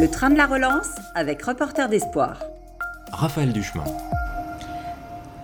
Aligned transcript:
Le 0.00 0.08
train 0.08 0.30
de 0.30 0.36
la 0.36 0.46
relance 0.46 0.90
avec 1.16 1.42
Reporter 1.42 1.88
d'Espoir. 1.88 2.38
Raphaël 3.10 3.52
Duchemin. 3.52 3.82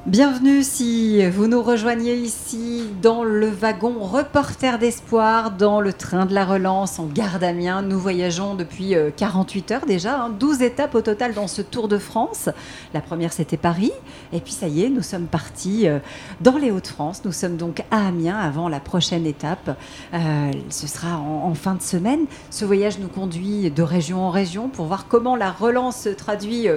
Bienvenue 0.07 0.63
si 0.63 1.27
vous 1.31 1.47
nous 1.47 1.63
rejoignez 1.63 2.15
ici 2.15 2.83
dans 3.01 3.25
le 3.25 3.49
wagon 3.49 3.95
Reporter 4.01 4.79
d'Espoir, 4.79 5.53
dans 5.53 5.81
le 5.81 5.95
train 5.95 6.27
de 6.27 6.35
la 6.35 6.45
relance 6.45 6.99
en 6.99 7.07
gare 7.07 7.39
d'Amiens. 7.39 7.81
Nous 7.81 7.99
voyageons 7.99 8.55
depuis 8.55 8.95
48 9.17 9.71
euh, 9.71 9.75
heures 9.75 9.87
déjà, 9.87 10.29
12 10.39 10.57
hein, 10.61 10.65
étapes 10.67 10.95
au 10.95 11.01
total 11.01 11.33
dans 11.33 11.47
ce 11.47 11.63
Tour 11.63 11.89
de 11.89 11.97
France. 11.97 12.51
La 12.93 13.01
première 13.01 13.33
c'était 13.33 13.57
Paris, 13.57 13.93
et 14.35 14.41
puis 14.41 14.53
ça 14.53 14.69
y 14.69 14.85
est, 14.85 14.91
nous 14.91 15.01
sommes 15.01 15.25
partis 15.25 15.89
euh, 15.89 16.01
dans 16.43 16.59
les 16.59 16.71
Hauts-de-France. 16.71 17.23
Nous 17.25 17.33
sommes 17.33 17.57
donc 17.57 17.83
à 17.91 18.09
Amiens 18.09 18.39
avant 18.39 18.69
la 18.69 18.81
prochaine 18.81 19.25
étape. 19.25 19.75
Euh, 20.13 20.51
ce 20.69 20.87
sera 20.87 21.17
en, 21.17 21.49
en, 21.49 21.55
fin 21.55 21.77
de 21.77 21.83
semaine. 21.83 22.27
Ce 22.51 22.67
voyage 22.67 22.99
nous 22.99 23.09
conduit 23.09 23.71
de 23.71 23.83
région 23.83 24.21
en 24.21 24.29
région 24.29 24.69
pour 24.69 24.85
voir 24.85 25.09
comment 25.09 25.35
la 25.35 25.51
relance 25.51 25.97
se 25.97 26.11
traduit 26.11 26.69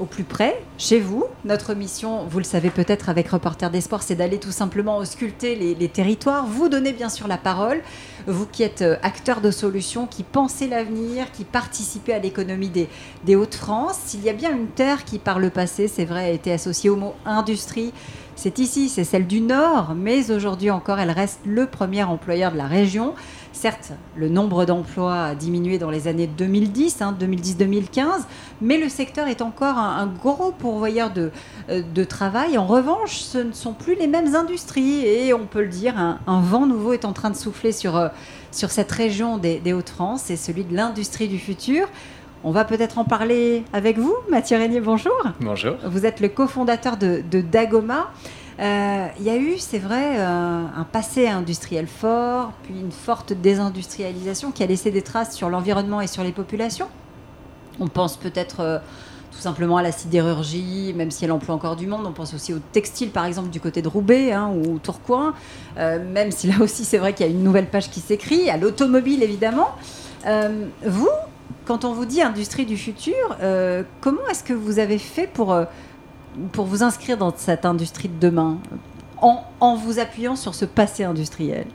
au 0.00 0.04
plus 0.04 0.24
près, 0.24 0.60
chez 0.78 1.00
vous. 1.00 1.24
Notre 1.44 1.74
mission, 1.74 2.24
vous 2.26 2.38
le 2.38 2.44
savez 2.44 2.70
peut-être 2.70 3.08
avec 3.08 3.28
Reporter 3.28 3.70
des 3.70 3.80
Sports, 3.80 4.02
c'est 4.02 4.14
d'aller 4.14 4.38
tout 4.38 4.52
simplement 4.52 4.98
ausculter 4.98 5.54
les, 5.54 5.88
territoires, 5.88 6.46
vous 6.46 6.68
donner 6.68 6.92
bien 6.92 7.08
sûr 7.08 7.28
la 7.28 7.38
parole, 7.38 7.80
vous 8.26 8.46
qui 8.46 8.62
êtes 8.62 8.82
euh, 8.82 8.96
acteur 9.02 9.40
de 9.40 9.50
solutions, 9.50 10.06
qui 10.06 10.22
pensez 10.22 10.66
l'avenir, 10.66 11.32
qui 11.32 11.44
participez 11.44 12.12
à 12.12 12.18
l'économie 12.18 12.68
des, 12.68 12.88
des 13.24 13.36
Hauts-de-France. 13.36 13.98
S'il 14.04 14.22
y 14.22 14.28
a 14.28 14.34
bien 14.34 14.52
une 14.52 14.68
terre 14.68 15.04
qui 15.04 15.18
par 15.18 15.38
le 15.38 15.50
passé, 15.50 15.88
c'est 15.88 16.04
vrai, 16.04 16.24
a 16.24 16.30
été 16.30 16.52
associée 16.52 16.90
au 16.90 16.96
mot 16.96 17.14
industrie, 17.24 17.92
c'est 18.40 18.60
ici, 18.60 18.88
c'est 18.88 19.02
celle 19.02 19.26
du 19.26 19.40
Nord, 19.40 19.96
mais 19.96 20.30
aujourd'hui 20.30 20.70
encore, 20.70 21.00
elle 21.00 21.10
reste 21.10 21.40
le 21.44 21.66
premier 21.66 22.04
employeur 22.04 22.52
de 22.52 22.56
la 22.56 22.68
région. 22.68 23.14
Certes, 23.60 23.90
le 24.14 24.28
nombre 24.28 24.66
d'emplois 24.66 25.20
a 25.24 25.34
diminué 25.34 25.78
dans 25.78 25.90
les 25.90 26.06
années 26.06 26.28
2010, 26.28 27.00
2010-2015, 27.20 28.00
hein, 28.00 28.18
mais 28.60 28.78
le 28.78 28.88
secteur 28.88 29.26
est 29.26 29.42
encore 29.42 29.76
un, 29.76 30.06
gros 30.06 30.52
pourvoyeur 30.52 31.12
de, 31.12 31.32
euh, 31.68 31.82
de, 31.82 32.04
travail. 32.04 32.56
En 32.56 32.68
revanche, 32.68 33.18
ce 33.18 33.38
ne 33.38 33.50
sont 33.50 33.72
plus 33.72 33.96
les 33.96 34.06
mêmes 34.06 34.36
industries 34.36 35.04
et 35.04 35.34
on 35.34 35.44
peut 35.44 35.62
le 35.62 35.70
dire, 35.70 35.98
un, 35.98 36.40
vent 36.40 36.66
nouveau 36.66 36.92
est 36.92 37.04
en 37.04 37.12
train 37.12 37.30
de 37.30 37.36
souffler 37.36 37.72
sur, 37.72 37.96
euh, 37.96 38.06
sur 38.52 38.70
cette 38.70 38.92
région 38.92 39.38
des, 39.38 39.60
Hauts-de-France, 39.72 40.22
c'est 40.26 40.36
celui 40.36 40.62
de 40.62 40.76
l'industrie 40.76 41.26
du 41.26 41.40
futur. 41.40 41.88
On 42.44 42.52
va 42.52 42.64
peut-être 42.64 42.98
en 42.98 43.04
parler 43.04 43.64
avec 43.72 43.98
vous. 43.98 44.14
Mathieu 44.30 44.56
Régnier, 44.56 44.78
bonjour. 44.78 45.20
Bonjour. 45.40 45.74
Vous 45.84 46.06
êtes 46.06 46.20
le 46.20 46.28
cofondateur 46.28 46.96
de, 46.96 47.24
de 47.28 47.40
Dagoma. 47.40 48.12
Euh, 48.60 49.06
il 49.20 49.24
y 49.24 49.30
a 49.30 49.36
eu, 49.36 49.58
c'est 49.58 49.78
vrai, 49.78 50.18
euh, 50.18 50.64
un 50.76 50.84
passé 50.84 51.28
industriel 51.28 51.86
fort, 51.86 52.52
puis 52.64 52.74
une 52.80 52.90
forte 52.90 53.32
désindustrialisation 53.32 54.50
qui 54.50 54.64
a 54.64 54.66
laissé 54.66 54.90
des 54.90 55.02
traces 55.02 55.36
sur 55.36 55.48
l'environnement 55.48 56.00
et 56.00 56.08
sur 56.08 56.24
les 56.24 56.32
populations. 56.32 56.88
On 57.78 57.86
pense 57.86 58.16
peut-être 58.16 58.60
euh, 58.60 58.78
tout 59.30 59.38
simplement 59.38 59.76
à 59.76 59.82
la 59.82 59.92
sidérurgie, 59.92 60.92
même 60.96 61.12
si 61.12 61.24
elle 61.24 61.30
emploie 61.30 61.54
encore 61.54 61.76
du 61.76 61.86
monde. 61.86 62.04
On 62.04 62.12
pense 62.12 62.34
aussi 62.34 62.52
au 62.52 62.58
textile, 62.58 63.10
par 63.10 63.26
exemple, 63.26 63.50
du 63.50 63.60
côté 63.60 63.80
de 63.80 63.86
Roubaix 63.86 64.32
hein, 64.32 64.50
ou 64.52 64.80
Tourcoing, 64.80 65.34
même 65.76 66.32
si 66.32 66.48
là 66.48 66.56
aussi 66.60 66.84
c'est 66.84 66.98
vrai 66.98 67.12
qu'il 67.12 67.26
y 67.26 67.28
a 67.28 67.32
une 67.32 67.44
nouvelle 67.44 67.68
page 67.68 67.90
qui 67.90 68.00
s'écrit, 68.00 68.50
à 68.50 68.56
l'automobile 68.56 69.22
évidemment. 69.22 69.68
vous, 70.84 71.10
quand 71.64 71.84
on 71.84 71.92
vous 71.92 72.06
dit 72.06 72.22
industrie 72.22 72.66
du 72.66 72.76
futur, 72.76 73.36
comment 74.00 74.26
est-ce 74.28 74.42
que 74.42 74.54
vous 74.54 74.80
avez 74.80 74.98
fait 74.98 75.28
pour 75.28 75.54
pour 76.52 76.66
vous 76.66 76.82
inscrire 76.82 77.18
dans 77.18 77.32
cette 77.36 77.64
industrie 77.64 78.08
de 78.08 78.18
demain 78.18 78.58
en, 79.20 79.74
vous 79.76 79.98
appuyant 79.98 80.36
sur 80.36 80.54
ce 80.54 80.64
passé 80.64 81.04
industriel 81.04 81.66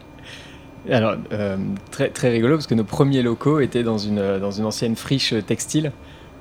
alors, 0.90 1.16
euh, 1.32 1.56
très, 1.92 2.10
très 2.10 2.30
rigolo 2.30 2.56
parce 2.56 2.68
que 2.68 2.76
nos 2.76 2.84
premiers 2.84 3.22
locaux 3.22 3.62
étaient 3.62 3.84
dans 3.84 3.98
une, 3.98 4.38
dans 4.40 4.52
une 4.52 4.66
ancienne 4.66 4.98
friche 4.98 5.34
textile. 5.48 5.94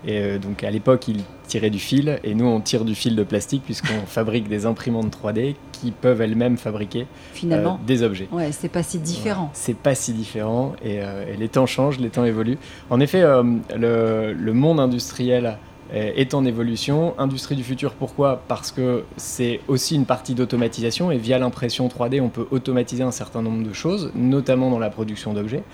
Et 0.04 0.18
euh, 0.18 0.38
donc 0.38 0.64
à 0.64 0.70
l'époque, 0.70 1.06
ils 1.08 1.22
tiraient 1.46 1.70
du 1.70 1.78
fil 1.78 2.18
et 2.24 2.34
nous, 2.34 2.46
on 2.46 2.60
tire 2.60 2.84
du 2.84 2.94
fil 2.94 3.14
de 3.14 3.22
plastique 3.22 3.62
puisqu'on 3.64 4.00
fabrique 4.06 4.48
des 4.48 4.66
imprimantes 4.66 5.16
3D 5.16 5.54
qui 5.70 5.90
peuvent 5.92 6.20
elles-mêmes 6.20 6.56
fabriquer 6.56 7.06
Finalement, 7.34 7.78
euh, 7.80 7.86
des 7.86 8.02
objets. 8.02 8.28
Ouais, 8.32 8.50
c'est 8.52 8.68
pas 8.68 8.82
si 8.82 8.98
différent. 8.98 9.50
c'est 9.52 9.76
pas 9.76 9.94
si 9.94 10.12
différent 10.12 10.72
et, 10.84 11.00
les 11.38 11.48
temps 11.48 11.66
changent, 11.66 11.98
les 11.98 12.10
temps 12.10 12.24
évoluent. 12.24 12.58
En 12.90 13.00
effet, 13.00 13.22
le, 13.22 14.32
le, 14.32 14.52
monde 14.52 14.80
industriel 14.80 15.46
euh, 15.46 15.52
est 15.92 16.34
en 16.34 16.44
évolution. 16.44 17.14
Industrie 17.18 17.54
du 17.54 17.64
futur, 17.64 17.92
pourquoi? 17.92 18.42
Parce 18.48 18.72
que 18.72 19.04
c'est 19.16 19.60
aussi 19.68 19.94
une 19.94 20.06
partie 20.06 20.34
d'automatisation 20.34 21.10
et 21.10 21.18
via 21.18 21.38
l'impression 21.38 21.86
3D, 21.88 22.20
on 22.20 22.28
peut 22.28 22.46
automatiser 22.50 23.02
un 23.02 23.10
certain 23.10 23.42
nombre 23.42 23.66
de 23.66 23.72
choses, 23.72 24.10
notamment 24.14 24.70
dans 24.70 24.78
la 24.78 24.90
production 24.90 25.34
d'objets. 25.34 25.64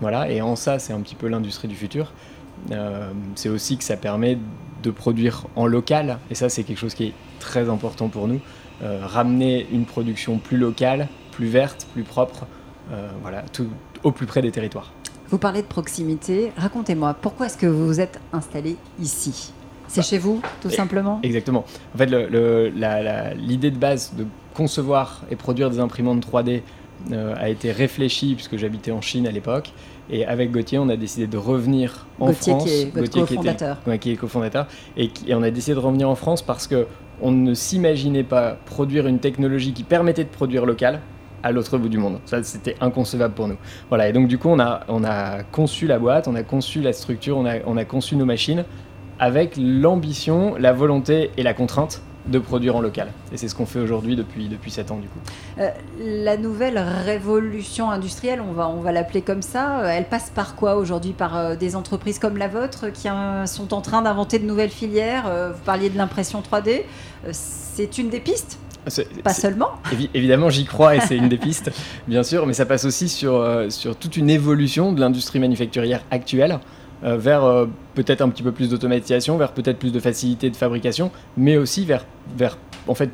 Voilà, 0.00 0.30
et 0.30 0.42
en 0.42 0.56
ça, 0.56 0.78
c'est 0.78 0.92
un 0.92 1.00
petit 1.00 1.14
peu 1.14 1.28
l'industrie 1.28 1.68
du 1.68 1.74
futur. 1.74 2.12
Euh, 2.70 3.10
c'est 3.34 3.48
aussi 3.48 3.78
que 3.78 3.84
ça 3.84 3.96
permet 3.96 4.36
de 4.82 4.90
produire 4.90 5.46
en 5.56 5.66
local, 5.66 6.18
et 6.30 6.34
ça, 6.34 6.48
c'est 6.48 6.64
quelque 6.64 6.78
chose 6.78 6.94
qui 6.94 7.04
est 7.04 7.14
très 7.38 7.68
important 7.68 8.08
pour 8.08 8.28
nous. 8.28 8.40
Euh, 8.82 9.00
ramener 9.02 9.66
une 9.72 9.86
production 9.86 10.38
plus 10.38 10.58
locale, 10.58 11.08
plus 11.30 11.46
verte, 11.46 11.86
plus 11.92 12.02
propre, 12.02 12.46
voilà, 13.22 13.42
au 14.02 14.12
plus 14.12 14.26
près 14.26 14.42
des 14.42 14.50
territoires. 14.50 14.92
Vous 15.30 15.38
parlez 15.38 15.62
de 15.62 15.66
proximité. 15.66 16.52
Racontez-moi, 16.58 17.14
pourquoi 17.14 17.46
est-ce 17.46 17.56
que 17.56 17.66
vous 17.66 17.86
vous 17.86 18.00
êtes 18.00 18.20
installé 18.34 18.76
ici? 19.00 19.54
C'est 19.92 20.00
bah, 20.00 20.06
chez 20.06 20.18
vous, 20.18 20.40
tout 20.62 20.70
simplement 20.70 21.20
Exactement. 21.22 21.64
En 21.94 21.98
fait, 21.98 22.06
l'idée 22.06 23.70
de 23.70 23.76
base 23.76 24.14
de 24.16 24.24
concevoir 24.54 25.22
et 25.30 25.36
produire 25.36 25.68
des 25.68 25.80
imprimantes 25.80 26.26
3D 26.26 26.62
euh, 27.12 27.34
a 27.36 27.50
été 27.50 27.72
réfléchie, 27.72 28.34
puisque 28.34 28.56
j'habitais 28.56 28.90
en 28.90 29.02
Chine 29.02 29.26
à 29.26 29.30
l'époque. 29.30 29.72
Et 30.10 30.24
avec 30.24 30.50
Gauthier, 30.50 30.78
on 30.78 30.88
a 30.88 30.96
décidé 30.96 31.26
de 31.26 31.36
revenir 31.36 32.06
en 32.20 32.32
France. 32.32 32.64
Qui 32.64 32.70
est 32.70 32.94
Gauthier 32.94 33.20
cofondateur. 33.22 33.76
qui 34.00 34.12
est 34.12 34.16
cofondateur. 34.16 34.66
Et, 34.96 35.10
et, 35.26 35.34
on 35.34 35.42
a 35.42 35.50
décidé 35.50 35.74
de 35.74 35.80
revenir 35.80 36.08
en 36.08 36.14
France 36.14 36.40
parce 36.40 36.66
que 36.66 36.86
on 37.20 37.30
ne 37.30 37.52
s'imaginait 37.52 38.24
pas 38.24 38.56
produire 38.64 39.06
une 39.06 39.18
technologie 39.18 39.74
qui 39.74 39.84
permettait 39.84 40.24
de 40.24 40.30
produire 40.30 40.64
local 40.64 41.00
à 41.42 41.52
l'autre 41.52 41.76
bout 41.76 41.88
du 41.88 41.98
monde. 41.98 42.18
Ça, 42.24 42.42
c'était 42.42 42.76
inconcevable 42.80 43.34
pour 43.34 43.46
nous. 43.46 43.56
Voilà, 43.90 44.08
et 44.08 44.12
donc 44.12 44.28
du 44.28 44.38
coup, 44.38 44.48
on 44.48 44.58
a, 44.58 44.80
on 44.88 45.04
a 45.04 45.42
conçu 45.42 45.86
la 45.86 45.98
boîte, 45.98 46.28
on 46.28 46.34
a 46.34 46.42
conçu 46.42 46.80
la 46.80 46.92
structure, 46.92 47.36
on 47.36 47.44
a, 47.44 47.56
on 47.66 47.76
a 47.76 47.84
conçu 47.84 48.16
nos 48.16 48.24
machines 48.24 48.64
avec 49.22 49.54
l'ambition, 49.56 50.56
la 50.58 50.72
volonté 50.72 51.30
et 51.36 51.44
la 51.44 51.54
contrainte 51.54 52.02
de 52.26 52.40
produire 52.40 52.74
en 52.74 52.80
local. 52.80 53.06
Et 53.32 53.36
c'est 53.36 53.46
ce 53.46 53.54
qu'on 53.54 53.66
fait 53.66 53.78
aujourd'hui 53.78 54.16
depuis, 54.16 54.48
depuis 54.48 54.72
7 54.72 54.90
ans 54.90 54.96
du 54.96 55.06
coup. 55.06 55.20
Euh, 55.60 55.70
la 56.00 56.36
nouvelle 56.36 56.76
révolution 56.76 57.88
industrielle, 57.88 58.40
on 58.40 58.52
va, 58.52 58.68
on 58.68 58.80
va 58.80 58.90
l'appeler 58.90 59.22
comme 59.22 59.42
ça, 59.42 59.78
euh, 59.78 59.86
elle 59.86 60.06
passe 60.06 60.30
par 60.30 60.56
quoi 60.56 60.74
aujourd'hui 60.74 61.12
Par 61.12 61.36
euh, 61.36 61.54
des 61.54 61.76
entreprises 61.76 62.18
comme 62.18 62.36
la 62.36 62.48
vôtre 62.48 62.86
qui 62.92 63.06
sont 63.46 63.74
en 63.74 63.80
train 63.80 64.02
d'inventer 64.02 64.40
de 64.40 64.44
nouvelles 64.44 64.70
filières 64.70 65.30
Vous 65.52 65.62
parliez 65.64 65.88
de 65.88 65.98
l'impression 65.98 66.42
3D. 66.42 66.82
c'est 67.30 67.98
une 67.98 68.10
des 68.10 68.20
pistes? 68.20 68.58
Pas 69.22 69.32
seulement. 69.32 69.70
évidemment, 70.14 70.50
j'y 70.50 70.64
crois 70.64 70.96
et 70.96 71.00
c'est 71.00 71.16
une 71.16 71.28
des 71.28 71.38
pistes, 71.38 71.70
bien 72.08 72.24
sûr, 72.24 72.44
mais 72.44 72.54
ça 72.54 72.66
passe 72.66 72.84
aussi 72.84 73.08
sur, 73.08 73.66
sur 73.68 73.94
toute 73.94 74.16
une 74.16 74.30
évolution 74.30 74.92
de 74.92 74.98
l'industrie 75.00 75.38
manufacturière 75.38 76.02
actuelle. 76.10 76.58
Euh, 77.04 77.16
vers 77.16 77.44
euh, 77.44 77.66
peut-être 77.94 78.20
un 78.20 78.28
petit 78.28 78.42
peu 78.42 78.52
plus 78.52 78.68
d'automatisation, 78.68 79.36
vers 79.36 79.52
peut-être 79.52 79.78
plus 79.78 79.92
de 79.92 79.98
facilité 79.98 80.50
de 80.50 80.56
fabrication, 80.56 81.10
mais 81.36 81.56
aussi 81.56 81.84
vers, 81.84 82.06
vers 82.36 82.58
en 82.86 82.94
fait 82.94 83.10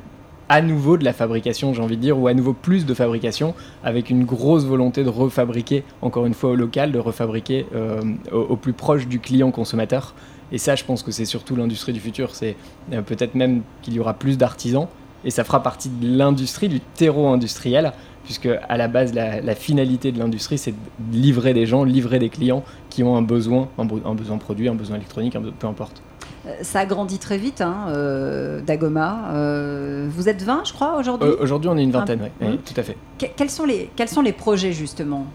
à 0.51 0.63
nouveau 0.63 0.97
de 0.97 1.05
la 1.05 1.13
fabrication, 1.13 1.75
j'ai 1.75 1.83
envie 1.83 1.97
de 1.97 2.03
dire, 2.03 2.19
ou 2.19 2.27
à 2.27 2.35
nouveau 2.35 2.55
plus 2.55 2.87
de 2.87 2.95
fabrication, 2.95 3.55
avec 3.85 4.09
une 4.09 4.25
grosse 4.25 4.65
volonté 4.65 5.05
de 5.05 5.11
refabriquer, 5.11 5.85
encore 6.01 6.27
une 6.27 6.33
fois 6.33 6.51
au 6.51 6.55
local, 6.55 6.91
de 6.91 6.99
refabriquer 6.99 7.67
euh, 7.75 8.01
au, 8.33 8.57
plus 8.57 8.73
proche 8.73 9.07
du 9.07 9.21
client 9.21 9.51
consommateur. 9.51 10.15
Et 10.51 10.57
ça, 10.57 10.75
je 10.75 10.85
pense 10.85 11.03
que 11.03 11.11
c'est 11.11 11.27
surtout 11.27 11.55
l'industrie 11.55 11.93
du 11.93 12.01
futur. 12.01 12.35
C'est 12.35 12.57
peut-être 12.91 13.35
même 13.35 13.61
qu'il 13.83 13.93
y 13.93 14.01
aura 14.01 14.15
plus 14.15 14.39
d'artisans, 14.39 14.87
et 15.23 15.31
ça 15.31 15.45
fera 15.45 15.63
partie 15.63 15.91
de 15.91 16.17
l'industrie, 16.17 16.71
du 16.71 16.81
terreau 16.81 17.29
industriel, 17.29 17.93
puisque 18.29 18.51
à 18.69 18.77
la 18.77 18.89
base, 18.89 19.15
la, 19.15 19.55
finalité 19.55 20.13
de 20.13 20.19
l'industrie, 20.19 20.59
c'est 20.59 20.73
de 20.73 21.17
livrer 21.17 21.55
des 21.55 21.65
gens, 21.65 21.83
livrer 21.83 22.19
des 22.19 22.29
clients 22.29 22.63
qui 22.91 23.03
ont 23.03 23.17
un 23.17 23.23
besoin, 23.23 23.71
un, 23.79 23.87
besoin 23.87 24.37
produit, 24.37 24.69
un 24.69 24.75
besoin 24.75 24.97
électronique, 24.97 25.35
peu 25.59 25.67
importe. 25.67 26.03
Euh, 26.49 26.53
ça 26.63 26.81
a 26.81 26.87
grandi 26.87 27.19
très 27.19 27.39
vite, 27.39 27.61
hein, 27.61 27.87
euh, 27.89 28.61
Dagoma. 28.61 29.31
Euh, 29.33 30.09
vous 30.11 30.29
êtes 30.29 30.43
20, 30.43 30.63
je 30.65 30.73
crois, 30.73 30.97
aujourd'hui 30.99 31.29
Aujourd'hui, 31.41 31.71
on 31.71 31.77
est 31.77 31.83
une 31.83 31.91
vingtaine, 31.91 32.31
oui, 32.41 32.59
tout 32.59 32.79
à 32.79 32.83
fait. 32.83 32.97
quels, 33.19 33.51
sont 33.51 33.65
les, 33.65 33.91
quels 33.97 34.09
sont 34.09 34.23
les 34.23 34.33
projets, 34.33 34.73
justement? 34.73 35.27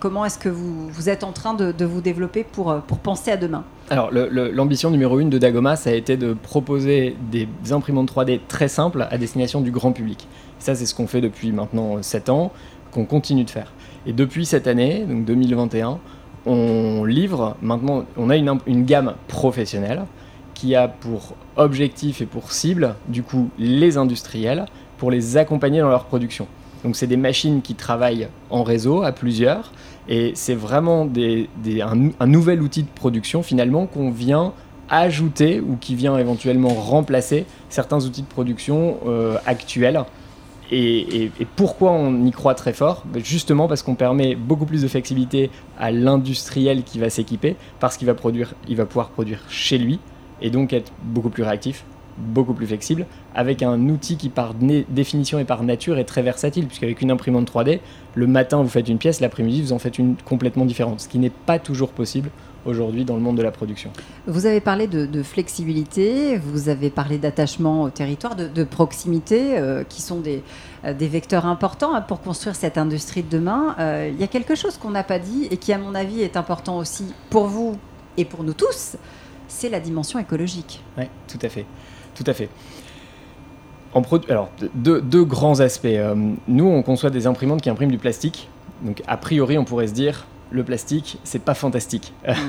Comment 0.00 0.24
est-ce 0.24 0.38
que 0.38 0.48
vous, 0.48 0.88
vous, 0.88 1.08
êtes 1.08 1.24
en 1.24 1.32
train 1.32 1.54
de, 1.54 1.84
vous 1.84 2.00
développer 2.00 2.44
pour, 2.44 2.74
pour 2.86 2.98
penser 2.98 3.30
à 3.30 3.36
demain? 3.36 3.64
Alors, 3.90 4.10
l'ambition 4.12 4.90
numéro 4.90 5.18
une 5.18 5.30
de 5.30 5.38
Dagoma, 5.38 5.76
ça 5.76 5.90
a 5.90 5.94
été 5.94 6.16
de 6.16 6.34
proposer 6.34 7.16
des 7.30 7.48
imprimantes 7.70 8.12
3D 8.12 8.40
très 8.48 8.68
simples 8.68 9.06
à 9.10 9.18
destination 9.18 9.60
du 9.60 9.70
grand 9.70 9.92
public. 9.92 10.28
Ça, 10.58 10.74
c'est 10.74 10.86
ce 10.86 10.94
qu'on 10.94 11.06
fait 11.06 11.20
depuis 11.20 11.52
maintenant 11.52 12.02
7 12.02 12.28
ans, 12.28 12.52
qu'on 12.92 13.04
continue 13.04 13.44
de 13.44 13.50
faire. 13.50 13.72
Et 14.06 14.12
depuis 14.12 14.44
cette 14.44 14.66
année, 14.66 15.04
donc 15.08 15.24
2021, 15.24 15.98
on 16.46 17.04
livre 17.04 17.56
maintenant, 17.62 18.04
on 18.16 18.30
a 18.30 18.36
une, 18.36 18.58
une 18.66 18.84
gamme 18.84 19.14
professionnelle 19.28 20.04
qui 20.58 20.74
a 20.74 20.88
pour 20.88 21.36
objectif 21.56 22.20
et 22.20 22.26
pour 22.26 22.50
cible, 22.50 22.96
du 23.06 23.22
coup, 23.22 23.48
les 23.58 23.96
industriels, 23.96 24.66
pour 24.96 25.12
les 25.12 25.36
accompagner 25.36 25.80
dans 25.80 25.88
leur 25.88 26.06
production. 26.06 26.48
Donc 26.82 26.96
c'est 26.96 27.06
des 27.06 27.16
machines 27.16 27.62
qui 27.62 27.76
travaillent 27.76 28.28
en 28.50 28.64
réseau 28.64 29.02
à 29.02 29.12
plusieurs 29.12 29.72
et 30.08 30.32
c'est 30.34 30.54
vraiment 30.54 31.08
un, 31.08 32.26
nouvel 32.26 32.60
outil 32.60 32.82
de 32.82 32.88
production 32.88 33.42
finalement 33.42 33.86
qu'on 33.86 34.10
vient 34.10 34.52
ajouter 34.88 35.60
ou 35.60 35.76
qui 35.76 35.94
vient 35.94 36.18
éventuellement 36.18 36.70
remplacer 36.70 37.46
certains 37.68 38.04
outils 38.04 38.22
de 38.22 38.28
production 38.28 38.98
euh, 39.06 39.36
actuels. 39.46 40.02
Et, 40.70 41.30
pourquoi 41.56 41.92
on 41.92 42.26
y 42.26 42.30
croit 42.30 42.54
très 42.54 42.72
fort? 42.72 43.04
Ben, 43.06 43.24
Justement 43.24 43.68
parce 43.68 43.82
qu'on 43.82 43.94
permet 43.94 44.34
beaucoup 44.34 44.66
plus 44.66 44.82
de 44.82 44.88
flexibilité 44.88 45.50
à 45.78 45.90
l'industriel 45.90 46.82
qui 46.82 46.98
va 46.98 47.10
s'équiper, 47.10 47.56
parce 47.80 47.96
qu'il 47.96 48.06
va, 48.06 48.12
va 48.12 48.86
pouvoir 48.86 49.08
produire 49.08 49.40
chez 49.48 49.78
lui 49.78 49.98
et 50.40 50.50
donc 50.50 50.72
être 50.72 50.92
beaucoup 51.02 51.30
plus 51.30 51.42
réactif, 51.42 51.84
beaucoup 52.18 52.54
plus 52.54 52.66
flexible, 52.66 53.06
avec 53.34 53.62
un 53.62 53.88
outil 53.88 54.16
qui 54.16 54.28
par 54.28 54.54
définition 54.54 55.38
et 55.38 55.44
par 55.44 55.62
nature 55.62 55.98
est 55.98 56.04
très 56.04 56.22
versatile, 56.22 56.66
puisqu'avec 56.66 57.00
une 57.00 57.10
imprimante 57.10 57.50
3D, 57.50 57.80
le 58.14 58.26
matin 58.26 58.62
vous 58.62 58.68
faites 58.68 58.88
une 58.88 58.98
pièce, 58.98 59.20
l'après-midi 59.20 59.62
vous 59.62 59.72
en 59.72 59.78
faites 59.78 59.98
une 59.98 60.16
complètement 60.24 60.64
différente, 60.64 61.00
ce 61.00 61.08
qui 61.08 61.18
n'est 61.18 61.30
pas 61.30 61.58
toujours 61.58 61.90
possible 61.90 62.30
aujourd'hui 62.66 63.04
dans 63.04 63.14
le 63.14 63.20
monde 63.20 63.36
de 63.36 63.42
la 63.42 63.50
production. 63.50 63.90
Vous 64.26 64.46
avez 64.46 64.60
parlé 64.60 64.86
de, 64.86 65.22
flexibilité, 65.22 66.36
vous 66.36 66.68
avez 66.68 66.90
parlé 66.90 67.18
d'attachement 67.18 67.82
au 67.84 67.90
territoire, 67.90 68.36
de, 68.36 68.64
proximité, 68.64 69.58
euh, 69.58 69.84
qui 69.84 70.02
sont 70.02 70.20
des, 70.20 70.42
euh, 70.84 70.92
vecteurs 70.98 71.46
importants 71.46 71.94
hein, 71.94 72.00
pour 72.00 72.20
construire 72.20 72.56
cette 72.56 72.78
industrie 72.78 73.22
de 73.22 73.30
demain. 73.30 73.74
Euh, 73.78 74.10
il 74.12 74.20
y 74.20 74.24
a 74.24 74.26
quelque 74.26 74.54
chose 74.54 74.76
qu'on 74.76 74.90
n'a 74.90 75.04
pas 75.04 75.18
dit 75.18 75.48
et 75.50 75.56
qui, 75.56 75.72
à 75.72 75.78
mon 75.78 75.94
avis, 75.94 76.20
est 76.20 76.36
important 76.36 76.78
aussi 76.78 77.06
pour 77.30 77.46
vous 77.46 77.76
et 78.16 78.24
pour 78.24 78.42
nous 78.42 78.52
tous, 78.52 78.96
c'est 79.48 79.68
la 79.68 79.80
dimension 79.80 80.18
écologique. 80.18 80.82
Oui, 80.96 81.04
tout 81.26 81.38
à 81.42 81.48
fait. 81.48 81.66
Tout 82.14 82.24
à 82.26 82.32
fait. 82.32 82.48
En 83.94 84.02
Alors, 84.28 84.50
deux, 84.74 85.00
deux, 85.00 85.24
grands 85.24 85.60
aspects. 85.60 85.88
nous, 86.46 86.66
on 86.66 86.82
conçoit 86.82 87.10
des 87.10 87.26
imprimantes 87.26 87.62
qui 87.62 87.70
impriment 87.70 87.90
du 87.90 87.98
plastique. 87.98 88.48
Donc, 88.82 89.02
a 89.06 89.16
priori, 89.16 89.58
on 89.58 89.64
pourrait 89.64 89.88
se 89.88 89.94
dire, 89.94 90.26
le 90.50 90.64
plastique, 90.64 91.18
c'est 91.24 91.42
pas 91.42 91.54
fantastique. 91.54 92.12
Mm. 92.26 92.32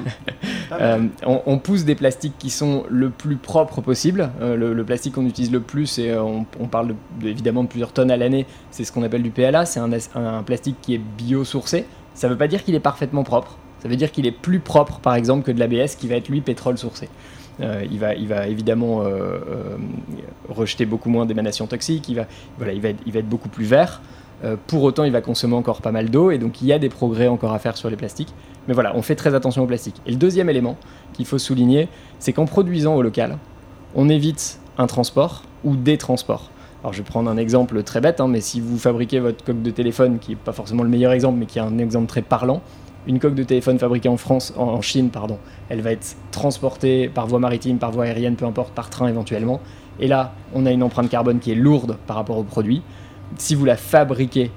Euh, 0.72 1.08
on, 1.26 1.58
pousse 1.58 1.84
des 1.84 1.96
plastiques 1.96 2.36
qui 2.38 2.52
sont 2.52 2.84
le 2.92 3.10
plus 3.10 3.38
propres 3.38 3.82
possible. 3.82 4.30
Euh, 4.40 4.56
le, 4.56 4.84
plastique 4.84 5.16
qu'on 5.16 5.26
utilise 5.26 5.52
le 5.52 5.62
plus, 5.62 5.98
et 5.98 6.12
euh, 6.12 6.22
on, 6.22 6.68
parle 6.68 6.94
évidemment 7.24 7.64
de 7.64 7.68
plusieurs 7.68 7.92
tonnes 7.92 8.12
à 8.12 8.18
l'année, 8.18 8.46
c'est 8.70 8.84
ce 8.84 8.92
qu'on 8.92 9.02
appelle 9.02 9.24
du 9.24 9.32
PLA. 9.32 9.66
C'est 9.66 9.80
un, 9.80 10.44
plastique 10.44 10.76
qui 10.80 10.94
est 10.94 11.00
biosourcé. 11.00 11.86
Ça 12.14 12.28
ne 12.28 12.34
veut 12.34 12.38
pas 12.38 12.48
dire 12.48 12.64
qu'il 12.64 12.76
est 12.76 12.80
parfaitement 12.80 13.24
propre. 13.24 13.58
Ça 13.82 13.88
veut 13.88 13.96
dire 13.96 14.12
qu'il 14.12 14.26
est 14.28 14.32
plus 14.32 14.60
propre, 14.60 15.00
par 15.00 15.16
exemple, 15.16 15.44
que 15.44 15.52
de 15.52 15.60
l'ABS 15.60 15.96
qui 15.96 16.08
va 16.08 16.16
être 16.16 16.30
lui 16.30 16.42
pétrole 16.42 16.78
sourcé. 16.78 17.10
il, 17.60 18.00
va, 18.00 18.14
il 18.14 18.28
va 18.28 18.48
évidemment 18.48 19.04
rejeter 20.50 20.86
beaucoup 20.86 21.10
moins 21.10 21.26
d'émanations 21.26 21.68
toxiques. 21.68 22.10
Il 22.10 22.16
va, 22.16 22.26
voilà, 22.58 22.74
il 22.74 22.82
va, 22.82 22.90
il 23.06 23.12
va 23.14 23.20
être 23.20 23.30
beaucoup 23.30 23.50
plus 23.50 23.66
vert. 23.66 24.02
Euh, 24.44 24.56
pour 24.68 24.84
autant, 24.84 25.04
il 25.04 25.12
va 25.12 25.22
consommer 25.22 25.56
encore 25.56 25.82
pas 25.82 25.92
mal 25.92 26.10
d'eau 26.10 26.32
et 26.32 26.38
donc 26.38 26.62
il 26.62 26.68
y 26.68 26.74
a 26.74 26.80
des 26.80 26.90
progrès 26.90 27.28
encore 27.28 27.54
à 27.54 27.60
faire 27.60 27.76
sur 27.78 27.90
les 27.90 27.96
plastiques. 27.96 28.34
Mais 28.68 28.74
voilà, 28.74 28.96
on 28.96 29.02
fait 29.02 29.16
très 29.16 29.36
attention 29.36 29.64
aux 29.64 29.68
plastiques. 29.68 30.02
Et 30.06 30.12
le 30.12 30.18
deuxième 30.18 30.50
élément 30.50 30.78
qu'il 31.14 31.26
faut 31.26 31.38
souligner, 31.38 31.90
c'est 32.20 32.34
qu'en 32.34 32.46
produisant 32.46 32.96
au 32.96 33.02
local, 33.02 33.38
on 33.96 34.08
évite 34.10 34.60
un 34.78 34.88
transport 34.88 35.44
ou 35.64 35.76
des 35.76 35.98
transports. 35.98 36.52
Alors 36.82 36.94
je 36.94 37.00
vais 37.00 37.04
prendre 37.04 37.30
un 37.30 37.36
exemple 37.36 37.84
très 37.84 38.00
bête, 38.00 38.22
hein, 38.22 38.30
mais 38.30 38.40
si 38.40 38.62
vous 38.62 38.78
fabriquez 38.78 39.20
votre 39.20 39.44
coque 39.44 39.62
de 39.62 39.72
téléphone, 39.72 40.20
qui 40.20 40.32
n'est 40.32 40.38
pas 40.38 40.54
forcément 40.54 40.84
le 40.84 40.90
meilleur 40.90 41.12
exemple, 41.12 41.38
mais 41.38 41.46
qui 41.46 41.60
est 41.60 41.62
un 41.62 41.78
exemple 41.78 42.08
très 42.08 42.22
parlant, 42.22 42.62
une 43.08 43.20
coque 43.20 43.36
de 43.36 43.44
téléphone 43.44 43.80
fabriquée 43.80 44.10
en 44.10 44.18
France, 44.18 44.54
en, 44.58 44.82
Chine, 44.82 45.10
pardon, 45.10 45.38
elle 45.70 45.82
va 45.82 45.92
être 45.92 46.16
transportée 46.32 47.10
par 47.10 47.28
voie 47.28 47.40
maritime, 47.40 47.78
par 47.78 47.92
voie 47.92 48.06
aérienne, 48.06 48.36
peu 48.36 48.46
importe, 48.46 48.74
par 48.74 48.90
train 48.90 49.08
éventuellement. 49.08 49.62
Et 50.00 50.08
là, 50.08 50.34
on 50.54 50.66
a 50.66 50.72
une 50.72 50.84
empreinte 50.84 51.10
carbone 51.10 51.40
qui 51.40 51.52
est 51.52 51.56
lourde 51.56 51.98
par 52.08 52.16
rapport 52.16 52.38
au 52.38 52.44
produit 52.44 52.82
si 53.38 53.56
vous 53.56 53.66
la 53.66 53.78
fabriquez 53.78 54.52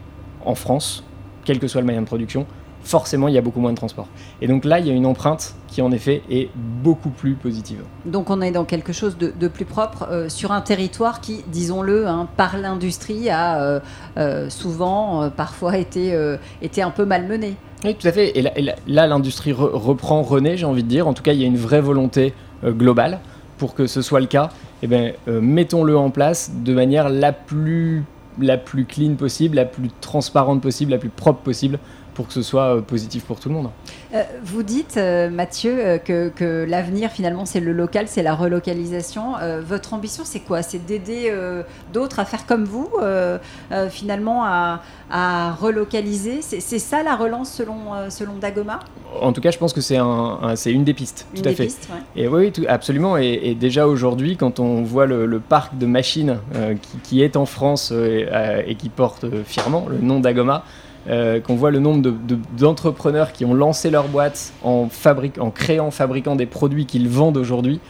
en 0.45 0.55
France, 0.55 1.05
quel 1.45 1.59
que 1.59 1.69
soit 1.69 1.81
le 1.81 1.85
moyen 1.85 2.01
de 2.01 2.07
production, 2.07 2.47
forcément 2.83 3.29
il 3.29 3.35
y 3.35 3.39
a 3.39 3.41
beaucoup 3.41 3.61
moins 3.61 3.73
de 3.73 3.77
transport. 3.77 4.09
Et 4.41 4.47
donc 4.47 4.65
là, 4.65 4.79
il 4.79 4.87
y 4.87 4.91
a 4.91 4.93
une 4.93 5.07
empreinte 5.07 5.55
qui 5.69 5.83
en 5.83 5.93
effet 5.93 6.23
est 6.31 6.51
beaucoup 6.55 7.11
plus 7.11 7.35
positive. 7.35 7.83
Donc 8.05 8.31
on 8.31 8.41
est 8.41 8.51
dans 8.51 8.65
quelque 8.65 8.93
chose 8.93 9.17
de, 9.17 9.49
plus 9.49 9.65
propre 9.65 10.09
euh, 10.11 10.29
sur 10.29 10.53
un 10.53 10.61
territoire 10.61 11.21
qui, 11.21 11.45
disons-le, 11.49 12.07
hein, 12.07 12.29
par 12.37 12.59
l'industrie 12.59 13.31
a 13.31 13.61
euh, 13.61 13.81
euh, 14.17 14.51
souvent, 14.51 15.31
parfois 15.31 15.79
été, 15.79 16.17
été 16.61 16.83
un 16.83 16.91
peu 16.91 17.05
malmené. 17.05 17.57
Oui, 17.85 17.97
tout 17.97 18.07
à 18.07 18.13
fait. 18.13 18.37
Et 18.39 18.43
là, 18.43 19.07
l'industrie 19.07 19.53
reprend 19.53 20.23
renaît, 20.23 20.57
j'ai 20.57 20.67
envie 20.67 20.85
de 20.85 20.89
dire. 20.89 21.09
En 21.09 21.15
tout 21.15 21.23
cas, 21.23 21.33
il 21.33 21.41
y 21.41 21.45
a 21.45 21.47
une 21.47 21.57
vraie 21.57 21.81
volonté 21.81 22.33
globale 22.65 23.19
pour 23.59 23.75
que 23.75 23.87
ce 23.87 24.03
soit 24.03 24.21
le 24.21 24.27
cas. 24.27 24.51
Eh 24.83 24.87
bien, 24.87 25.13
mettons-le 25.27 25.97
en 25.97 26.11
place 26.11 26.53
de 26.55 26.75
manière 26.75 27.09
la 27.09 27.33
plus 27.33 28.05
la 28.41 28.57
plus 28.57 28.85
clean 28.85 29.15
possible, 29.15 29.57
la 29.57 29.65
plus 29.65 29.91
transparente 30.01 30.63
possible, 30.63 30.91
la 30.91 30.99
plus 30.99 31.11
propre 31.11 31.41
possible 31.41 31.79
pour 32.15 32.27
que 32.27 32.33
ce 32.33 32.43
soit 32.43 32.77
euh, 32.77 32.81
positif 32.81 33.25
pour 33.25 33.41
tout 33.41 33.49
le 33.49 33.55
monde. 33.55 33.71
Euh, 34.15 34.23
vous 34.45 34.63
dites, 34.63 34.97
euh, 34.97 35.31
Mathieu, 35.31 35.99
que, 36.05 36.67
l'avenir 36.69 37.11
finalement 37.11 37.47
c'est 37.47 37.61
le 37.61 37.73
local, 37.73 38.07
c'est 38.09 38.23
la 38.23 38.35
relocalisation. 38.35 39.35
votre 39.67 39.95
ambition 39.95 40.25
c'est 40.25 40.41
quoi? 40.41 40.63
C'est 40.63 40.85
d'aider 40.85 41.33
d'autres 41.93 42.19
à 42.21 42.25
faire 42.25 42.47
comme 42.47 42.65
vous, 42.65 42.89
finalement 43.91 44.45
à, 44.45 45.55
relocaliser? 45.61 46.41
C'est 46.43 46.79
ça 46.79 47.03
la 47.03 47.17
relance 47.17 47.53
selon, 47.53 48.11
selon 48.11 48.37
Dagoma 48.37 48.81
En 49.21 49.33
tout 49.33 49.41
cas, 49.41 49.51
je 49.51 49.59
pense 49.59 49.73
que 49.73 49.81
c'est 49.81 49.97
un, 49.97 50.55
une 50.67 50.85
des 50.85 50.95
pistes, 50.95 51.27
tout 51.35 51.49
à 51.49 51.53
fait. 51.53 51.69
Et 52.17 52.29
oui, 52.29 52.53
absolument. 52.69 53.17
Et, 53.17 53.55
déjà 53.55 53.87
aujourd'hui, 53.87 54.37
quand 54.37 54.61
on 54.61 54.83
voit 54.83 55.07
le, 55.07 55.41
parc 55.41 55.77
de 55.79 55.87
machines 55.87 56.39
qui, 57.03 57.23
est 57.23 57.37
en 57.37 57.47
France 57.47 57.93
et 57.93 58.75
qui 58.77 58.89
porte 58.89 59.27
fièrement 59.45 59.87
le 59.89 59.99
nom 59.99 60.21
Dagoma, 60.21 60.65
euh, 61.09 61.41
qu'on 61.41 61.57
voit 61.57 61.71
le 61.71 61.81
nombre 61.81 62.13
d'entrepreneurs 62.57 63.33
qui 63.33 63.45
ont 63.45 63.55
lancé 63.55 63.91
leur 63.91 64.09
boîte 64.09 64.53
en, 64.63 64.89
en 65.41 65.51
créant, 65.51 65.91
fabriquant 65.91 66.37
des 66.37 66.47
produits 66.47 66.87
qu'ils 66.87 67.09
vendent 67.09 67.37
aujourd'hui, 67.37 67.81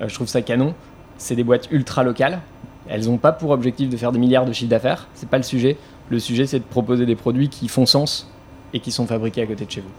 euh, 0.00 0.08
je 0.08 0.14
trouve 0.14 0.28
ça 0.28 0.42
canon. 0.42 0.74
C'est 1.18 1.36
des 1.36 1.44
boîtes 1.44 1.68
ultra 1.70 2.02
locales. 2.02 2.40
Elles 2.88 3.06
n'ont 3.06 3.18
pas 3.18 3.32
pour 3.32 3.50
objectif 3.50 3.88
de 3.88 3.96
faire 3.96 4.12
des 4.12 4.18
milliards 4.18 4.46
de 4.46 4.52
chiffres 4.52 4.70
d'affaires. 4.70 5.06
C'est 5.14 5.28
pas 5.28 5.36
le 5.36 5.42
sujet. 5.44 5.76
Le 6.08 6.18
sujet, 6.18 6.46
c'est 6.46 6.58
de 6.58 6.64
proposer 6.64 7.06
des 7.06 7.14
produits 7.14 7.48
qui 7.48 7.68
font 7.68 7.86
sens 7.86 8.30
et 8.74 8.80
qui 8.80 8.90
sont 8.90 9.06
fabriqués 9.06 9.42
à 9.42 9.46
côté 9.46 9.64
de 9.64 9.70
chez 9.70 9.80
vous. 9.80 9.90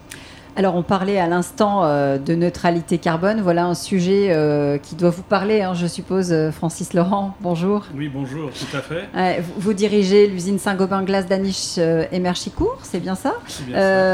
Alors, 0.55 0.75
on 0.75 0.83
parlait 0.83 1.17
à 1.17 1.25
l'instant 1.25 1.83
euh, 1.83 2.19
de 2.19 2.35
neutralité 2.35 2.99
carbone. 2.99 3.41
Voilà 3.41 3.65
un 3.65 3.73
sujet 3.73 4.27
euh, 4.29 4.77
qui 4.77 4.93
doit 4.93 5.09
vous 5.09 5.23
parler, 5.23 5.63
hein, 5.63 5.73
je 5.73 5.87
suppose, 5.87 6.31
euh, 6.31 6.51
Francis 6.51 6.93
Laurent. 6.93 7.35
Bonjour. 7.41 7.87
Oui, 7.95 8.07
bonjour, 8.07 8.51
tout 8.51 8.77
à 8.77 8.81
fait. 8.81 9.41
vous, 9.57 9.73
dirigez 9.73 10.27
l'usine 10.27 10.59
Saint-Gobain 10.59 11.03
Glace 11.03 11.25
d'Aniche 11.25 11.79
et 11.79 12.19
Merchicourt, 12.19 12.77
c'est 12.83 12.99
bien 12.99 13.15
ça, 13.15 13.33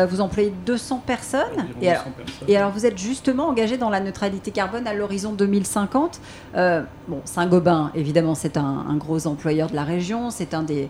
Vous 0.08 0.22
employez 0.22 0.54
200 0.66 1.04
personnes. 1.06 1.68
Et 1.82 1.90
alors, 1.90 2.06
et 2.48 2.58
alors, 2.58 2.72
vous 2.72 2.86
êtes 2.86 2.98
justement 2.98 3.50
engagé 3.50 3.78
dans 3.78 3.90
la 3.90 4.00
neutralité 4.00 4.52
carbone 4.52 4.88
à 4.88 4.94
l'horizon 4.94 5.34
2050. 5.34 6.22
bon, 6.56 7.22
Saint-Gobain, 7.26 7.92
évidemment, 7.96 8.36
c'est 8.36 8.56
un, 8.56 8.96
gros 8.96 9.28
employeur 9.28 9.70
de 9.70 9.76
la 9.76 9.84
région. 9.84 10.30
C'est 10.30 10.54
un 10.54 10.64
des 10.64 10.90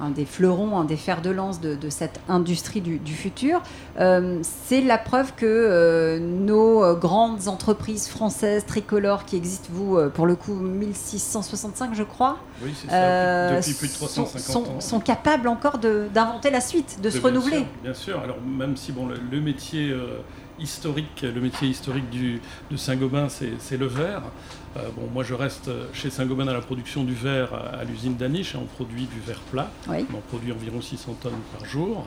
un 0.00 0.10
des 0.10 0.24
fleurons, 0.24 0.78
un 0.78 0.84
des 0.84 0.96
fers 0.96 1.22
de 1.22 1.30
lance 1.30 1.60
de, 1.60 1.76
cette 1.88 2.20
industrie 2.28 2.80
du, 2.80 3.14
futur. 3.14 3.62
Euh, 3.98 4.40
c'est 4.42 4.80
la 4.80 4.98
preuve 4.98 5.34
que 5.34 5.46
euh, 5.46 6.18
nos 6.18 6.82
euh, 6.82 6.94
grandes 6.94 7.48
entreprises 7.48 8.08
françaises 8.08 8.64
tricolores 8.66 9.24
qui 9.24 9.36
existent, 9.36 9.68
vous, 9.70 9.98
pour 10.14 10.26
le 10.26 10.36
coup, 10.36 10.54
1665, 10.54 11.94
je 11.94 12.02
crois, 12.02 12.38
oui, 12.62 12.72
ça, 12.88 13.56
depuis 13.56 13.74
plus 13.74 13.88
de 13.88 13.94
350 13.94 14.42
sont, 14.42 14.70
ans. 14.70 14.80
sont 14.80 15.00
capables 15.00 15.48
encore 15.48 15.78
d'inventer 15.78 16.50
la 16.50 16.60
suite, 16.60 17.00
de, 17.02 17.10
se 17.10 17.20
renouveler. 17.20 17.64
bien 17.82 17.94
sûr, 17.94 18.20
alors 18.20 18.40
même 18.40 18.76
si 18.76 18.92
bon, 18.92 19.08
le, 19.08 19.40
métier 19.40 19.94
historique, 20.58 21.22
le 21.22 21.40
métier 21.40 21.68
historique 21.68 22.10
du, 22.10 22.40
de 22.70 22.76
Saint-Gobain, 22.76 23.28
c'est 23.28 23.76
le 23.76 23.86
verre. 23.86 24.22
Euh, 24.76 24.88
bon, 24.96 25.08
moi, 25.12 25.22
je 25.22 25.34
reste 25.34 25.70
chez 25.92 26.10
Saint-Gobain 26.10 26.48
à 26.48 26.52
la 26.52 26.60
production 26.60 27.04
du 27.04 27.14
verre 27.14 27.54
à, 27.54 27.84
l'usine 27.84 28.16
d'Aniche 28.16 28.54
et 28.54 28.58
on 28.58 28.64
produit 28.64 29.06
du 29.06 29.20
verre 29.20 29.40
plat. 29.50 29.70
On 29.88 30.20
produit 30.28 30.52
environ 30.52 30.80
600 30.80 31.16
tonnes 31.22 31.32
par 31.56 31.64
jour. 31.64 32.06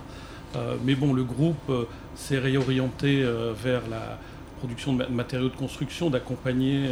Euh, 0.56 0.76
mais 0.84 0.96
bon, 0.96 1.14
le 1.14 1.24
groupe 1.24 1.70
euh, 1.70 1.86
s'est 2.16 2.40
réorienté 2.40 3.26
vers 3.62 3.82
la 3.90 4.20
production 4.60 4.94
de 4.94 5.06
matériaux 5.06 5.50
de 5.50 5.56
construction, 5.56 6.10
d'accompagner 6.10 6.90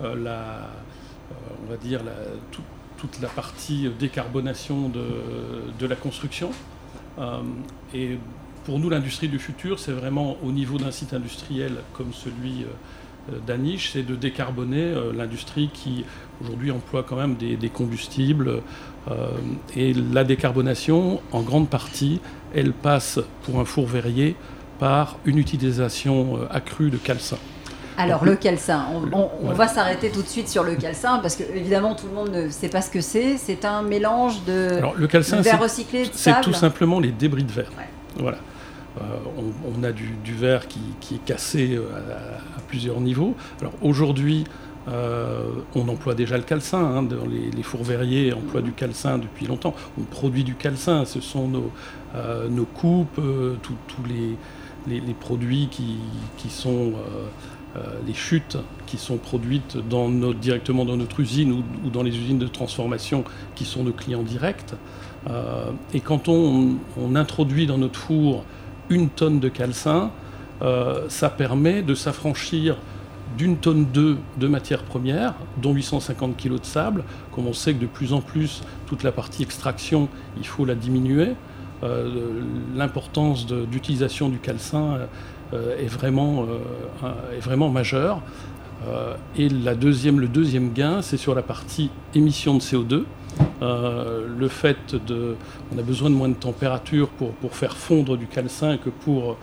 la, 0.00 0.68
on 1.62 1.70
va 1.70 1.76
dire, 1.76 2.00
toute 2.96 3.20
la 3.22 3.28
partie 3.28 3.88
décarbonation 3.98 4.88
de, 4.88 5.04
de 5.78 5.86
la 5.86 5.94
construction. 5.94 6.50
et 7.94 8.18
pour 8.68 8.78
nous, 8.78 8.90
l'industrie 8.90 9.28
du 9.28 9.38
futur, 9.38 9.78
c'est 9.78 9.92
vraiment 9.92 10.36
au 10.42 10.52
niveau 10.52 10.76
d'un 10.76 10.90
site 10.90 11.14
industriel 11.14 11.76
comme 11.94 12.12
celui 12.12 12.64
euh, 12.64 12.66
d'Aniche, 13.46 13.90
c'est 13.92 14.02
de 14.02 14.14
décarboner 14.14 14.82
euh, 14.82 15.12
l'industrie 15.14 15.70
qui 15.72 16.04
aujourd'hui 16.42 16.70
emploie 16.70 17.02
quand 17.02 17.16
même 17.16 17.36
des, 17.36 17.68
combustibles. 17.68 18.62
Euh, 19.10 19.28
et 19.76 19.94
la 19.94 20.24
décarbonation, 20.24 21.20
en 21.32 21.42
grande 21.42 21.68
partie, 21.68 22.20
elle 22.54 22.72
passe 22.72 23.18
pour 23.42 23.58
un 23.60 23.64
four 23.64 23.86
verrier 23.86 24.36
par 24.78 25.16
une 25.24 25.38
utilisation 25.38 26.38
accrue 26.50 26.90
de 26.90 26.98
calcin. 26.98 27.38
Alors 27.98 28.24
le 28.24 28.36
calcin, 28.36 28.84
on, 29.12 29.52
va 29.52 29.66
s'arrêter 29.66 30.10
tout 30.10 30.22
de 30.22 30.28
suite 30.28 30.48
sur 30.48 30.62
le 30.62 30.76
calcin 30.76 31.18
parce 31.18 31.34
que 31.34 31.42
évidemment 31.42 31.96
tout 31.96 32.06
le 32.06 32.14
monde 32.14 32.30
ne 32.30 32.48
sait 32.48 32.68
pas 32.68 32.80
ce 32.80 32.90
que 32.90 33.00
c'est. 33.00 33.36
C'est 33.36 33.64
un 33.64 33.82
mélange 33.82 34.44
de, 34.44 34.74
Alors, 34.78 34.94
le 34.94 35.08
calcin, 35.08 35.40
verre 35.40 35.60
recyclé, 35.60 36.04
de 36.04 36.10
C'est 36.12 36.40
tout 36.40 36.52
simplement 36.52 37.00
les 37.00 37.10
débris 37.10 37.42
de 37.42 37.50
verre. 37.50 37.72
Voilà. 38.16 38.38
Euh, 38.96 39.02
on, 39.76 39.82
a 39.84 39.92
du, 39.92 40.34
verre 40.34 40.66
qui, 40.66 41.14
est 41.14 41.24
cassé 41.24 41.76
euh, 41.76 42.38
à, 42.56 42.60
plusieurs 42.66 43.00
niveaux. 43.00 43.34
Alors 43.60 43.74
aujourd'hui, 43.82 44.44
euh, 44.88 45.44
on 45.74 45.88
emploie 45.88 46.14
déjà 46.14 46.36
le 46.36 46.42
calcin. 46.42 46.78
Hein, 46.78 47.02
dans 47.02 47.26
les, 47.26 47.62
fours 47.62 47.84
verriers 47.84 48.32
emploient 48.32 48.62
du 48.62 48.72
calcin 48.72 49.18
depuis 49.18 49.46
longtemps. 49.46 49.74
On 49.98 50.02
produit 50.02 50.44
du 50.44 50.54
calcin. 50.54 51.04
Ce 51.04 51.20
sont 51.20 51.48
nos, 51.48 52.64
coupes, 52.64 53.20
tous 53.62 54.04
les, 54.08 55.00
les, 55.00 55.14
produits 55.14 55.68
qui, 55.70 56.50
sont 56.50 56.94
les 58.06 58.14
chutes 58.14 58.56
qui 58.86 58.96
sont 58.96 59.18
produites 59.18 59.76
directement 60.40 60.84
dans 60.84 60.96
notre 60.96 61.20
usine 61.20 61.62
ou, 61.84 61.90
dans 61.90 62.02
les 62.02 62.16
usines 62.16 62.38
de 62.38 62.48
transformation 62.48 63.22
qui 63.54 63.64
sont 63.64 63.84
nos 63.84 63.92
clients 63.92 64.22
directs. 64.22 64.74
et 65.92 66.00
quand 66.00 66.28
on, 66.28 66.78
introduit 67.14 67.66
dans 67.66 67.78
notre 67.78 68.00
four 68.00 68.44
une 68.90 69.08
tonne 69.08 69.40
de 69.40 69.48
calcin, 69.48 70.10
euh, 70.62 71.04
ça 71.08 71.28
permet 71.28 71.82
de 71.82 71.94
s'affranchir 71.94 72.76
d'une 73.36 73.58
tonne 73.58 73.84
2 73.86 74.16
de 74.38 74.48
matières 74.48 74.82
premières, 74.82 75.34
dont 75.60 75.72
850 75.72 76.36
kg 76.36 76.58
de 76.58 76.64
sable. 76.64 77.04
Comme 77.32 77.46
on 77.46 77.52
sait 77.52 77.74
que 77.74 77.80
de 77.80 77.86
plus 77.86 78.12
en 78.12 78.20
plus, 78.20 78.62
toute 78.86 79.02
la 79.02 79.12
partie 79.12 79.42
extraction, 79.42 80.08
il 80.38 80.46
faut 80.46 80.64
la 80.64 80.74
diminuer. 80.74 81.34
Euh, 81.84 82.40
l'importance 82.74 83.46
d'utilisation 83.46 84.28
du 84.28 84.38
calcin 84.38 84.98
euh, 85.52 85.78
est, 85.78 85.86
vraiment, 85.86 86.48
majeure. 87.68 88.20
et 89.36 89.48
le 89.48 89.74
deuxième 89.74 90.72
gain, 90.72 91.02
c'est 91.02 91.18
sur 91.18 91.34
la 91.34 91.42
partie 91.42 91.90
émission 92.14 92.54
de 92.54 92.60
CO2. 92.60 93.04
Euh, 93.60 94.26
le 94.38 94.48
fait 94.48 94.94
de, 94.94 95.36
on 95.74 95.78
a 95.78 95.82
besoin 95.82 96.10
de 96.10 96.14
moins 96.14 96.28
de 96.28 96.34
température 96.34 97.08
pour, 97.08 97.32
pour 97.32 97.56
faire 97.56 97.76
fondre 97.76 98.16
du 98.16 98.26
calcin 98.26 98.76
que 98.76 98.88
pour 98.88 99.36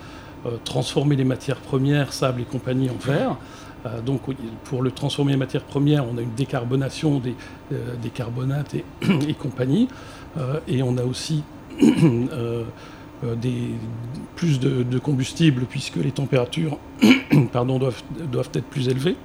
euh, 0.46 0.52
transformer 0.64 1.16
les 1.16 1.26
matières 1.26 1.58
premières, 1.58 2.14
sable 2.14 2.42
et 2.42 2.46
compagnie 2.46 2.90
en 2.90 2.96
verre. 2.96 3.38
Euh, 3.86 4.02
donc 4.02 4.22
pour 4.64 4.82
le 4.82 4.92
transformer 4.92 5.36
en 5.36 5.38
matières 5.38 5.64
premières, 5.64 6.06
on 6.08 6.18
a 6.18 6.22
une 6.22 6.34
décarbonation 6.34 7.20
des, 7.20 7.36
des 8.02 8.10
carbonates 8.10 8.74
et, 8.74 8.86
et 9.28 9.34
compagnie. 9.34 9.88
et 10.68 10.82
on 10.82 10.98
a 10.98 11.04
aussi 11.04 11.44
des, 11.82 13.70
plus 14.36 14.60
de, 14.60 15.00
combustible 15.00 15.66
puisque 15.70 15.98
les 15.98 16.12
températures 16.12 16.78
pardon, 17.52 17.80
doivent, 17.80 18.02
doivent 18.32 18.52
être 18.54 18.66
plus 18.66 18.88
élevées. 18.88 19.18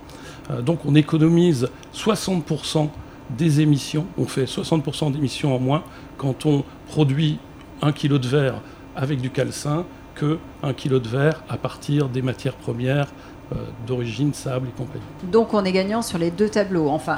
donc 0.65 0.85
on 0.85 0.95
économise 0.95 1.69
60% 1.95 2.89
des 3.37 3.61
émissions. 3.61 4.07
On 4.19 4.27
fait 4.27 4.45
60% 4.45 5.13
d'émissions 5.13 5.55
en 5.55 5.59
moins 5.59 5.83
quand 6.17 6.47
on 6.47 6.65
produit 6.89 7.39
un 7.83 7.93
kilo 7.93 8.19
de 8.19 8.29
verre 8.29 8.61
avec 8.97 9.21
du 9.21 9.31
calcin 9.31 9.85
que 10.21 10.39
un 10.63 10.75
kilo 10.75 10.99
de 10.99 11.09
verre 11.09 11.43
à 11.49 11.57
partir 11.57 12.09
des 12.09 12.21
matières 12.21 12.55
premières 12.55 13.09
euh, 13.53 13.57
d'origine 13.87 14.33
sable 14.33 14.69
et 14.69 14.71
compagnie. 14.71 15.03
Donc 15.25 15.55
on 15.55 15.65
est 15.65 15.73
gagnant 15.73 16.03
sur 16.03 16.19
les 16.19 16.31
deux 16.31 16.49
tableaux. 16.51 16.89
Enfin, 16.89 17.17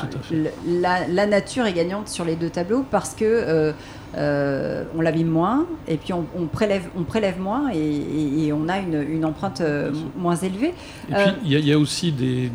la, 0.65 1.27
nature 1.27 1.67
est 1.67 1.73
gagnante 1.73 2.09
sur 2.09 2.25
les 2.25 2.37
deux 2.37 2.49
tableaux 2.49 2.87
parce 2.91 3.15
que 3.15 3.25
euh, 3.25 3.73
euh, 4.17 4.85
on 4.97 5.03
l'abîme 5.03 5.29
moins 5.29 5.67
et 5.89 5.97
puis 5.97 6.13
on, 6.13 6.47
prélève, 6.47 6.89
on 6.97 7.03
prélève 7.03 7.39
moins 7.39 7.71
et, 7.75 8.51
on 8.53 8.69
a 8.69 8.79
une, 8.79 9.25
empreinte 9.25 9.63
moins 10.17 10.37
élevée. 10.37 10.73
Et 11.11 11.15
puis 11.15 11.33
il 11.45 11.67
y, 11.67 11.73
a 11.73 11.79
aussi 11.79 12.13
des, 12.13 12.51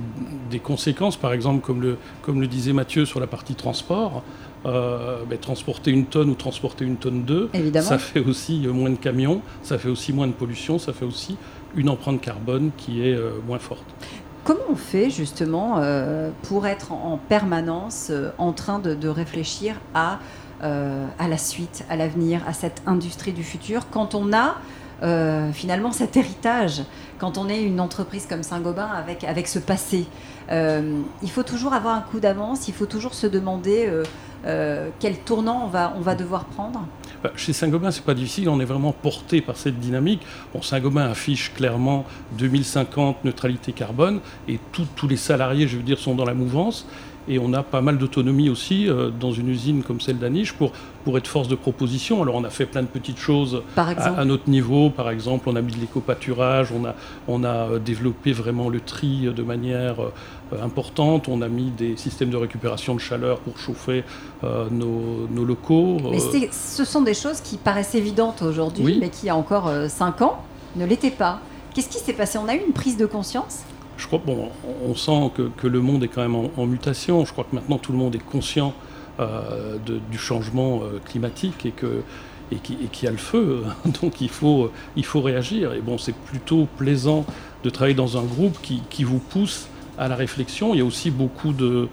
conséquences, 0.59 1.17
par 1.17 1.33
exemple, 1.33 1.63
comme 1.63 1.81
le, 1.81 1.97
comme 2.23 2.41
le 2.41 2.47
disait 2.47 2.73
Mathieu 2.73 3.05
sur 3.05 3.19
la 3.19 3.27
partie 3.27 3.53
transport. 3.53 4.23
Ben, 4.67 5.37
transporter 5.39 5.91
une 5.91 6.05
tonne 6.05 6.29
ou 6.29 6.35
transporter 6.35 6.83
une 6.83 6.97
tonne 6.97 7.23
d'œufs, 7.23 7.49
ça 7.81 7.97
fait 7.97 8.19
aussi 8.19 8.67
moins 8.67 8.89
de 8.89 8.97
camions, 8.97 9.41
ça 9.63 9.77
fait 9.77 9.87
aussi 9.87 10.11
moins 10.11 10.27
de 10.27 10.33
pollution, 10.33 10.77
ça 10.77 10.91
fait 10.91 11.05
aussi 11.05 11.37
une 11.75 11.89
empreinte 11.89 12.19
carbone 12.21 12.71
qui 12.75 13.07
est 13.07 13.13
euh, 13.13 13.39
moins 13.45 13.59
forte. 13.59 13.85
Comment 14.43 14.59
on 14.69 14.75
fait 14.75 15.09
justement 15.09 15.77
euh, 15.77 16.29
pour 16.43 16.67
être 16.67 16.91
en 16.91 17.17
permanence 17.17 18.07
euh, 18.09 18.31
en 18.37 18.53
train 18.53 18.79
de, 18.79 19.07
réfléchir 19.07 19.75
à, 19.93 20.19
à 20.61 21.27
la 21.27 21.37
suite, 21.37 21.85
à 21.89 21.95
l'avenir, 21.95 22.41
à 22.47 22.53
cette 22.53 22.81
industrie 22.85 23.31
du 23.31 23.43
futur, 23.43 23.89
quand 23.91 24.15
on 24.15 24.33
a 24.33 24.55
finalement 25.53 25.91
cet 25.91 26.17
héritage, 26.17 26.81
quand 27.19 27.37
on 27.37 27.47
est 27.47 27.61
une 27.61 27.79
entreprise 27.79 28.25
comme 28.25 28.41
Saint-Gobain 28.41 28.87
avec, 28.87 29.23
avec 29.23 29.47
ce 29.47 29.59
passé 29.59 30.07
Il 30.49 31.29
faut 31.29 31.43
toujours 31.43 31.73
avoir 31.73 31.95
un 31.95 32.01
coup 32.01 32.19
d'avance, 32.19 32.67
il 32.67 32.73
faut 32.73 32.85
toujours 32.85 33.13
se 33.13 33.27
demander 33.27 33.91
quel 34.99 35.19
tournant 35.19 35.63
on 35.65 35.67
va, 35.67 35.93
on 35.97 36.01
va 36.01 36.15
devoir 36.15 36.45
prendre 36.45 36.87
bah, 37.23 37.31
chez 37.35 37.51
Saint-Gobain, 37.51 37.89
c'est 37.89 38.03
pas 38.03 38.13
difficile, 38.13 38.47
on 38.47 38.59
est 38.59 38.65
vraiment 38.65 38.91
porté 38.91 39.41
par 39.41 39.57
cette 39.57 39.79
dynamique. 39.79 40.21
Bon, 40.53 40.61
Saint-Gobain 40.61 41.09
affiche 41.09 41.51
clairement 41.55 42.05
2050 42.37 43.25
neutralité 43.25 43.71
carbone 43.71 44.19
et 44.47 44.59
tous 44.71 45.07
les 45.07 45.17
salariés, 45.17 45.67
je 45.67 45.77
veux 45.77 45.83
dire, 45.83 45.97
sont 45.97 46.13
dans 46.13 46.25
la 46.25 46.35
mouvance 46.35 46.85
et 47.27 47.39
on 47.39 47.53
a 47.53 47.63
pas 47.63 47.81
mal 47.81 47.97
d'autonomie 47.97 48.49
aussi 48.49 48.87
euh, 48.87 49.09
dans 49.09 49.31
une 49.31 49.49
usine 49.49 49.83
comme 49.83 50.01
celle 50.01 50.17
d'Aniche 50.17 50.53
pour, 50.53 50.71
pour 51.03 51.17
être 51.17 51.27
force 51.27 51.47
de 51.47 51.55
proposition. 51.55 52.21
Alors 52.21 52.35
on 52.35 52.43
a 52.43 52.49
fait 52.49 52.65
plein 52.65 52.81
de 52.81 52.87
petites 52.87 53.17
choses 53.17 53.61
à, 53.75 54.25
notre 54.25 54.49
niveau. 54.49 54.89
Par 54.89 55.09
exemple, 55.09 55.49
on 55.49 55.55
a 55.55 55.61
mis 55.61 55.73
de 55.73 55.79
l'éco-pâturage, 55.79 56.71
on 56.71 56.85
a, 56.85 56.95
on 57.27 57.43
a 57.43 57.47
euh, 57.47 57.79
développé 57.79 58.31
vraiment 58.31 58.69
le 58.69 58.79
tri 58.79 59.27
de 59.33 59.43
manière 59.43 60.01
euh, 60.01 60.63
importante, 60.63 61.27
on 61.27 61.41
a 61.41 61.47
mis 61.47 61.71
des 61.71 61.97
systèmes 61.97 62.29
de 62.29 62.37
récupération 62.37 62.95
de 62.95 62.99
chaleur 62.99 63.39
pour 63.39 63.59
chauffer 63.59 64.05
nos, 64.43 65.27
nos, 65.29 65.43
locaux. 65.43 65.97
Mais 66.09 66.19
ce 66.19 66.85
sont 66.85 67.01
des 67.01 67.13
choses 67.13 67.41
qui 67.41 67.57
paraissent 67.57 67.95
évidentes 67.95 68.41
aujourd'hui, 68.43 68.97
mais 69.01 69.09
qui, 69.09 69.23
il 69.23 69.27
y 69.27 69.29
a 69.29 69.35
encore 69.35 69.69
5 69.89 70.21
ans, 70.21 70.41
ne 70.77 70.85
l'étaient 70.85 71.11
pas. 71.11 71.41
Qu'est-ce 71.73 71.89
qui 71.89 71.99
s'est 71.99 72.13
passé? 72.13 72.37
On 72.37 72.47
a 72.47 72.55
eu 72.55 72.61
une 72.65 72.71
prise 72.71 72.95
de 72.95 73.05
conscience? 73.05 73.63
Je 73.97 74.05
crois, 74.05 74.21
bon, 74.23 74.49
on 74.87 74.95
sent 74.95 75.31
que, 75.35 75.67
le 75.67 75.81
monde 75.81 76.03
est 76.03 76.07
quand 76.07 76.21
même 76.21 76.35
en, 76.35 76.65
mutation. 76.65 77.25
Je 77.25 77.31
crois 77.31 77.45
que 77.49 77.55
maintenant 77.55 77.77
tout 77.77 77.91
le 77.91 77.97
monde 77.97 78.15
est 78.15 78.23
conscient 78.23 78.73
euh, 79.19 79.77
du 80.11 80.17
changement 80.17 80.81
euh, 80.83 80.99
climatique 81.03 81.65
et 81.65 81.71
que 81.71 82.03
et 82.49 82.59
qui, 82.59 83.05
a 83.05 83.11
le 83.11 83.17
feu, 83.17 83.63
donc 84.01 84.21
il 84.21 84.29
faut, 84.29 84.71
il 84.95 85.03
faut 85.03 85.19
réagir. 85.19 85.73
Et 85.73 85.81
bon, 85.81 85.97
c'est 85.97 86.15
plutôt 86.15 86.65
plaisant 86.77 87.25
de 87.65 87.69
travailler 87.69 87.93
dans 87.93 88.17
un 88.17 88.23
groupe 88.23 88.57
qui, 88.61 89.03
vous 89.03 89.19
pousse 89.19 89.67
à 89.97 90.07
la 90.07 90.15
réflexion. 90.15 90.73
Il 90.73 90.77
y 90.77 90.81
a 90.81 90.85
aussi 90.85 91.11
beaucoup 91.11 91.51
de, 91.51 91.89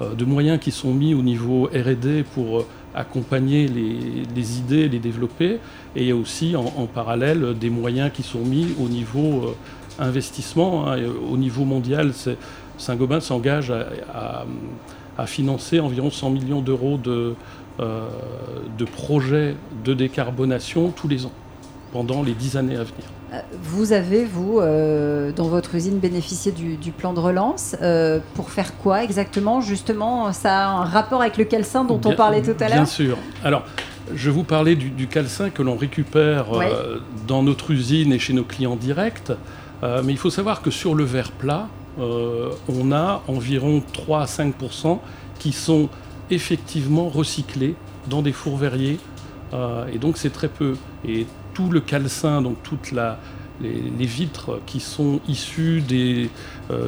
euh, 0.00 0.14
de 0.14 0.24
moyens 0.24 0.60
qui 0.60 0.70
sont 0.70 0.94
mis 0.94 1.12
au 1.12 1.22
niveau 1.22 1.64
RD 1.74 2.22
pour 2.34 2.66
accompagner 2.94 3.66
les, 3.66 4.58
idées, 4.58 4.88
les 4.88 5.00
développer. 5.00 5.58
Et 5.96 6.02
il 6.02 6.06
y 6.06 6.12
a 6.12 6.16
aussi 6.16 6.54
en 6.54 6.86
parallèle 6.86 7.58
des 7.58 7.68
moyens 7.68 8.12
qui 8.14 8.22
sont 8.22 8.44
mis 8.44 8.68
au 8.80 8.88
niveau 8.88 9.56
investissement. 9.98 10.90
Hein, 10.90 10.98
au 11.30 11.36
niveau 11.36 11.64
mondial, 11.64 12.12
Saint-Gobain 12.78 13.20
s'engage 13.20 13.72
à, 14.12 14.44
financer 15.26 15.80
environ 15.80 16.10
100 16.10 16.30
millions 16.30 16.60
d'euros 16.60 16.98
de, 16.98 17.34
euh, 17.80 18.08
de 18.78 18.86
projets 18.86 19.54
de 19.84 19.92
décarbonation 19.92 20.90
tous 20.96 21.08
les 21.08 21.26
ans, 21.26 21.32
pendant 21.92 22.22
les 22.22 22.32
dix 22.32 22.56
années 22.56 22.76
à 22.76 22.84
venir. 22.84 23.04
Euh, 23.32 23.40
vous 23.62 23.92
avez, 23.92 24.24
vous, 24.24 24.60
euh, 24.60 25.30
dans 25.30 25.48
votre 25.48 25.74
usine, 25.74 25.98
bénéficié 25.98 26.52
du, 26.52 26.90
plan 26.92 27.12
de 27.12 27.20
relance. 27.20 27.76
pour 28.34 28.50
faire 28.50 28.78
quoi 28.78 29.04
exactement? 29.04 29.60
Justement, 29.60 30.32
ça 30.32 30.68
a 30.68 30.68
un 30.68 30.84
rapport 30.84 31.20
avec 31.20 31.36
le 31.36 31.44
calcin 31.44 31.84
dont 31.84 32.00
on 32.04 32.14
parlait 32.14 32.40
tout 32.40 32.56
à 32.60 32.68
l'heure? 32.68 32.76
Bien 32.76 32.86
sûr. 32.86 33.18
Alors, 33.44 33.64
je 34.14 34.30
vous 34.30 34.44
parlais 34.44 34.74
du, 34.74 35.06
calcin 35.06 35.50
que 35.50 35.62
l'on 35.62 35.76
récupère 35.76 36.46
dans 37.26 37.42
notre 37.42 37.72
usine 37.72 38.12
et 38.12 38.18
chez 38.18 38.32
nos 38.32 38.44
clients 38.44 38.76
directs. 38.76 39.32
Euh, 39.82 40.02
mais 40.04 40.12
il 40.12 40.18
faut 40.18 40.30
savoir 40.30 40.62
que 40.62 40.70
sur 40.70 40.94
le 40.94 41.04
verre 41.04 41.32
plat, 41.32 41.68
euh, 41.98 42.50
on 42.68 42.92
a 42.92 43.22
environ 43.28 43.82
3 43.92 44.22
à 44.22 44.24
5% 44.26 45.00
qui 45.38 45.52
sont 45.52 45.88
effectivement 46.30 47.08
recyclés 47.08 47.74
dans 48.08 48.22
des 48.22 48.32
fours 48.32 48.56
verriers. 48.56 48.98
Euh, 49.52 49.86
et 49.92 49.98
donc 49.98 50.16
c'est 50.16 50.30
très 50.30 50.48
peu. 50.48 50.76
Et 51.06 51.26
tout 51.54 51.70
le 51.70 51.80
calcin, 51.80 52.42
donc 52.42 52.56
toutes 52.62 52.92
les, 52.92 54.06
vitres 54.06 54.60
qui 54.66 54.80
sont 54.80 55.20
issues 55.28 55.80
des, 55.80 56.28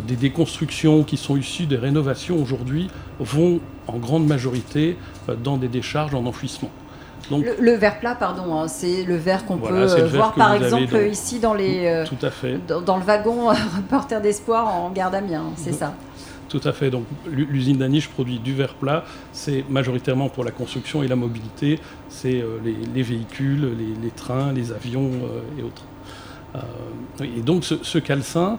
des, 0.06 0.16
déconstructions, 0.16 1.02
qui 1.02 1.16
sont 1.16 1.36
issues 1.38 1.64
des 1.64 1.78
rénovations 1.78 2.40
aujourd'hui, 2.40 2.88
vont 3.18 3.60
en 3.86 3.96
grande 3.96 4.26
majorité 4.26 4.98
dans 5.42 5.56
des 5.56 5.68
décharges 5.68 6.14
en 6.14 6.26
enfouissement 6.26 6.70
le, 7.30 7.72
verre 7.72 7.98
plat, 7.98 8.14
pardon, 8.14 8.54
hein, 8.54 8.68
c'est 8.68 9.04
le 9.04 9.16
verre 9.16 9.44
qu'on 9.44 9.58
peut 9.58 10.06
voir 10.08 10.34
par 10.34 10.54
exemple 10.54 10.96
ici 11.10 11.38
dans 11.38 11.54
les. 11.54 11.86
Euh, 11.86 12.06
tout 12.06 12.24
à 12.24 12.30
fait. 12.30 12.58
Dans, 12.66 12.96
le 12.96 13.04
wagon 13.04 13.48
reporter 13.76 14.20
d'espoir 14.20 14.74
en 14.74 14.90
gare 14.90 15.10
d'Amiens, 15.10 15.44
c'est 15.56 15.72
ça. 15.72 15.94
Tout 16.48 16.60
à 16.64 16.72
fait. 16.72 16.90
Donc 16.90 17.04
l'usine 17.26 17.76
d'Aniche 17.76 18.08
produit 18.08 18.38
du 18.38 18.54
verre 18.54 18.74
plat. 18.74 19.04
C'est 19.32 19.64
majoritairement 19.68 20.30
pour 20.30 20.44
la 20.44 20.50
construction 20.50 21.02
et 21.02 21.08
la 21.08 21.16
mobilité. 21.16 21.78
C'est 22.08 22.40
euh, 22.40 22.58
les, 22.94 23.02
véhicules, 23.02 23.76
les, 24.02 24.10
trains, 24.10 24.52
les 24.52 24.72
avions 24.72 25.10
euh, 25.10 25.60
et 25.60 25.62
autres. 25.62 25.84
et 27.22 27.42
donc 27.42 27.64
ce, 27.64 27.74
ce 27.82 27.98
calcin, 27.98 28.58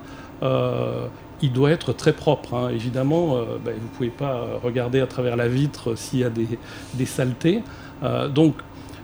il 1.42 1.52
doit 1.52 1.72
être 1.72 1.94
très 1.94 2.14
propre. 2.14 2.54
hein. 2.54 2.70
Évidemment, 2.70 3.40
ben, 3.66 3.74
vous 3.76 3.88
ne 3.88 3.96
pouvez 3.96 4.10
pas 4.10 4.46
regarder 4.64 5.00
à 5.00 5.08
travers 5.08 5.36
la 5.36 5.48
vitre 5.48 5.96
s'il 5.96 6.20
y 6.20 6.24
a 6.24 6.30
des, 6.30 6.48
des 6.94 7.06
saletés. 7.06 7.64
Euh, 8.04 8.28
donc, 8.28 8.56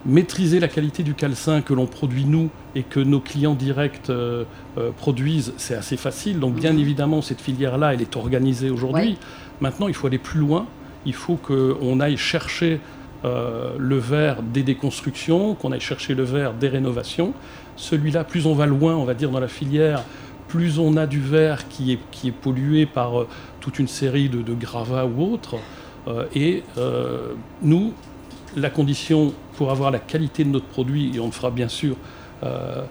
maîtriser 0.05 0.59
la 0.59 0.67
qualité 0.67 1.03
du 1.03 1.13
calcin 1.13 1.61
que 1.61 1.73
l'on 1.73 1.87
produit 1.87 2.25
nous 2.25 2.49
et 2.75 2.83
que 2.83 2.99
nos 2.99 3.19
clients 3.19 3.55
directs 3.55 4.09
euh, 4.09 4.43
euh, 4.77 4.91
produisent, 4.95 5.53
c'est 5.57 5.75
assez 5.75 5.97
facile. 5.97 6.39
Donc, 6.39 6.55
bien 6.55 6.77
évidemment, 6.77 7.21
cette 7.21 7.41
filière-là, 7.41 7.93
elle 7.93 8.01
est 8.01 8.15
organisée 8.15 8.69
aujourd'hui. 8.69 9.09
Ouais. 9.09 9.17
Maintenant, 9.61 9.87
il 9.87 9.93
faut 9.93 10.07
aller 10.07 10.19
plus 10.19 10.39
loin. 10.39 10.67
Il 11.05 11.13
faut 11.13 11.35
qu'on 11.35 11.99
aille 11.99 12.17
chercher 12.17 12.79
euh, 13.23 13.71
le 13.79 13.97
verre 13.97 14.43
des 14.43 14.63
déconstructions, 14.63 15.55
qu'on 15.55 15.71
aille 15.71 15.79
chercher 15.79 16.13
le 16.13 16.23
verre 16.23 16.53
des 16.53 16.67
rénovations. 16.67 17.33
Celui-là, 17.75 18.23
plus 18.23 18.45
on 18.45 18.53
va 18.53 18.65
loin, 18.65 18.95
on 18.95 19.05
va 19.05 19.13
dire, 19.13 19.31
dans 19.31 19.39
la 19.39 19.47
filière, 19.47 20.03
plus 20.47 20.77
on 20.77 20.97
a 20.97 21.07
du 21.07 21.19
verre 21.19 21.67
qui 21.67 21.93
est, 21.93 21.99
qui 22.11 22.27
est 22.27 22.31
pollué 22.31 22.85
par 22.85 23.25
toute 23.59 23.79
une 23.79 23.87
série 23.87 24.29
de, 24.29 24.41
de 24.41 24.53
gravats 24.53 25.05
ou 25.05 25.33
autres. 25.33 25.55
Et 26.35 26.63
nous, 27.63 27.93
la 28.55 28.69
condition 28.69 29.33
pour 29.57 29.71
avoir 29.71 29.91
la 29.91 29.99
qualité 29.99 30.43
de 30.43 30.49
notre 30.49 30.65
produit, 30.67 31.15
et 31.15 31.19
on 31.19 31.27
ne 31.27 31.31
fera 31.31 31.51
bien 31.51 31.67
sûr 31.67 31.95
euh, 32.43 32.83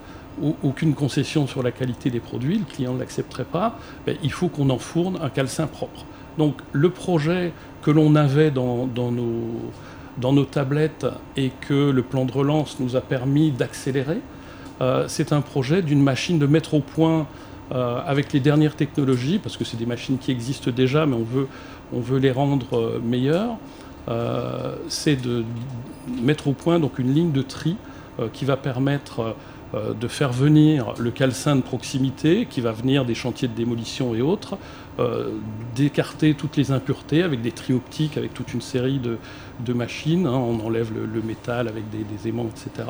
au- 0.42 0.56
aucune 0.62 0.94
concession 0.94 1.46
sur 1.46 1.62
la 1.62 1.70
qualité 1.70 2.10
des 2.10 2.20
produits, 2.20 2.58
le 2.58 2.64
client 2.64 2.94
ne 2.94 2.98
l'accepterait 2.98 3.44
pas, 3.44 3.78
ben, 4.06 4.16
il 4.22 4.32
faut 4.32 4.48
qu'on 4.48 4.70
enfourne 4.70 5.18
un 5.22 5.30
calcin 5.30 5.66
propre. 5.66 6.04
Donc 6.38 6.56
le 6.72 6.90
projet 6.90 7.52
que 7.82 7.90
l'on 7.90 8.14
avait 8.16 8.50
dans, 8.50 8.88
nos, 8.88 10.44
tablettes 10.44 11.06
et 11.36 11.50
que 11.60 11.90
le 11.90 12.02
plan 12.02 12.24
de 12.24 12.32
relance 12.32 12.80
nous 12.80 12.96
a 12.96 13.00
permis 13.00 13.50
d'accélérer, 13.50 14.18
euh, 14.80 15.04
c'est 15.06 15.32
un 15.32 15.40
projet 15.40 15.82
d'une 15.82 16.02
machine 16.02 16.38
de 16.38 16.46
mettre 16.46 16.74
au 16.74 16.80
point 16.80 17.26
euh, 17.72 18.00
avec 18.04 18.32
les 18.32 18.40
dernières 18.40 18.74
technologies, 18.76 19.38
parce 19.38 19.56
que 19.56 19.64
c'est 19.64 19.76
des 19.76 19.86
machines 19.86 20.18
qui 20.18 20.30
existent 20.32 20.70
déjà, 20.70 21.06
mais 21.06 21.16
on 21.92 22.00
veut, 22.00 22.18
les 22.18 22.32
rendre 22.32 23.00
meilleures. 23.04 23.56
Euh, 24.08 24.76
c'est 24.88 25.16
de 25.16 25.44
mettre 26.20 26.48
au 26.48 26.52
point 26.52 26.78
donc 26.78 26.98
une 26.98 27.14
ligne 27.14 27.32
de 27.32 27.42
tri 27.42 27.76
euh, 28.20 28.28
qui 28.32 28.44
va 28.44 28.56
permettre 28.56 29.34
euh, 29.74 29.94
de 29.94 30.08
faire 30.08 30.32
venir 30.32 30.94
le 30.98 31.10
calcin 31.10 31.56
de 31.56 31.62
proximité, 31.62 32.46
qui 32.48 32.60
va 32.60 32.72
venir 32.72 33.04
des 33.04 33.14
chantiers 33.14 33.48
de 33.48 33.54
démolition 33.54 34.14
et 34.14 34.22
autres, 34.22 34.58
d'écarter 35.74 36.34
toutes 36.34 36.56
les 36.56 36.70
impuretés 36.70 37.24
avec 37.24 37.42
des 37.42 37.50
tri 37.50 37.72
optiques, 37.72 38.16
avec 38.16 38.32
toute 38.32 38.54
une 38.54 38.60
série 38.60 39.00
de, 39.00 39.72
machines. 39.72 40.24
hein. 40.24 40.30
on 40.30 40.64
enlève 40.64 40.92
le, 40.94 41.04
le 41.04 41.20
métal 41.20 41.66
avec 41.66 41.90
des, 41.90 42.04
des 42.04 42.28
aimants, 42.28 42.46
etc. 42.46 42.88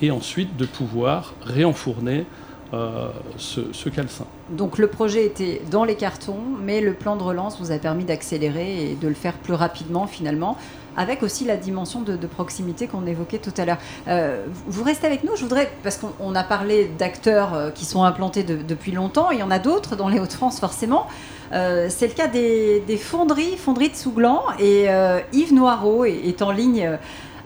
Et 0.00 0.10
ensuite 0.10 0.56
de 0.56 0.64
pouvoir 0.64 1.34
réenfourner 1.42 2.24
euh, 2.74 3.08
ce, 3.36 3.60
ce 3.72 3.88
calcin. 3.88 4.24
Donc 4.50 4.78
le 4.78 4.88
projet 4.88 5.24
était 5.24 5.62
dans 5.70 5.84
les 5.84 5.94
cartons, 5.94 6.40
mais 6.60 6.80
le 6.80 6.92
plan 6.92 7.14
de 7.14 7.22
relance 7.22 7.60
vous 7.60 7.70
a 7.70 7.78
permis 7.78 8.04
d'accélérer 8.04 8.90
et 8.90 8.94
de 8.94 9.06
le 9.06 9.14
faire 9.14 9.34
plus 9.34 9.54
rapidement 9.54 10.08
finalement, 10.08 10.56
avec 10.96 11.22
aussi 11.22 11.44
la 11.44 11.56
dimension 11.56 12.00
de, 12.02 12.16
proximité 12.26 12.88
qu'on 12.88 13.06
évoquait 13.06 13.38
tout 13.38 13.52
à 13.58 13.64
l'heure. 13.64 13.78
Euh, 14.08 14.44
vous 14.66 14.82
restez 14.82 15.06
avec 15.06 15.22
nous, 15.22 15.36
je 15.36 15.42
voudrais, 15.42 15.70
parce 15.84 15.98
qu'on 15.98 16.12
on 16.18 16.34
a 16.34 16.42
parlé 16.42 16.90
d'acteurs 16.98 17.54
euh, 17.54 17.70
qui 17.70 17.84
sont 17.84 18.02
implantés 18.02 18.42
de- 18.42 18.62
depuis 18.62 18.92
longtemps, 18.92 19.30
il 19.30 19.38
y 19.38 19.42
en 19.42 19.50
a 19.52 19.60
d'autres 19.60 19.94
dans 19.94 20.08
les 20.08 20.18
Hauts-de-France 20.18 20.58
forcément. 20.58 21.06
C'est 21.52 22.08
le 22.08 22.14
cas 22.14 22.26
des, 22.26 22.82
fonderies, 23.00 23.56
fonderies 23.56 23.90
de 23.90 23.94
Souglan, 23.94 24.42
et 24.58 24.86
Yves 25.32 25.54
Noireau 25.54 26.04
est, 26.04 26.26
est 26.26 26.42
en 26.42 26.50
ligne 26.50 26.98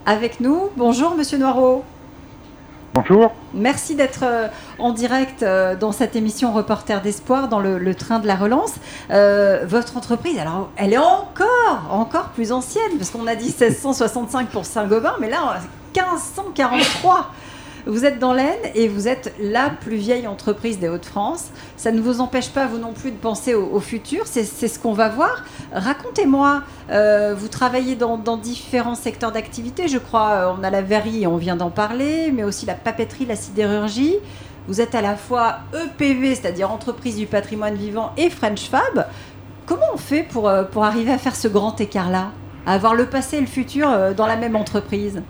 avec 0.06 0.40
nous. 0.40 0.70
Bonjour 0.78 1.14
Monsieur 1.14 1.36
Noireau. 1.36 1.84
Bonjour. 2.98 3.30
Merci 3.54 3.94
d'être 3.94 4.24
euh, 4.24 4.48
en 4.80 4.92
direct 4.92 5.44
euh, 5.44 5.76
dans 5.76 5.92
cette 5.92 6.16
émission 6.16 6.52
Reporter 6.52 7.00
d'Espoir, 7.00 7.46
dans 7.48 7.60
le, 7.60 7.94
train 7.94 8.18
de 8.18 8.26
la 8.26 8.34
relance. 8.34 8.74
Euh, 9.12 9.64
votre 9.64 9.96
entreprise, 9.96 10.36
alors, 10.36 10.70
elle 10.74 10.92
est 10.92 10.98
encore, 10.98 11.86
encore 11.90 12.30
plus 12.30 12.50
ancienne, 12.50 12.98
parce 12.98 13.10
qu'on 13.10 13.28
a 13.28 13.36
dit 13.36 13.54
1665 13.60 14.48
pour 14.48 14.64
Saint-Gobain, 14.64 15.14
mais 15.20 15.30
là, 15.30 15.60
1543. 15.94 17.30
Vous 17.88 18.04
êtes 18.04 18.18
dans 18.18 18.34
l'Aisne 18.34 18.70
et 18.74 18.86
vous 18.86 19.08
êtes 19.08 19.34
la 19.40 19.70
plus 19.70 19.96
vieille 19.96 20.26
entreprise 20.26 20.78
des 20.78 20.90
Hauts-de-France. 20.90 21.46
Ça 21.78 21.90
ne 21.90 22.02
vous 22.02 22.20
empêche 22.20 22.50
pas, 22.50 22.66
vous 22.66 22.76
non 22.76 22.92
plus, 22.92 23.10
de 23.10 23.16
penser 23.16 23.54
au, 23.54 23.80
futur. 23.80 24.26
C'est 24.26 24.44
ce 24.44 24.78
qu'on 24.78 24.92
va 24.92 25.08
voir. 25.08 25.42
Racontez-moi, 25.72 26.64
euh, 26.90 27.34
vous 27.34 27.48
travaillez 27.48 27.96
dans, 27.96 28.18
différents 28.36 28.94
secteurs 28.94 29.32
d'activité. 29.32 29.88
Je 29.88 29.96
crois, 29.96 30.30
euh, 30.32 30.54
on 30.58 30.62
a 30.64 30.68
la 30.68 30.82
verrerie, 30.82 31.26
on 31.26 31.38
vient 31.38 31.56
d'en 31.56 31.70
parler, 31.70 32.30
mais 32.30 32.44
aussi 32.44 32.66
la 32.66 32.74
papeterie, 32.74 33.24
la 33.24 33.36
sidérurgie. 33.36 34.16
Vous 34.66 34.82
êtes 34.82 34.94
à 34.94 35.00
la 35.00 35.16
fois 35.16 35.60
EPV, 35.72 36.34
c'est-à-dire 36.34 36.70
entreprise 36.70 37.16
du 37.16 37.24
patrimoine 37.24 37.74
vivant, 37.74 38.12
et 38.18 38.28
French 38.28 38.68
Fab. 38.68 39.06
Comment 39.64 39.86
on 39.94 39.98
fait 39.98 40.24
pour, 40.24 40.50
euh, 40.50 40.62
pour 40.64 40.84
arriver 40.84 41.12
à 41.12 41.16
faire 41.16 41.34
ce 41.34 41.48
grand 41.48 41.80
écart-là 41.80 42.32
À 42.66 42.74
avoir 42.74 42.94
le 42.94 43.06
passé 43.06 43.38
et 43.38 43.40
le 43.40 43.46
futur 43.46 43.88
dans 44.14 44.26
la 44.26 44.36
même 44.36 44.56
entreprise? 44.56 45.22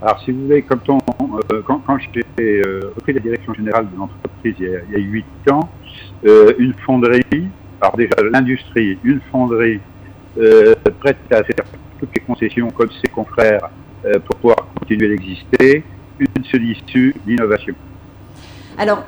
Alors, 0.00 0.20
si 0.20 0.30
vous 0.30 0.44
voulez, 0.44 0.62
quand, 0.62 0.88
on, 0.88 0.98
euh, 1.52 1.62
quand, 1.66 1.80
quand 1.80 1.98
j'ai 1.98 2.22
euh, 2.40 2.80
repris 2.96 3.12
la 3.12 3.20
direction 3.20 3.52
générale 3.54 3.90
de 3.90 3.96
l'entreprise 3.96 4.54
il 4.60 4.64
y 4.68 4.74
a- 4.76 4.80
il 4.88 4.92
y 4.92 4.96
a 4.96 4.98
huit 5.00 5.24
ans, 5.50 5.68
euh, 6.24 6.52
une 6.58 6.72
fonderie, 6.86 7.22
alors 7.80 7.96
déjà 7.96 8.14
l'industrie, 8.32 8.98
une 9.02 9.20
fonderie 9.32 9.80
euh, 10.38 10.72
prête 11.00 11.18
à 11.32 11.42
faire 11.42 11.64
toutes 11.98 12.10
les 12.14 12.22
concessions 12.22 12.68
comme 12.70 12.90
ses 12.92 13.10
confrères 13.10 13.68
euh, 14.04 14.20
pour 14.20 14.36
pouvoir 14.36 14.68
continuer 14.78 15.08
d'exister, 15.08 15.82
une 16.20 16.44
seule 16.44 16.64
issue, 16.64 17.12
l'innovation. 17.26 17.74
Alors, 18.76 19.04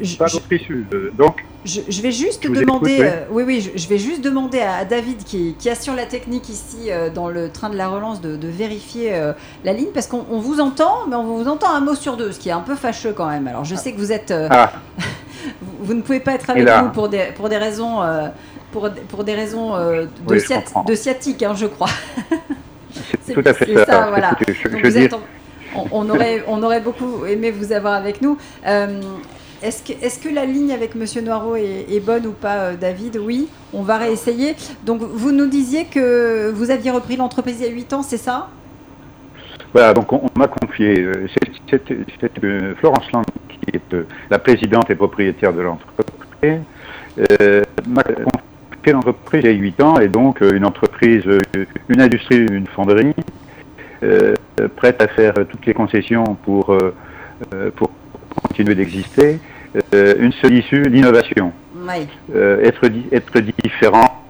je, 0.00 0.16
Pas 0.16 0.26
je- 0.28 0.72
euh, 0.94 1.10
donc, 1.12 1.44
Je, 1.64 1.80
je 1.88 2.00
vais 2.00 2.10
juste 2.10 2.42
Je 2.42 2.48
demander, 2.58 2.92
écoute, 2.94 3.04
euh, 3.06 3.24
oui, 3.30 3.42
oui, 3.46 3.60
je, 3.60 3.78
je 3.78 3.86
vais 3.88 3.98
juste 3.98 4.22
demander 4.22 4.60
à, 4.60 4.76
à 4.76 4.84
David 4.86 5.24
qui, 5.24 5.54
qui 5.58 5.68
assure 5.68 5.94
la 5.94 6.06
technique 6.06 6.48
ici 6.48 6.86
euh, 6.88 7.10
dans 7.10 7.28
le 7.28 7.50
train 7.50 7.68
de 7.68 7.76
la 7.76 7.88
relance 7.88 8.22
de, 8.22 8.36
de 8.36 8.48
vérifier 8.48 9.12
euh, 9.14 9.32
la 9.64 9.74
ligne 9.74 9.90
parce 9.92 10.06
qu'on 10.06 10.24
on 10.30 10.38
vous 10.38 10.60
entend, 10.60 11.06
mais 11.08 11.16
on 11.16 11.24
vous 11.36 11.48
entend 11.48 11.68
un 11.70 11.80
mot 11.80 11.94
sur 11.94 12.16
deux, 12.16 12.32
ce 12.32 12.38
qui 12.38 12.48
est 12.48 12.52
un 12.52 12.60
peu 12.60 12.76
fâcheux 12.76 13.12
quand 13.12 13.28
même. 13.28 13.46
Alors 13.46 13.64
je 13.66 13.74
sais 13.74 13.92
que 13.92 13.98
vous 13.98 14.10
êtes, 14.10 14.32
ah, 14.50 14.72
vous, 15.60 15.72
vous 15.82 15.94
ne 15.94 16.00
pouvez 16.00 16.20
pas 16.20 16.32
être 16.32 16.48
avec 16.48 16.66
nous 16.66 16.88
pour 16.90 17.10
des 17.10 17.26
pour 17.36 17.50
des 17.50 17.58
raisons 17.58 18.00
pour, 18.72 18.88
pour 19.08 19.24
des 19.24 19.34
raisons 19.34 19.76
de, 19.76 20.08
Oui, 20.28 20.38
je 20.40 20.46
sciat- 20.46 20.62
comprends. 20.64 20.84
de 20.84 20.94
sciatique, 20.94 21.42
hein, 21.42 21.52
je 21.56 21.66
crois. 21.66 21.88
c'est 23.26 23.34
tout 23.34 23.42
à 23.44 23.52
fait 23.52 23.74
ça. 23.74 23.84
ça, 23.84 24.06
voilà. 24.08 24.30
Écoutez, 24.32 24.54
je, 24.54 24.68
Donc 24.68 24.80
je 24.80 24.86
vous 24.86 24.96
dis, 24.96 25.04
êtes 25.04 25.12
en- 25.12 25.20
on, 25.76 25.86
on 25.92 26.08
aurait, 26.10 26.42
on 26.48 26.62
aurait 26.62 26.80
beaucoup 26.80 27.26
aimé 27.26 27.50
vous 27.50 27.72
avoir 27.72 27.94
avec 27.94 28.22
nous. 28.22 28.38
Est-ce 29.62 29.82
que, 29.82 30.04
est-ce 30.04 30.18
que 30.18 30.32
la 30.32 30.46
ligne 30.46 30.72
avec 30.72 30.94
Monsieur 30.94 31.20
Noireau 31.20 31.56
est, 31.56 31.86
est 31.90 32.00
bonne 32.00 32.26
ou 32.26 32.32
pas, 32.32 32.56
euh, 32.56 32.76
David? 32.76 33.18
Oui, 33.18 33.48
on 33.74 33.82
va 33.82 33.98
réessayer. 33.98 34.54
Donc, 34.84 35.02
vous 35.02 35.32
nous 35.32 35.46
disiez 35.46 35.84
que 35.84 36.50
vous 36.50 36.70
aviez 36.70 36.90
repris 36.90 37.16
l'entreprise 37.16 37.56
il 37.60 37.66
y 37.66 37.68
a 37.68 37.72
8 37.72 37.92
ans, 37.92 38.02
c'est 38.02 38.16
ça? 38.16 38.48
Voilà, 39.72 39.94
donc 39.94 40.12
on, 40.12 40.28
m'a 40.36 40.48
confié, 40.48 41.00
euh, 41.00 41.26
c'est 41.70 42.44
euh, 42.44 42.74
Florence 42.76 43.10
Lang 43.12 43.24
qui 43.48 43.76
est 43.76 43.96
la 44.28 44.38
présidente 44.40 44.90
et 44.90 44.96
propriétaire 44.96 45.52
de 45.52 45.60
l'entreprise, 45.60 46.60
euh, 47.30 47.62
m'a 47.86 48.02
confié 48.02 48.92
l'entreprise 48.92 49.42
il 49.44 49.50
y 49.50 49.54
a 49.54 49.56
8 49.56 49.82
ans 49.82 50.00
et 50.00 50.08
donc 50.08 50.40
une 50.40 50.64
entreprise, 50.64 51.22
une 51.88 52.00
industrie, 52.00 52.38
une 52.38 52.66
fonderie, 52.66 53.14
prête 54.76 55.00
à 55.00 55.08
faire 55.08 55.34
toutes 55.48 55.66
les 55.66 55.74
concessions 55.74 56.36
pour, 56.44 56.76
pour 57.76 57.90
continuer 58.60 58.74
d'exister, 58.74 59.38
Euh, 59.94 60.14
une 60.18 60.32
seule 60.32 60.54
issue, 60.54 60.82
l'innovation 60.82 61.52
Oui. 61.76 62.08
euh, 62.34 62.60
être, 62.64 62.84
être 63.12 63.38
différent, 63.62 64.24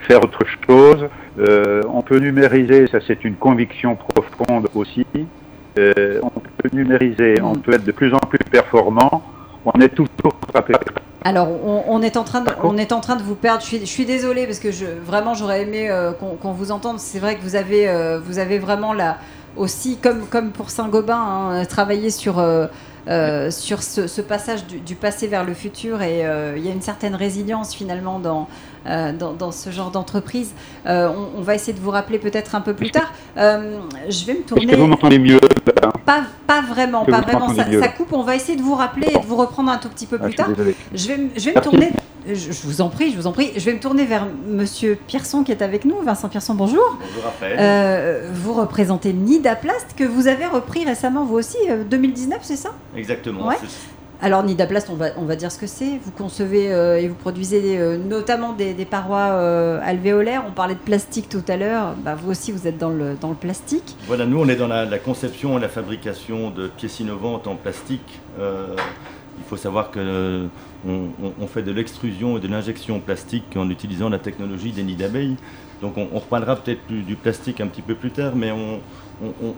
faire 0.00 0.22
autre 0.22 0.44
chose. 0.66 1.08
Euh, 1.38 1.80
on 1.88 2.02
peut 2.02 2.18
numériser, 2.18 2.86
ça 2.88 2.98
c'est 3.06 3.24
une 3.24 3.34
conviction 3.36 3.96
profonde 3.96 4.68
aussi. 4.74 5.06
On 5.16 6.40
peut 6.58 6.68
numériser, 6.74 7.40
on 7.40 7.54
Mm. 7.54 7.60
peut 7.62 7.72
être 7.72 7.84
de 7.84 7.92
plus 7.92 8.12
en 8.12 8.18
plus 8.18 8.44
performant. 8.50 9.22
On 9.64 9.80
est 9.80 9.88
toujours 9.88 10.34
frappé. 10.50 10.74
Alors, 11.24 11.48
on, 11.48 11.84
on 11.88 12.02
est 12.02 12.18
en 12.18 12.24
train 12.24 12.42
de, 12.42 12.50
on 12.62 12.76
est 12.76 12.92
en 12.92 13.00
train 13.00 13.16
de 13.16 13.22
vous 13.22 13.34
perdre. 13.36 13.62
Je 13.62 13.66
suis, 13.66 13.80
je 13.80 13.86
suis 13.86 14.04
désolée 14.04 14.44
parce 14.44 14.58
que 14.60 14.70
je, 14.70 14.84
vraiment, 14.84 15.32
j'aurais 15.32 15.62
aimé 15.62 15.88
qu'on 16.20 16.52
vous 16.52 16.70
entende. 16.72 16.98
C'est 16.98 17.20
vrai 17.20 17.36
que 17.36 17.42
vous 17.42 17.56
avez, 17.56 17.82
vous 18.26 18.38
avez 18.38 18.58
vraiment 18.58 18.92
là 18.92 19.16
aussi, 19.56 19.96
comme, 19.96 20.26
comme 20.28 20.50
pour 20.50 20.68
Saint-Gobain, 20.68 21.16
hein, 21.16 21.64
travaillé 21.64 22.10
sur, 22.10 22.34
euh, 23.08 23.50
sur 23.50 23.82
ce, 23.82 24.06
ce 24.06 24.20
passage 24.20 24.66
du, 24.66 24.80
du 24.80 24.94
passé 24.94 25.26
vers 25.26 25.44
le 25.44 25.54
futur 25.54 26.02
et 26.02 26.26
euh, 26.26 26.54
il 26.56 26.64
y 26.64 26.68
a 26.68 26.72
une 26.72 26.82
certaine 26.82 27.14
résilience 27.14 27.74
finalement 27.74 28.18
dans, 28.18 28.48
euh, 28.86 29.12
dans, 29.12 29.32
dans 29.32 29.52
ce 29.52 29.70
genre 29.70 29.90
d'entreprise. 29.90 30.52
On, 30.86 31.14
on 31.36 31.40
va 31.42 31.54
essayer 31.54 31.72
de 31.72 31.80
vous 31.80 31.90
rappeler 31.90 32.18
peut-être 32.18 32.54
un 32.54 32.60
peu 32.60 32.74
plus 32.74 32.90
tard. 32.90 33.12
Je 33.36 34.24
vais 34.26 34.34
me 34.34 34.38
Est-ce 34.38 34.46
tourner. 34.46 34.66
que 34.66 34.76
vous 34.76 34.86
m'entendez 34.86 35.18
mieux 35.18 35.40
là? 35.82 35.92
Pas, 36.06 36.22
pas 36.46 36.60
vraiment, 36.60 37.04
pas 37.04 37.20
vraiment. 37.22 37.48
Ça, 37.54 37.64
ça 37.80 37.88
coupe. 37.88 38.12
On 38.12 38.22
va 38.22 38.36
essayer 38.36 38.56
de 38.58 38.62
vous 38.62 38.74
rappeler 38.74 39.08
et 39.08 39.18
de 39.18 39.24
vous 39.26 39.36
reprendre 39.36 39.70
un 39.70 39.78
tout 39.78 39.88
petit 39.88 40.06
peu 40.06 40.18
Ah, 40.20 40.24
plus 40.24 40.34
tard. 40.34 40.48
Je 40.94 41.08
vais, 41.08 41.14
m- 41.14 41.30
je 41.36 41.44
vais 41.50 41.54
me 41.54 41.60
tourner. 41.60 41.90
Je, 42.26 42.34
je 42.34 42.62
vous 42.66 42.80
en 42.80 42.88
prie, 42.88 43.10
je 43.10 43.16
vous 43.16 43.26
en 43.26 43.32
prie. 43.32 43.52
Je 43.54 43.60
vais 43.64 43.72
me 43.74 43.80
tourner 43.80 44.04
vers 44.04 44.26
Monsieur 44.46 44.98
Pierson 45.06 45.44
qui 45.44 45.52
est 45.52 45.62
avec 45.62 45.84
nous. 45.84 45.96
Vincent 46.02 46.28
Pierson, 46.28 46.54
bonjour. 46.54 46.98
Bonjour 47.00 47.24
Raphaël. 47.24 47.56
Euh, 47.58 48.30
vous 48.32 48.52
représentez 48.54 49.12
Nidaplast 49.12 49.94
que 49.96 50.04
vous 50.04 50.26
avez 50.26 50.46
repris 50.46 50.84
récemment, 50.84 51.24
vous 51.24 51.36
aussi, 51.36 51.56
euh, 51.68 51.84
2019, 51.84 52.38
c'est 52.42 52.56
ça? 52.56 52.70
Exactement. 52.96 53.46
ouais. 53.48 53.56
Alors 54.22 54.42
Nidaplast, 54.42 54.88
on 54.90 54.94
va, 54.94 55.08
on 55.16 55.24
va 55.24 55.36
dire 55.36 55.50
ce 55.50 55.58
que 55.58 55.66
c'est. 55.66 55.98
Vous 55.98 56.10
concevez 56.10 56.72
euh, 56.72 56.98
et 56.98 57.08
vous 57.08 57.14
produisez 57.14 57.78
euh, 57.78 57.98
notamment 57.98 58.52
des, 58.52 58.72
parois 58.84 59.32
euh, 59.32 59.80
alvéolaires. 59.82 60.44
On 60.48 60.52
parlait 60.52 60.74
de 60.74 60.80
plastique 60.80 61.28
tout 61.28 61.42
à 61.48 61.56
l'heure. 61.56 61.94
Bah, 62.04 62.14
vous 62.14 62.30
aussi, 62.30 62.52
vous 62.52 62.66
êtes 62.66 62.78
dans 62.78 62.90
le, 62.90 63.16
dans 63.20 63.30
le 63.30 63.34
plastique. 63.34 63.96
Voilà, 64.06 64.24
nous, 64.24 64.38
on 64.38 64.48
est 64.48 64.56
dans 64.56 64.68
la, 64.68 64.98
conception 64.98 65.58
et 65.58 65.60
la 65.60 65.68
fabrication 65.68 66.50
de 66.50 66.68
pièces 66.68 67.00
innovantes 67.00 67.46
en 67.46 67.56
plastique. 67.56 68.20
il 68.38 69.44
faut 69.48 69.56
savoir 69.56 69.90
que 69.90 70.46
on, 70.86 71.46
fait 71.46 71.62
de 71.62 71.72
l'extrusion 71.72 72.38
et 72.38 72.40
de 72.40 72.48
l'injection 72.48 73.00
plastique 73.00 73.56
en 73.56 73.68
utilisant 73.68 74.08
la 74.08 74.18
technologie 74.18 74.72
des 74.72 74.84
nids 74.84 74.96
d'abeilles. 74.96 75.36
Donc 75.82 75.98
on, 75.98 76.18
reparlera 76.18 76.56
peut-être 76.56 76.80
du 76.88 77.16
plastique 77.16 77.60
un 77.60 77.66
petit 77.66 77.82
peu 77.82 77.94
plus 77.94 78.10
tard, 78.10 78.36
mais 78.36 78.52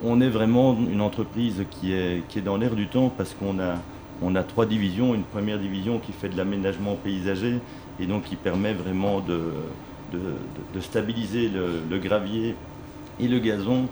on, 0.05 0.21
est 0.21 0.29
vraiment 0.29 0.77
une 0.90 1.03
entreprise 1.03 1.64
qui 1.71 1.92
est, 1.92 2.23
qui 2.29 2.38
est 2.38 2.42
dans 2.42 2.57
l'air 2.57 2.75
du 2.75 2.88
temps 2.88 3.12
parce 3.16 3.35
qu'on 3.35 3.61
a 3.61 3.77
on 4.22 4.35
a 4.35 4.42
trois 4.42 4.66
divisions. 4.66 5.14
Une 5.14 5.22
première 5.22 5.59
division 5.59 5.98
qui 5.98 6.12
fait 6.12 6.29
de 6.29 6.37
l'aménagement 6.37 6.94
paysager 6.96 7.59
et 8.00 8.07
donc 8.07 8.24
qui 8.24 8.37
permet 8.37 8.72
vraiment 8.72 9.20
de, 9.20 9.40
de, 10.12 10.81
stabiliser 10.81 11.50
le, 11.50 11.98
gravier 11.98 12.55
et 13.20 13.29
le 13.29 13.38
gazon 13.38 13.88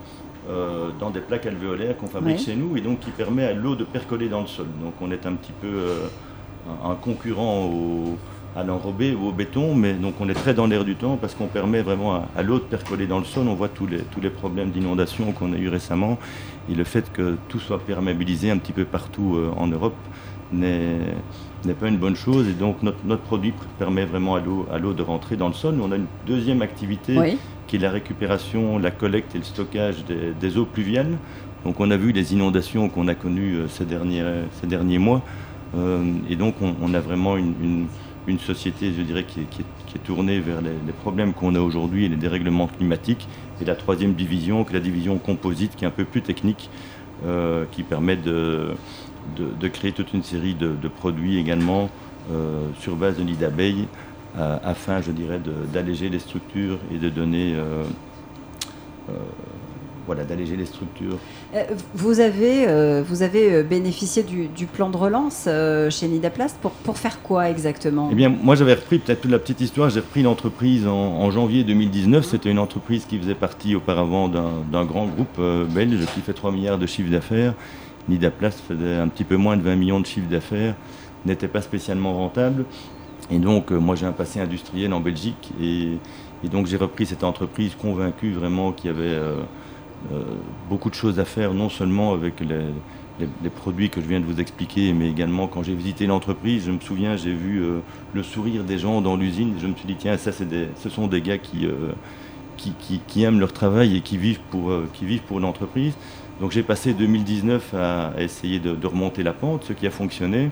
euh, 0.48 0.90
dans 1.00 1.10
des 1.10 1.20
plaques 1.20 1.46
alvéolaires 1.46 1.96
qu'on 1.96 2.06
fabrique 2.06 2.38
chez 2.38 2.54
nous 2.54 2.76
et 2.76 2.80
donc 2.80 3.00
qui 3.00 3.10
permet 3.10 3.44
à 3.44 3.54
l'eau 3.54 3.74
de 3.74 3.84
percoler 3.84 4.28
dans 4.28 4.42
le 4.42 4.46
sol. 4.46 4.66
Donc 4.82 4.94
on 5.00 5.10
est 5.10 5.26
un 5.26 5.32
petit 5.34 5.52
peu 5.60 5.68
euh, 5.68 6.06
un 6.84 6.94
concurrent 6.94 7.70
à 8.56 8.62
l'enrobé 8.62 9.14
ou 9.14 9.28
au 9.28 9.32
béton, 9.32 9.74
mais 9.74 9.94
donc 9.94 10.14
on 10.20 10.28
est 10.28 10.34
très 10.34 10.54
dans 10.54 10.66
l'air 10.66 10.84
du 10.84 10.94
temps 10.94 11.16
parce 11.16 11.34
qu'on 11.34 11.46
permet 11.46 11.82
vraiment 11.82 12.22
à, 12.36 12.42
l'eau 12.42 12.58
de 12.58 12.64
percoler 12.64 13.06
dans 13.06 13.18
le 13.18 13.24
sol. 13.24 13.48
On 13.48 13.54
voit 13.54 13.68
tous 13.68 13.86
les, 13.86 13.98
tous 13.98 14.20
les 14.20 14.30
problèmes 14.30 14.70
d'inondation 14.70 15.32
qu'on 15.32 15.52
a 15.52 15.56
eu 15.56 15.68
récemment 15.68 16.18
et 16.70 16.74
le 16.74 16.84
fait 16.84 17.12
que 17.12 17.36
tout 17.48 17.58
soit 17.58 17.78
perméabilisé 17.78 18.50
un 18.50 18.58
petit 18.58 18.72
peu 18.72 18.84
partout 18.84 19.36
euh, 19.36 19.50
en 19.56 19.66
Europe 19.66 19.94
n'est 20.52 21.74
pas 21.80 21.88
une 21.88 21.96
bonne 21.96 22.16
chose. 22.16 22.48
Et 22.48 22.52
donc 22.52 22.82
notre, 22.82 22.98
notre 23.04 23.22
produit 23.22 23.52
permet 23.78 24.04
vraiment 24.04 24.36
à 24.36 24.78
l'eau 24.78 24.92
de 24.92 25.02
rentrer 25.02 25.36
dans 25.36 25.48
le 25.48 25.54
sol. 25.54 25.76
On 25.82 25.90
a 25.92 25.96
une 25.96 26.06
deuxième 26.26 26.62
activité 26.62 27.36
qui 27.66 27.76
est 27.76 27.78
la 27.78 27.90
récupération, 27.90 28.78
la 28.78 28.90
collecte 28.90 29.34
et 29.34 29.38
le 29.38 29.44
stockage 29.44 30.04
des, 30.04 30.58
eaux 30.58 30.66
pluviales. 30.66 31.18
Donc 31.64 31.80
on 31.80 31.90
a 31.90 31.96
vu 31.96 32.12
les 32.12 32.34
inondations 32.34 32.88
qu'on 32.88 33.08
a 33.08 33.14
connues 33.14 33.56
euh, 33.56 33.68
ces 33.68 33.86
derniers, 33.86 34.22
ces 34.60 34.66
derniers 34.66 34.98
mois. 34.98 35.22
Euh, 35.76 36.04
et 36.28 36.36
donc 36.36 36.54
on, 36.60 36.94
a 36.94 37.00
vraiment 37.00 37.36
une, 37.36 37.54
une, 37.62 37.86
société, 38.38 38.92
je 38.92 39.02
dirais, 39.02 39.24
qui 39.24 39.40
est, 39.40 39.98
tournée 40.04 40.40
vers 40.40 40.60
les, 40.60 40.92
problèmes 40.92 41.32
qu'on 41.32 41.54
a 41.54 41.60
aujourd'hui 41.60 42.04
et 42.04 42.08
les 42.08 42.16
dérèglements 42.16 42.66
climatiques. 42.66 43.28
Et 43.60 43.64
la 43.64 43.76
troisième 43.76 44.14
division, 44.14 44.64
qui 44.64 44.70
est 44.70 44.74
la 44.74 44.80
division 44.80 45.18
composite, 45.18 45.76
qui 45.76 45.84
est 45.84 45.88
un 45.88 45.92
peu 45.92 46.04
plus 46.04 46.22
technique, 46.22 46.68
euh, 47.24 47.64
qui 47.70 47.82
permet 47.84 48.16
de, 48.16 48.74
créer 49.72 49.92
toute 49.92 50.12
une 50.12 50.22
série 50.22 50.54
de, 50.54 50.88
produits 50.88 51.38
également 51.38 51.90
euh, 52.32 52.66
sur 52.80 52.96
base 52.96 53.18
de 53.18 53.22
nids 53.22 53.36
d'abeilles 53.36 53.86
euh, 54.36 54.58
afin, 54.64 55.00
je 55.00 55.12
dirais, 55.12 55.40
d'alléger 55.72 56.08
les 56.08 56.18
structures 56.18 56.78
et 56.92 56.98
de 56.98 57.08
donner 57.08 57.54
voilà, 60.06 60.24
d'alléger 60.24 60.56
les 60.56 60.66
structures. 60.66 61.18
Vous 61.94 62.18
avez, 62.20 63.02
vous 63.02 63.22
avez 63.22 63.62
bénéficié 63.62 64.24
du, 64.24 64.66
plan 64.66 64.90
de 64.90 64.96
relance 64.96 65.48
chez 65.90 66.08
Nidaplast 66.08 66.58
pour, 66.60 66.72
pour 66.72 66.98
faire 66.98 67.22
quoi 67.22 67.48
exactement? 67.48 68.08
Eh 68.10 68.14
bien, 68.16 68.28
moi 68.28 68.56
j'avais 68.56 68.74
repris, 68.74 68.98
peut-être 68.98 69.20
toute 69.20 69.30
la 69.30 69.38
petite 69.38 69.60
histoire, 69.60 69.88
j'ai 69.88 70.00
repris 70.00 70.22
l'entreprise 70.22 70.86
en, 70.86 71.30
janvier 71.30 71.62
2019. 71.62 72.24
C'était 72.24 72.50
une 72.50 72.58
entreprise 72.58 73.04
qui 73.04 73.18
faisait 73.18 73.36
partie 73.36 73.76
auparavant 73.76 74.28
d'un 74.28 74.84
grand 74.84 75.06
groupe 75.06 75.40
belge 75.72 76.04
qui 76.14 76.20
fait 76.20 76.32
3 76.32 76.50
milliards 76.50 76.78
de 76.78 76.86
chiffre 76.86 77.10
d'affaires 77.10 77.54
Nidaplast 78.08 78.60
faisait 78.60 78.96
un 78.96 79.08
petit 79.08 79.24
peu 79.24 79.36
moins 79.36 79.56
de 79.56 79.62
20 79.62 79.76
millions 79.76 80.00
de 80.00 80.06
chiffre 80.06 80.28
d'affaires, 80.28 80.74
n'était 81.24 81.48
pas 81.48 81.62
spécialement 81.62 82.14
rentable. 82.14 82.64
Et 83.30 83.38
donc, 83.38 83.72
euh, 83.72 83.78
moi, 83.78 83.94
j'ai 83.94 84.06
un 84.06 84.12
passé 84.12 84.40
industriel 84.40 84.92
en 84.92 85.00
Belgique. 85.00 85.50
Et, 85.60 85.98
donc, 86.50 86.66
j'ai 86.66 86.76
repris 86.76 87.06
cette 87.06 87.24
entreprise 87.24 87.74
convaincu 87.74 88.32
vraiment 88.32 88.72
qu'il 88.72 88.90
y 88.90 88.94
avait 88.94 89.04
euh, 89.04 89.36
euh, 89.38 89.42
beaucoup 90.68 90.90
de 90.90 90.94
choses 90.94 91.18
à 91.18 91.24
faire, 91.24 91.54
non 91.54 91.68
seulement 91.68 92.12
avec 92.12 92.40
les, 92.40 93.50
produits 93.50 93.90
que 93.90 94.00
je 94.00 94.06
viens 94.06 94.20
de 94.20 94.24
vous 94.24 94.40
expliquer, 94.40 94.92
mais 94.92 95.08
également 95.08 95.46
quand 95.46 95.62
j'ai 95.62 95.74
visité 95.74 96.06
l'entreprise, 96.06 96.66
je 96.66 96.72
me 96.72 96.80
souviens, 96.80 97.16
j'ai 97.16 97.32
vu 97.32 97.62
le 98.12 98.22
sourire 98.22 98.64
des 98.64 98.78
gens 98.78 99.00
dans 99.00 99.16
l'usine. 99.16 99.54
Je 99.60 99.66
me 99.66 99.74
suis 99.74 99.86
dit, 99.86 99.96
tiens, 99.96 100.16
ça, 100.16 100.30
des, 100.44 100.68
ce 100.76 100.88
sont 100.88 101.06
des 101.06 101.20
gars 101.20 101.38
qui, 101.38 101.68
qui, 103.06 103.22
aiment 103.22 103.40
leur 103.40 103.52
travail 103.52 103.96
et 103.96 104.00
qui 104.00 104.18
vivent 104.18 104.40
pour, 104.50 104.72
qui 104.92 105.04
vivent 105.04 105.22
pour 105.22 105.40
l'entreprise. 105.40 105.94
Donc 106.40 106.50
j'ai 106.50 106.64
passé 106.64 106.94
2019 106.94 107.74
à, 107.74 108.12
essayer 108.18 108.58
de, 108.58 108.86
remonter 108.86 109.22
la 109.22 109.32
pente, 109.32 109.64
ce 109.64 109.72
qui 109.72 109.86
a 109.86 109.90
fonctionné. 109.90 110.50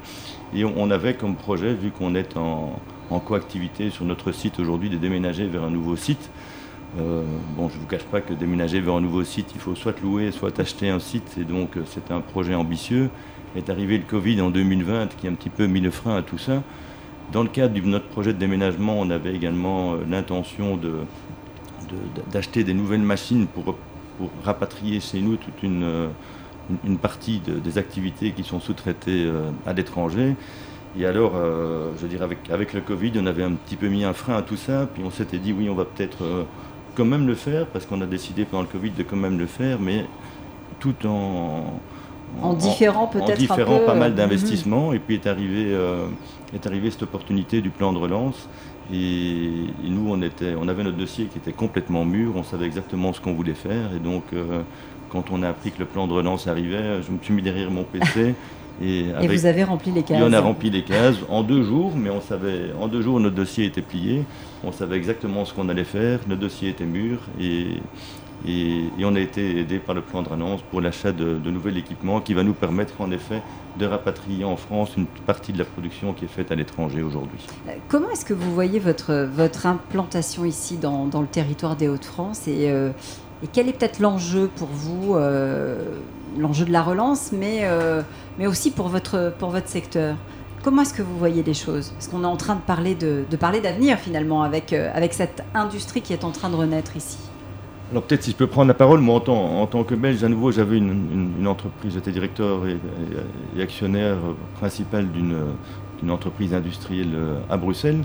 Et 0.55 0.65
on, 0.65 0.91
avait 0.91 1.15
comme 1.15 1.35
projet, 1.35 1.75
vu 1.75 1.91
qu'on 1.91 2.15
est 2.15 2.37
en, 2.37 2.79
coactivité 3.27 3.91
sur 3.91 4.07
notre 4.07 4.33
site 4.33 4.59
aujourd'hui, 4.59 4.89
de 4.89 4.97
déménager 4.97 5.47
vers 5.47 5.65
un 5.65 5.71
nouveau 5.71 5.97
site. 5.97 6.31
Euh, 6.99 7.23
bon, 7.57 7.71
je 7.71 7.77
ne 7.77 7.81
vous 7.81 7.87
cache 7.87 8.05
pas 8.05 8.21
que 8.21 8.35
déménager 8.35 8.81
vers 8.81 8.95
un 8.95 9.01
nouveau 9.01 9.25
site, 9.25 9.53
il 9.55 9.61
faut 9.61 9.75
soit 9.75 9.99
louer, 10.03 10.31
soit 10.31 10.59
acheter 10.61 10.91
un 10.91 10.99
site. 10.99 11.37
Et 11.41 11.45
donc 11.45 11.77
euh, 11.77 11.83
c'est 11.87 12.11
un 12.11 12.21
projet 12.21 12.55
ambitieux. 12.55 13.11
Est 13.57 13.69
arrivé 13.71 13.99
le 13.99 14.05
Covid 14.05 14.41
en 14.41 14.51
2020 14.51 15.15
qui 15.17 15.27
a 15.27 15.31
un 15.31 15.35
petit 15.35 15.51
peu 15.51 15.67
mis 15.67 15.81
le 15.81 15.91
frein 15.91 16.17
à 16.17 16.23
tout 16.23 16.39
ça. 16.39 16.63
Dans 17.33 17.43
le 17.43 17.49
cadre 17.49 17.75
de 17.75 17.81
notre 17.81 18.07
projet 18.07 18.33
de 18.33 18.39
déménagement, 18.39 18.99
on 18.99 19.11
avait 19.11 19.35
également 19.35 19.95
euh, 19.95 19.97
l'intention 20.09 20.79
d'acheter 22.31 22.65
des 22.65 22.75
nouvelles 22.75 23.03
machines 23.03 23.47
pour 23.47 23.77
rapatrier 24.45 25.01
chez 25.01 25.21
nous 25.21 25.37
toute 25.37 25.63
une, 25.63 26.09
partie 27.01 27.41
des 27.41 27.77
activités 27.77 28.33
qui 28.33 28.45
sont 28.45 28.61
sous-traitées 28.61 29.31
à 29.67 29.73
l'étranger. 29.75 30.37
Et 30.99 31.05
alors, 31.05 31.33
je 31.35 32.01
veux 32.01 32.09
dire, 32.09 32.23
avec, 32.23 32.49
avec 32.51 32.73
le 32.73 32.81
Covid, 32.81 33.13
on 33.17 33.27
avait 33.27 33.43
un 33.43 33.53
petit 33.53 33.77
peu 33.77 33.89
mis 33.89 34.05
un 34.05 34.13
frein 34.15 34.37
à 34.37 34.43
tout 34.43 34.57
ça, 34.57 34.89
puis 34.95 35.03
on 35.05 35.11
s'était 35.11 35.39
dit, 35.39 35.53
oui, 35.53 35.69
on 35.69 35.75
va 35.75 35.85
peut-être 35.85 36.47
quand 36.95 37.05
même 37.05 37.27
le 37.27 37.35
faire, 37.35 37.67
parce 37.67 37.87
qu'on 37.87 38.01
a 38.01 38.07
décidé 38.07 38.45
pendant 38.45 38.63
le 38.63 38.69
Covid 38.69 38.91
de 38.91 39.03
quand 39.03 39.17
même 39.17 39.39
le 39.39 39.47
faire, 39.47 39.79
mais 39.81 40.07
tout 40.81 40.95
en... 41.07 41.81
En, 42.41 42.55
différent 42.55 43.09
peut-être 43.09 43.37
différent 43.37 43.81
pas 43.85 43.95
mal 43.95 44.15
d'investissements, 44.15 44.95
et 44.95 44.99
puis 44.99 45.17
est 45.17 45.27
arrivé, 45.27 45.77
est 46.55 46.67
arrivée 46.67 46.91
cette 46.91 47.03
opportunité 47.03 47.61
du 47.61 47.69
plan 47.69 47.93
de 47.93 47.99
relance. 47.99 48.49
Et, 48.93 49.67
nous, 49.83 50.11
on, 50.11 50.21
était, 50.23 50.55
on 50.59 50.69
avait 50.69 50.83
notre 50.83 50.97
dossier 50.97 51.27
qui 51.27 51.39
était 51.39 51.53
complètement 51.53 52.05
mûr, 52.05 52.33
on 52.37 52.43
savait 52.43 52.67
exactement 52.67 53.13
ce 53.13 53.21
qu'on 53.21 53.35
voulait 53.35 53.55
faire. 53.55 53.95
Et 53.95 53.99
donc, 53.99 54.25
euh, 54.33 54.63
quand 55.11 55.31
on 55.31 55.43
a 55.43 55.49
appris 55.49 55.71
que 55.71 55.79
le 55.79 55.87
plan 55.87 56.07
de 56.07 56.13
relance 56.13 56.47
arrivait, 56.47 57.03
je 57.03 57.11
me 57.11 57.19
suis 57.23 57.33
mis 57.33 57.43
derrière 57.43 57.71
mon 57.71 57.85
PC. 57.85 58.35
Et, 58.81 59.07
vous 59.27 59.47
avez 59.47 59.65
rempli 59.65 59.91
les 59.93 60.03
cases. 60.03 60.21
Et 60.21 60.23
on 60.23 60.33
a 60.33 60.41
rempli 60.41 60.71
les 60.71 60.83
cases 60.83 61.17
en 61.29 61.43
deux 61.43 61.63
jours, 61.63 61.93
mais 61.97 62.11
on 62.11 62.21
savait, 62.21 62.73
en 62.81 62.89
deux 62.89 63.03
jours, 63.03 63.21
notre 63.21 63.37
dossier 63.37 63.67
était 63.67 63.83
plié. 63.83 64.25
On 64.65 64.73
savait 64.73 64.97
exactement 64.97 65.45
ce 65.45 65.53
qu'on 65.53 65.69
allait 65.69 65.85
faire, 65.85 66.21
notre 66.27 66.41
dossier 66.41 66.71
était 66.71 66.85
mûr. 66.85 67.21
Et, 67.41 67.81
et, 68.47 68.91
on 69.05 69.15
a 69.15 69.21
été 69.21 69.59
aidé 69.61 69.79
par 69.79 69.95
le 69.95 70.01
plan 70.01 70.23
de 70.23 70.29
relance 70.29 70.63
pour 70.71 70.81
l'achat 70.81 71.13
de, 71.13 71.39
de 71.39 71.51
nouvel 71.51 71.77
équipement 71.77 72.21
qui 72.21 72.35
va 72.35 72.43
nous 72.43 72.55
permettre 72.55 73.01
en 73.01 73.11
effet 73.11 73.43
de 73.79 73.87
rapatrier 73.87 74.45
en 74.45 74.57
France 74.57 74.97
une 74.97 75.07
partie 75.07 75.53
de 75.53 75.59
la 75.59 75.65
production 75.65 76.13
qui 76.13 76.25
est 76.25 76.29
faite 76.29 76.51
à 76.51 76.55
l'étranger 76.55 77.03
aujourd'hui. 77.03 77.39
Euh, 77.69 77.73
comment 77.89 78.11
est-ce 78.11 78.25
que 78.25 78.35
vous 78.35 78.53
voyez 78.53 78.79
votre, 78.79 79.29
votre 79.33 79.67
implantation 79.67 80.45
ici 80.45 80.77
dans, 80.77 81.07
dans 81.07 81.21
le 81.21 81.27
territoire 81.27 81.77
des 81.77 81.89
Hauts-de-France 81.89 82.49
et, 82.49 82.71
euh, 82.71 82.91
et, 83.43 83.47
quel 83.53 83.69
est 83.69 83.73
peut-être 83.73 84.01
l'enjeu 84.01 84.51
pour 84.57 84.69
vous, 84.69 85.15
euh, 85.15 86.01
l'enjeu 86.39 86.65
de 86.65 86.73
la 86.73 86.83
relance, 86.83 87.33
mais, 87.33 87.69
mais 88.39 88.47
aussi 88.47 88.71
pour 88.71 88.89
votre, 88.89 89.33
pour 89.39 89.51
votre 89.51 89.69
secteur 89.69 90.17
Comment 90.65 90.83
est-ce 90.83 90.95
que 90.95 91.03
vous 91.03 91.19
voyez 91.19 91.43
les 91.43 91.55
choses? 91.55 91.91
Parce 91.91 92.07
qu'on 92.07 92.23
est 92.23 92.27
en 92.27 92.37
train 92.37 92.55
de 92.55 92.61
parler 92.61 92.95
de, 92.95 93.25
de 93.29 93.37
parler 93.37 93.61
d'avenir 93.61 93.99
finalement 93.99 94.45
avec, 94.45 94.73
avec 94.73 95.13
cette 95.13 95.43
industrie 95.55 96.03
qui 96.03 96.13
est 96.13 96.23
en 96.23 96.31
train 96.31 96.51
de 96.51 96.55
renaître 96.55 96.97
ici? 96.97 97.19
Alors 97.93 98.05
peut-être 98.05 98.23
si 98.23 98.31
je 98.31 98.37
peux 98.37 98.47
prendre 98.47 98.69
la 98.69 98.75
parole, 98.75 99.01
moi 99.01 99.17
en 99.29 99.67
tant, 99.67 99.85
que 99.85 99.95
Belge, 99.95 100.25
à 100.25 100.29
nouveau, 100.31 100.51
j'avais 100.51 100.79
une, 100.79 101.47
entreprise, 101.47 101.93
j'étais 101.93 102.11
directeur 102.11 102.63
et, 102.67 103.61
actionnaire 103.61 104.17
principal 104.55 105.07
d'une 105.13 106.11
entreprise 106.11 106.55
industrielle 106.55 107.13
euh, 107.15 107.39
à 107.51 107.59
Bruxelles. 107.59 108.01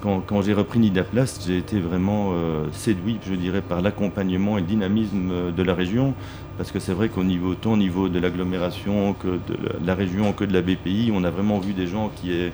Quand, 0.00 0.42
j'ai 0.42 0.52
repris 0.52 0.78
Nidaplast, 0.78 1.44
j'ai 1.44 1.58
été 1.58 1.80
vraiment 1.80 2.30
euh, 2.32 2.66
séduit, 2.72 3.18
je 3.24 3.34
dirais, 3.34 3.62
par 3.62 3.82
l'accompagnement 3.82 4.58
et 4.58 4.60
le 4.60 4.66
dynamisme 4.66 5.30
euh, 5.32 5.50
de 5.50 5.62
la 5.64 5.74
région, 5.74 6.14
parce 6.58 6.70
que 6.70 6.78
c'est 6.78 6.92
vrai 6.92 7.08
qu'au 7.08 7.24
niveau, 7.24 7.54
tant 7.54 7.72
au 7.72 7.76
niveau 7.76 8.08
de 8.08 8.18
l'agglomération 8.18 9.14
que 9.14 9.28
de 9.28 9.84
la 9.84 9.94
région 9.94 10.32
que 10.32 10.44
de 10.44 10.52
la 10.52 10.62
BPI, 10.62 11.10
on 11.14 11.24
a 11.24 11.30
vraiment 11.30 11.58
vu 11.58 11.72
des 11.72 11.86
gens 11.86 12.10
qui 12.14 12.32
est 12.32 12.52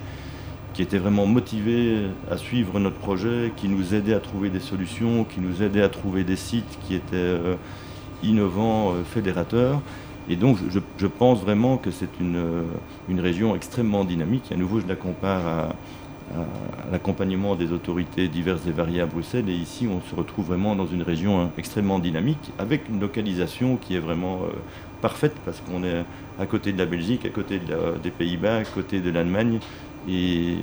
qui 0.78 0.82
étaient 0.82 0.98
vraiment 0.98 1.26
motivés 1.26 2.04
à 2.30 2.36
suivre 2.36 2.78
notre 2.78 2.98
projet, 2.98 3.52
qui 3.56 3.68
nous 3.68 3.94
aidaient 3.94 4.14
à 4.14 4.20
trouver 4.20 4.48
des 4.48 4.60
solutions, 4.60 5.24
qui 5.24 5.40
nous 5.40 5.60
aidaient 5.60 5.82
à 5.82 5.88
trouver 5.88 6.22
des 6.22 6.36
sites 6.36 6.78
qui 6.86 6.94
étaient 6.94 7.16
euh, 7.16 7.56
innovants, 8.22 8.92
euh, 8.92 9.02
fédérateurs. 9.02 9.80
Et 10.28 10.36
donc 10.36 10.58
je, 10.70 11.06
pense 11.08 11.40
vraiment 11.40 11.78
que 11.78 11.90
c'est 11.90 12.20
une, 12.20 12.36
euh, 12.36 12.62
une, 13.08 13.18
région 13.18 13.56
extrêmement 13.56 14.04
dynamique. 14.04 14.52
à 14.52 14.56
nouveau, 14.56 14.78
je 14.78 14.86
la 14.86 14.94
compare 14.94 15.46
à, 15.48 15.68
l'accompagnement 16.90 17.56
des 17.56 17.72
autorités 17.72 18.28
diverses 18.28 18.66
et 18.66 18.72
variées 18.72 19.00
à 19.00 19.06
Bruxelles. 19.06 19.48
Et 19.48 19.54
ici, 19.54 19.88
on 19.90 20.00
se 20.08 20.14
retrouve 20.14 20.46
vraiment 20.46 20.76
dans 20.76 20.86
une 20.86 21.02
région 21.02 21.40
hein, 21.40 21.50
extrêmement 21.58 21.98
dynamique, 21.98 22.52
avec 22.58 22.88
une 22.88 23.00
localisation 23.00 23.76
qui 23.76 23.96
est 23.96 24.00
vraiment 24.00 24.40
parfaite 25.00 25.34
parce 25.44 25.60
qu'on 25.60 25.84
est 25.84 26.04
à 26.38 26.46
côté 26.46 26.72
de 26.72 26.78
la 26.78 26.86
Belgique, 26.86 27.24
à 27.24 27.30
côté 27.30 27.60
des 28.02 28.10
Pays-Bas, 28.10 28.58
à 28.58 28.64
côté 28.64 29.00
de 29.00 29.10
l'Allemagne. 29.10 29.60
Et, 30.08 30.56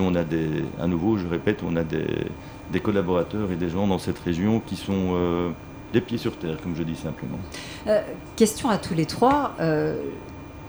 on 0.00 0.14
a 0.14 0.22
des, 0.22 0.64
à 0.80 0.86
nouveau, 0.86 1.16
je 1.16 1.26
répète, 1.26 1.62
on 1.66 1.76
a 1.76 1.82
des, 1.82 2.80
collaborateurs 2.80 3.50
et 3.50 3.56
des 3.56 3.68
gens 3.68 3.86
dans 3.86 3.98
cette 3.98 4.18
région 4.18 4.60
qui 4.60 4.76
sont 4.76 5.14
euh, 5.14 5.50
des 5.92 6.00
pieds 6.00 6.18
sur 6.18 6.36
terre, 6.36 6.56
comme 6.62 6.76
je 6.76 6.82
dis 6.82 6.94
simplement. 6.94 7.38
Euh, 7.86 8.00
question 8.36 8.68
à 8.68 8.78
tous 8.78 8.94
les 8.94 9.06
trois. 9.06 9.54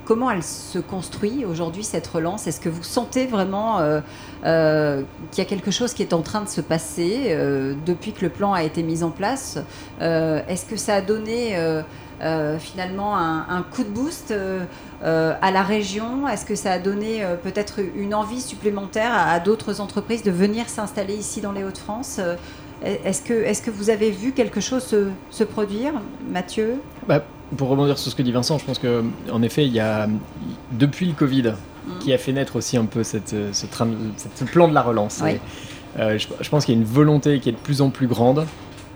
Euh, 0.09 0.15
comment 0.19 0.31
elle 0.31 0.43
se 0.43 0.79
construit 0.79 1.45
aujourd'hui, 1.45 1.83
cette 1.83 2.07
relance? 2.07 2.47
Est-ce 2.47 2.59
que 2.59 2.69
vous 2.69 2.83
sentez 2.83 3.27
vraiment 3.27 3.79
qu'il 4.41 5.37
y 5.37 5.41
a 5.41 5.45
quelque 5.45 5.71
chose 5.71 5.93
qui 5.93 6.01
est 6.01 6.13
en 6.13 6.21
train 6.21 6.41
de 6.41 6.49
se 6.49 6.61
passer 6.61 7.37
depuis 7.85 8.13
que 8.13 8.25
le 8.25 8.29
plan 8.29 8.53
a 8.53 8.63
été 8.63 8.83
mis 8.83 9.03
en 9.03 9.11
place? 9.11 9.59
Est-ce 9.99 10.65
que 10.65 10.77
ça 10.77 10.95
a 10.95 11.01
donné 11.01 11.55
euh, 12.21 12.59
finalement 12.59 13.15
un, 13.17 13.63
coup 13.71 13.83
de 13.83 13.89
boost 13.89 14.31
euh, 14.31 14.65
euh, 15.03 15.33
à 15.41 15.51
la 15.51 15.63
région? 15.63 16.27
Est-ce 16.27 16.45
que 16.45 16.55
ça 16.55 16.73
a 16.73 16.79
donné 16.79 17.23
peut-être 17.43 17.79
une 17.95 18.13
envie 18.13 18.41
supplémentaire 18.41 19.11
à, 19.13 19.39
d'autres 19.39 19.79
entreprises 19.79 20.23
de 20.23 20.31
venir 20.31 20.67
s'installer 20.67 21.15
ici 21.15 21.39
dans 21.39 21.51
les 21.51 21.63
Hauts-de-France? 21.63 22.19
Est-ce 22.83 23.21
que, 23.21 23.33
est 23.33 23.63
que 23.63 23.71
vous 23.71 23.89
avez 23.89 24.11
vu 24.11 24.31
quelque 24.31 24.61
chose 24.61 24.95
se, 25.29 25.43
produire, 25.43 25.93
Mathieu? 26.29 26.75
Bah, 27.07 27.23
Pour 27.57 27.69
rebondir 27.69 27.97
sur 27.97 28.11
ce 28.11 28.15
que 28.15 28.21
dit 28.21 28.31
Vincent, 28.31 28.57
je 28.57 28.65
pense 28.65 28.79
qu'en 28.79 29.41
effet, 29.41 29.65
il 29.65 29.73
y 29.73 29.79
a, 29.79 30.07
depuis 30.71 31.07
le 31.07 31.13
Covid, 31.13 31.43
mm. 31.43 31.99
qui 31.99 32.13
a 32.13 32.17
fait 32.17 32.31
naître 32.31 32.55
aussi 32.55 32.77
un 32.77 32.85
peu 32.85 33.03
cette, 33.03 33.35
ce, 33.51 33.65
train, 33.65 33.89
ce 34.35 34.43
plan 34.43 34.67
de 34.67 34.73
la 34.73 34.81
relance. 34.81 35.23
je, 35.97 36.49
pense 36.49 36.65
qu'il 36.65 36.75
y 36.75 36.77
a 36.77 36.81
une 36.81 36.87
volonté 36.87 37.39
qui 37.39 37.49
est 37.49 37.53
de 37.53 37.57
plus 37.57 37.81
en 37.81 37.89
plus 37.89 38.07
grande 38.07 38.45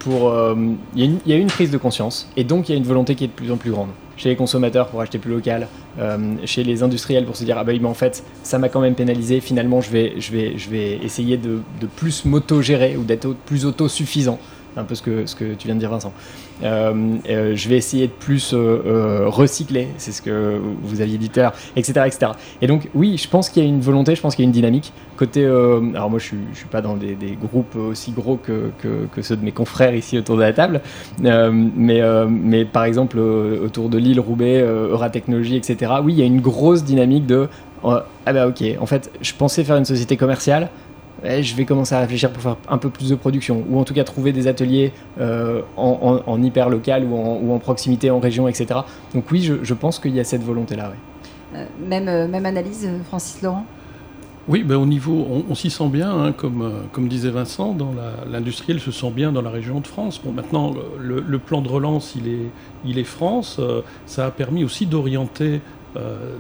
pour. 0.04 0.30
Euh, 0.30 0.56
il 0.96 1.20
y, 1.26 1.34
a 1.34 1.36
une 1.36 1.48
prise 1.48 1.72
de 1.72 1.78
conscience 1.78 2.30
et 2.38 2.44
donc 2.44 2.70
il 2.70 2.74
y 2.74 2.76
a 2.76 2.78
une 2.78 2.84
volonté 2.84 3.16
qui 3.16 3.24
est 3.24 3.28
de 3.28 3.34
plus 3.34 3.52
en 3.52 3.58
plus 3.58 3.72
grande. 3.72 3.90
Chez 4.16 4.30
les 4.30 4.36
consommateurs 4.36 4.90
pour 4.90 5.02
acheter 5.02 5.18
plus 5.18 5.32
local, 5.32 5.68
euh, 6.00 6.36
chez 6.46 6.64
les 6.64 6.84
industriels 6.84 7.26
pour 7.26 7.36
se 7.36 7.44
dire 7.44 7.58
ah 7.58 7.64
bah 7.64 7.74
mais 7.74 7.88
en 7.88 7.96
fait 7.96 8.24
ça 8.44 8.60
m'a 8.60 8.70
quand 8.70 8.82
même 8.82 8.96
pénalisé. 8.96 9.40
Finalement 9.40 9.82
je 9.82 9.90
vais 9.90 10.14
je 10.20 10.32
vais 10.32 10.58
je 10.58 10.70
vais 10.70 10.98
essayer 10.98 11.38
de, 11.38 11.62
de 11.82 11.88
plus 11.88 12.26
m'auto-gérer 12.26 12.96
ou 12.98 13.04
d'être 13.04 13.34
plus 13.34 13.66
autosuffisant 13.66 14.40
un 14.78 14.84
peu 14.84 14.96
ce 14.96 15.02
que, 15.02 15.26
ce 15.26 15.36
que 15.36 15.54
tu 15.54 15.68
viens 15.68 15.76
de 15.76 15.80
dire 15.80 15.90
Vincent. 15.90 16.14
Euh, 16.64 17.18
euh, 17.30 17.56
je 17.56 17.70
vais 17.70 17.78
essayer 17.78 18.08
de 18.08 18.12
plus 18.12 18.54
euh, 18.54 19.26
recycler, 19.28 19.88
c'est 19.98 20.12
ce 20.12 20.22
que 20.22 20.60
vous 20.82 21.02
aviez 21.02 21.18
dit 21.18 21.30
tout 21.30 21.40
à 21.40 21.44
l'heure, 21.44 21.54
etc., 21.76 22.04
etc. 22.06 22.32
Et 22.62 22.68
donc 22.68 22.90
oui, 22.94 23.18
je 23.18 23.28
pense 23.28 23.50
qu'il 23.50 23.64
y 23.64 23.66
a 23.66 23.70
une 23.70 23.82
volonté, 23.82 24.16
je 24.16 24.22
pense 24.22 24.36
qu'il 24.36 24.44
y 24.44 24.46
a 24.46 24.50
une 24.50 24.54
dynamique. 24.54 24.94
Côté, 25.18 25.46
alors 25.46 26.10
moi 26.10 26.18
je 26.18 26.26
suis, 26.26 26.38
je 26.54 26.58
suis 26.58 26.68
pas 26.68 26.82
dans 26.82 26.96
des, 26.96 27.16
groupes 27.40 27.76
aussi 27.76 28.12
gros 28.12 28.38
que, 28.38 28.72
que, 28.80 29.06
que, 29.12 29.22
ceux 29.22 29.36
de 29.36 29.46
mes 29.46 29.52
confrères 29.52 29.94
ici 29.96 30.18
autour 30.18 30.38
de 30.38 30.42
la 30.42 30.54
table, 30.54 30.82
mais, 31.22 32.02
mais 32.28 32.66
par 32.66 32.86
exemple 32.86 33.20
autour 33.20 33.90
de 33.90 33.98
Lille, 33.98 34.20
Roubaix, 34.20 34.62
Euratechnologie, 34.62 35.56
etc. 35.56 35.94
Oui, 36.04 36.14
il 36.14 36.20
y 36.20 36.24
a 36.24 36.26
une 36.26 36.42
grosse 36.42 36.84
dynamique 36.84 37.26
de 37.26 37.48
ah 37.86 38.06
bah 38.34 38.48
ok, 38.48 38.64
en 38.80 38.86
fait 38.86 39.12
je 39.22 39.34
pensais 39.34 39.64
faire 39.64 39.76
une 39.76 39.86
société 39.86 40.18
commerciale, 40.18 40.70
je 41.24 41.56
vais 41.56 41.66
commencer 41.66 41.96
à 41.96 42.00
réfléchir 42.00 42.32
pour 42.32 42.42
faire 42.42 42.58
un 42.68 42.78
peu 42.78 42.90
plus 42.90 43.10
de 43.10 43.16
production, 43.16 43.64
ou 43.70 43.80
en 43.80 43.84
tout 43.84 43.94
cas 43.94 44.04
trouver 44.04 44.34
des 44.34 44.48
ateliers 44.48 44.92
euh, 45.20 45.62
en, 45.78 46.42
hyper 46.42 46.70
local 46.70 47.06
ou 47.06 47.54
en, 47.54 47.60
proximité, 47.60 48.12
en 48.12 48.20
région, 48.20 48.48
etc. 48.48 48.82
Donc 49.14 49.32
oui, 49.32 49.42
je, 49.62 49.74
pense 49.74 50.00
qu'il 50.00 50.16
y 50.16 50.20
a 50.20 50.24
cette 50.24 50.44
volonté-là. 50.44 50.94
Euh, 51.56 51.66
même, 51.86 52.08
euh, 52.08 52.28
même 52.28 52.46
analyse, 52.46 52.90
Francis 53.06 53.42
Laurent? 53.42 53.66
Oui, 54.50 54.64
ben 54.64 54.76
au 54.76 54.86
niveau, 54.86 55.26
on, 55.50 55.56
s'y 55.56 55.70
sent 55.70 55.88
bien, 55.88 56.12
hein, 56.12 56.32
comme, 56.34 56.70
comme 56.92 57.08
disait 57.08 57.30
Vincent, 57.30 57.74
dans 57.74 57.94
l'industriel 58.30 58.82
se 58.82 58.92
sent 58.92 59.12
bien 59.12 59.32
dans 59.32 59.42
la 59.42 59.50
région 59.50 59.80
de 59.80 59.88
France. 59.88 60.20
Bon, 60.22 60.34
maintenant, 60.34 60.74
le, 61.00 61.40
plan 61.40 61.62
de 61.62 61.70
relance, 61.70 62.16
il 62.18 62.28
est, 62.28 62.50
il 62.84 63.00
est 63.00 63.06
France. 63.06 63.62
ça 64.06 64.26
a 64.26 64.32
permis 64.32 64.66
aussi 64.66 64.86
d'orienter 64.86 65.62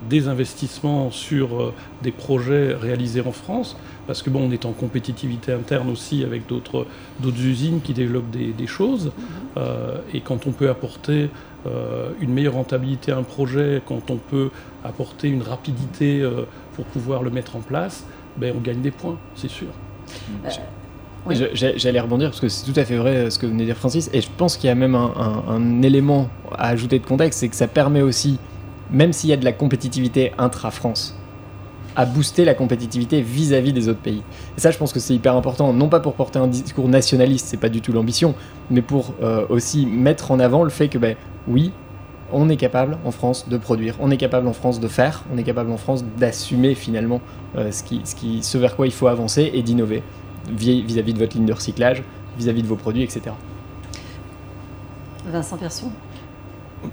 des 0.09 0.27
investissements 0.27 1.11
sur 1.11 1.73
des 2.01 2.11
projets 2.11 2.73
réalisés 2.73 3.21
en 3.21 3.31
France 3.31 3.77
parce 4.07 4.21
que 4.21 4.29
bon, 4.29 4.47
on 4.47 4.51
est 4.51 4.65
en 4.65 4.71
compétitivité 4.71 5.53
interne 5.53 5.89
aussi 5.89 6.23
avec 6.23 6.47
d'autres 6.47 6.85
usines 7.23 7.81
qui 7.81 7.93
développent 7.93 8.31
des, 8.31 8.67
choses. 8.67 9.11
Euh, 9.57 9.97
et 10.13 10.21
quand 10.21 10.47
on 10.47 10.51
peut 10.51 10.69
apporter 10.69 11.29
euh, 11.67 12.09
une 12.19 12.33
meilleure 12.33 12.53
rentabilité 12.53 13.11
à 13.11 13.17
un 13.17 13.23
projet, 13.23 13.81
quand 13.85 14.11
on 14.11 14.17
peut 14.17 14.49
apporter 14.83 15.29
une 15.29 15.41
rapidité 15.41 16.21
euh, 16.21 16.43
pour 16.75 16.85
pouvoir 16.85 17.23
le 17.23 17.29
mettre 17.29 17.55
en 17.55 17.61
place, 17.61 18.05
ben, 18.37 18.53
on 18.57 18.61
gagne 18.61 18.81
des 18.81 18.91
points, 18.91 19.17
c'est 19.35 19.49
sûr. 19.49 19.67
J'allais 21.53 21.99
rebondir 22.01 22.29
parce 22.29 22.41
que 22.41 22.49
c'est 22.49 22.69
tout 22.69 22.77
à 22.77 22.83
fait 22.83 22.97
vrai 22.97 23.29
ce 23.31 23.39
que 23.39 23.45
venait 23.45 23.63
de 23.63 23.67
dire 23.67 23.77
Francis, 23.77 24.09
et 24.11 24.19
je 24.19 24.27
pense 24.35 24.57
qu'il 24.57 24.67
y 24.67 24.71
a 24.71 24.75
même 24.75 24.95
un 24.95 25.81
élément 25.81 26.29
à 26.51 26.67
ajouter 26.67 26.99
de 26.99 27.05
contexte, 27.05 27.39
c'est 27.39 27.47
que 27.47 27.55
ça 27.55 27.67
permet 27.67 28.01
aussi, 28.01 28.39
même 28.93 29.11
s'il 29.11 29.29
y 29.29 29.33
a 29.33 29.37
de 29.37 29.43
la 29.43 29.51
compétitivité 29.51 30.31
intra-France, 30.37 31.17
à 31.95 32.05
booster 32.05 32.45
la 32.45 32.53
compétitivité 32.53 33.21
vis-à-vis 33.21 33.73
des 33.73 33.89
autres 33.89 33.99
pays. 33.99 34.23
Et 34.57 34.61
ça, 34.61 34.71
je 34.71 34.77
pense 34.77 34.93
que 34.93 34.99
c'est 34.99 35.13
hyper 35.13 35.35
important, 35.35 35.73
non 35.73 35.89
pas 35.89 35.99
pour 35.99 36.13
porter 36.13 36.39
un 36.39 36.47
discours 36.47 36.87
nationaliste, 36.87 37.47
c'est 37.47 37.57
pas 37.57 37.69
du 37.69 37.81
tout 37.81 37.91
l'ambition, 37.91 38.35
mais 38.71 38.81
pour 38.81 39.13
euh, 39.21 39.45
aussi 39.49 39.85
mettre 39.85 40.31
en 40.31 40.39
avant 40.39 40.63
le 40.63 40.69
fait 40.69 40.87
que, 40.87 40.97
ben, 40.97 41.15
oui, 41.47 41.71
on 42.31 42.49
est 42.49 42.57
capable 42.57 42.97
en 43.05 43.11
France 43.11 43.47
de 43.47 43.57
produire, 43.57 43.95
on 43.99 44.09
est 44.09 44.17
capable 44.17 44.47
en 44.47 44.53
France 44.53 44.79
de 44.79 44.87
faire, 44.87 45.23
on 45.33 45.37
est 45.37 45.43
capable 45.43 45.71
en 45.71 45.77
France 45.77 46.03
d'assumer 46.17 46.73
finalement 46.73 47.21
euh, 47.55 47.71
ce, 47.71 47.83
qui, 47.83 48.01
ce, 48.05 48.15
qui, 48.15 48.41
vers 48.57 48.75
quoi 48.75 48.87
il 48.87 48.93
faut 48.93 49.07
avancer 49.07 49.51
et 49.53 49.61
d'innover 49.61 50.01
vis-à-vis 50.49 51.13
de 51.13 51.19
votre 51.19 51.35
ligne 51.35 51.45
de 51.45 51.53
recyclage, 51.53 52.03
vis-à-vis 52.37 52.63
de 52.63 52.67
vos 52.67 52.75
produits, 52.75 53.03
etc. 53.03 53.35
Vincent 55.27 55.57
Persson 55.57 55.91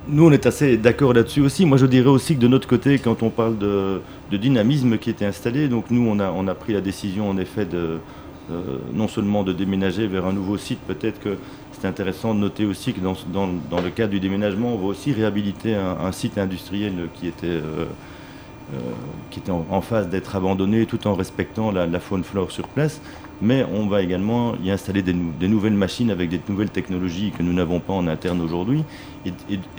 nous, 0.09 0.27
on 0.27 0.33
est 0.33 0.47
assez 0.47 0.77
d'accord 0.77 1.13
là-dessus 1.13 1.41
aussi. 1.41 1.67
Moi, 1.67 1.79
je 1.79 1.87
dirais 1.87 2.09
aussi 2.09 2.35
que 2.37 2.41
de 2.41 2.49
notre 2.49 2.69
côté, 2.69 2.99
quand 2.99 3.23
on 3.23 3.31
parle 3.31 3.59
de, 3.59 4.01
dynamisme 4.31 4.99
qui 4.99 5.11
était 5.11 5.25
installé, 5.25 5.69
donc 5.69 5.91
nous, 5.91 6.09
on 6.09 6.19
a, 6.49 6.55
pris 6.55 6.73
la 6.73 6.81
décision, 6.81 7.29
en 7.29 7.37
effet, 7.39 7.65
de, 7.65 7.99
euh, 8.51 8.61
non 8.93 9.09
seulement 9.09 9.43
de 9.43 9.53
déménager 9.53 10.07
vers 10.07 10.27
un 10.27 10.33
nouveau 10.33 10.57
site, 10.57 10.81
peut-être 10.81 11.21
que 11.21 11.37
c'est 11.73 11.87
intéressant 11.87 12.35
de 12.35 12.41
noter 12.41 12.65
aussi 12.65 12.93
que 12.93 13.01
dans, 13.01 13.47
le 13.83 13.91
cadre 13.91 14.11
du 14.11 14.21
déménagement, 14.21 14.75
on 14.75 14.79
va 14.79 14.87
aussi 14.87 15.13
réhabiliter 15.13 15.75
un, 15.75 16.13
site 16.13 16.39
industriel 16.39 17.09
qui 17.15 17.27
était, 17.27 17.47
euh, 17.47 17.87
euh, 18.75 18.79
qui 19.31 19.39
était 19.39 19.53
en, 19.53 19.81
phase 19.81 20.09
d'être 20.09 20.37
abandonné 20.37 20.87
tout 20.87 21.07
en 21.07 21.15
respectant 21.15 21.71
la 21.73 22.01
faune-flore 22.01 22.51
sur 22.51 22.69
place 22.69 23.01
mais 23.43 23.65
on 23.73 23.87
va 23.87 24.03
également 24.03 24.55
y 24.63 24.71
installer 24.71 25.03
des, 25.03 25.15
nouvelles 25.15 25.75
machines 25.75 26.11
avec 26.11 26.29
des 26.29 26.41
nouvelles 26.49 26.71
technologies 26.71 27.33
que 27.37 27.43
nous 27.43 27.53
n'avons 27.53 27.81
pas 27.81 27.93
en 27.93 28.07
interne 28.07 28.41
aujourd'hui. 28.41 28.85
Et, 29.27 29.33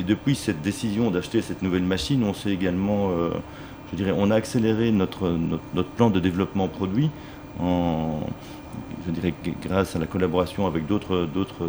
depuis 0.04 0.36
cette 0.36 0.62
décision 0.62 1.10
d'acheter 1.10 1.42
cette 1.42 1.62
nouvelle 1.62 1.84
machine, 1.84 2.24
on 2.24 2.34
s'est 2.34 2.52
également, 2.52 3.10
euh, 3.10 3.32
je 3.92 3.98
dirais, 3.98 4.14
on 4.16 4.30
a 4.30 4.36
accéléré 4.36 4.92
notre, 4.92 5.30
notre, 5.74 5.90
plan 5.90 6.10
de 6.10 6.20
développement 6.20 6.68
produit 6.68 7.10
en, 7.60 8.20
je 9.06 9.12
dirais, 9.12 9.34
grâce 9.64 9.96
à 9.96 10.00
la 10.00 10.06
collaboration 10.06 10.68
avec 10.68 10.86
d'autres 10.88 11.28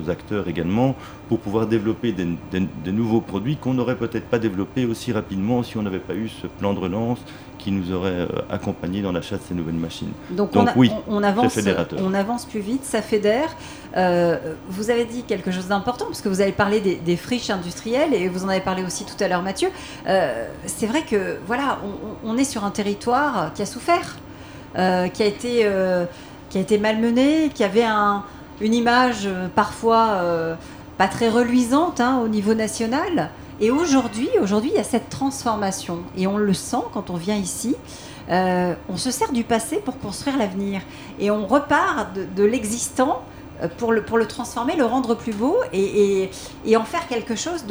acteurs 0.09 0.49
également, 0.49 0.95
pour 1.29 1.39
pouvoir 1.39 1.67
développer 1.67 2.13
des, 2.13 2.93
nouveaux 2.93 3.21
produits 3.21 3.57
qu'on 3.57 3.75
n'aurait 3.75 3.97
peut-être 3.97 4.27
pas 4.27 4.39
développés 4.39 4.85
aussi 4.85 5.13
rapidement 5.13 5.63
si 5.63 5.77
on 5.77 5.83
n'avait 5.83 5.99
pas 5.99 6.15
eu 6.15 6.29
ce 6.29 6.47
plan 6.47 6.75
de 6.75 6.79
relance 6.79 7.19
qui 7.59 7.71
nous 7.71 7.93
aurait 7.93 8.11
euh, 8.11 8.27
accompagnés 8.51 9.03
dans 9.03 9.13
l'achat 9.13 9.37
de 9.37 9.43
ces 9.49 9.55
nouvelles 9.55 9.75
machines. 9.75 10.11
Donc, 10.31 10.51
oui, 10.75 10.91
on, 11.07 11.23
avance, 11.23 11.57
on 11.99 12.13
avance 12.13 12.45
plus 12.45 12.61
vite, 12.61 12.85
ça 12.85 13.03
fédère. 13.03 13.55
Euh, 13.97 14.55
vous 14.69 14.91
avez 14.91 15.05
dit 15.05 15.23
quelque 15.23 15.53
chose 15.53 15.69
d'important, 15.69 16.07
parce 16.07 16.23
que 16.23 16.29
vous 16.29 16.41
avez 16.41 16.53
parlé 16.53 16.81
des, 16.81 17.17
friches 17.17 17.51
industrielles, 17.51 18.15
et 18.15 18.29
vous 18.29 18.45
en 18.45 18.49
avez 18.49 18.61
parlé 18.61 18.83
aussi 18.83 19.05
tout 19.05 19.23
à 19.23 19.29
l'heure 19.29 19.43
Mathieu. 19.43 19.69
Euh, 20.09 20.49
c'est 20.67 20.87
vrai 20.87 21.03
que 21.03 21.39
voilà, 21.47 21.79
on, 22.25 22.37
est 22.37 22.45
sur 22.45 22.65
un 22.65 22.71
territoire 22.71 23.53
qui 23.55 23.63
a 23.63 23.67
souffert, 23.67 24.17
qui 24.75 25.23
a 25.23 25.27
été 25.27 25.65
qui 26.53 26.59
a 26.59 26.61
été 26.61 26.77
malmené, 26.77 27.49
qui 27.55 27.65
avait 27.65 27.87
une 28.61 28.75
image 28.75 29.23
euh, 29.25 29.49
parfois 29.49 30.09
euh, 30.21 30.55
pas 30.99 31.09
très 31.09 31.31
reluisante 31.31 31.99
hein, 31.99 32.21
au 32.23 32.29
niveau 32.29 32.53
national. 32.53 33.31
Et 33.59 33.71
aujourd'hui, 33.71 34.29
aujourd'hui, 34.39 34.71
il 34.75 34.77
y 34.77 34.81
a 34.81 34.85
cette 34.85 35.09
transformation. 35.09 36.01
Et 36.15 36.27
on 36.27 36.37
le 36.37 36.53
sent 36.53 36.85
quand 36.93 37.09
on 37.09 37.17
vient 37.17 37.37
ici. 37.37 37.75
Euh, 38.29 38.75
on 38.91 38.99
se 38.99 39.11
sert 39.11 39.33
du 39.33 39.45
passé 39.45 39.77
pour 39.77 39.99
construire 39.99 40.37
l'avenir. 40.37 40.83
Et 41.19 41.31
on 41.31 41.47
repart 41.47 42.09
de, 42.37 42.45
l'existant 42.45 43.23
pour 43.79 43.93
le, 43.93 44.03
pour 44.03 44.19
le 44.19 44.27
transformer, 44.27 44.77
le 44.77 44.85
rendre 44.85 45.15
plus 45.15 45.33
beau 45.33 45.57
et, 45.73 46.29
en 46.77 46.85
faire 46.85 47.09
quelque 47.09 47.35
chose 47.35 47.65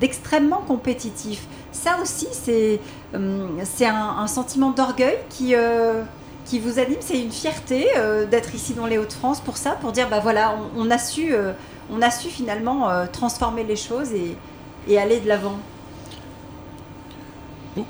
d'extrêmement 0.00 0.62
compétitif. 0.66 1.46
Ça 1.70 1.98
aussi, 2.02 2.26
c'est 2.32 2.80
un, 3.14 4.16
un, 4.18 4.26
sentiment 4.26 4.70
d'orgueil 4.70 5.18
qui, 5.28 5.54
qui 6.48 6.58
vous 6.58 6.78
anime. 6.78 6.96
C'est 7.00 7.20
une 7.20 7.30
fierté 7.30 7.86
euh, 7.96 8.26
d'être 8.26 8.54
ici 8.54 8.74
dans 8.74 8.86
les 8.86 8.98
Hauts-de-France 8.98 9.40
pour 9.40 9.56
ça, 9.56 9.72
pour 9.72 9.92
dire 9.92 10.08
bah 10.08 10.20
voilà, 10.20 10.56
on, 10.76 10.90
a 10.90 10.98
su, 10.98 11.34
euh, 11.34 11.52
on 11.92 12.00
a 12.00 12.10
su 12.10 12.28
finalement 12.28 12.88
euh, 12.88 13.06
transformer 13.10 13.64
les 13.64 13.76
choses 13.76 14.10
et, 14.12 14.36
aller 14.98 15.20
de 15.20 15.28
l'avant. 15.28 15.58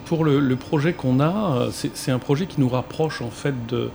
Pour 0.07 0.25
le, 0.25 0.57
projet 0.57 0.93
qu'on 0.93 1.21
a, 1.21 1.69
c'est 1.71 2.11
un 2.11 2.19
projet 2.19 2.47
qui 2.47 2.61
nous 2.61 2.69
rapproche 2.69 3.23
en 3.23 3.31
fait 3.31 3.55
de, 3.69 3.89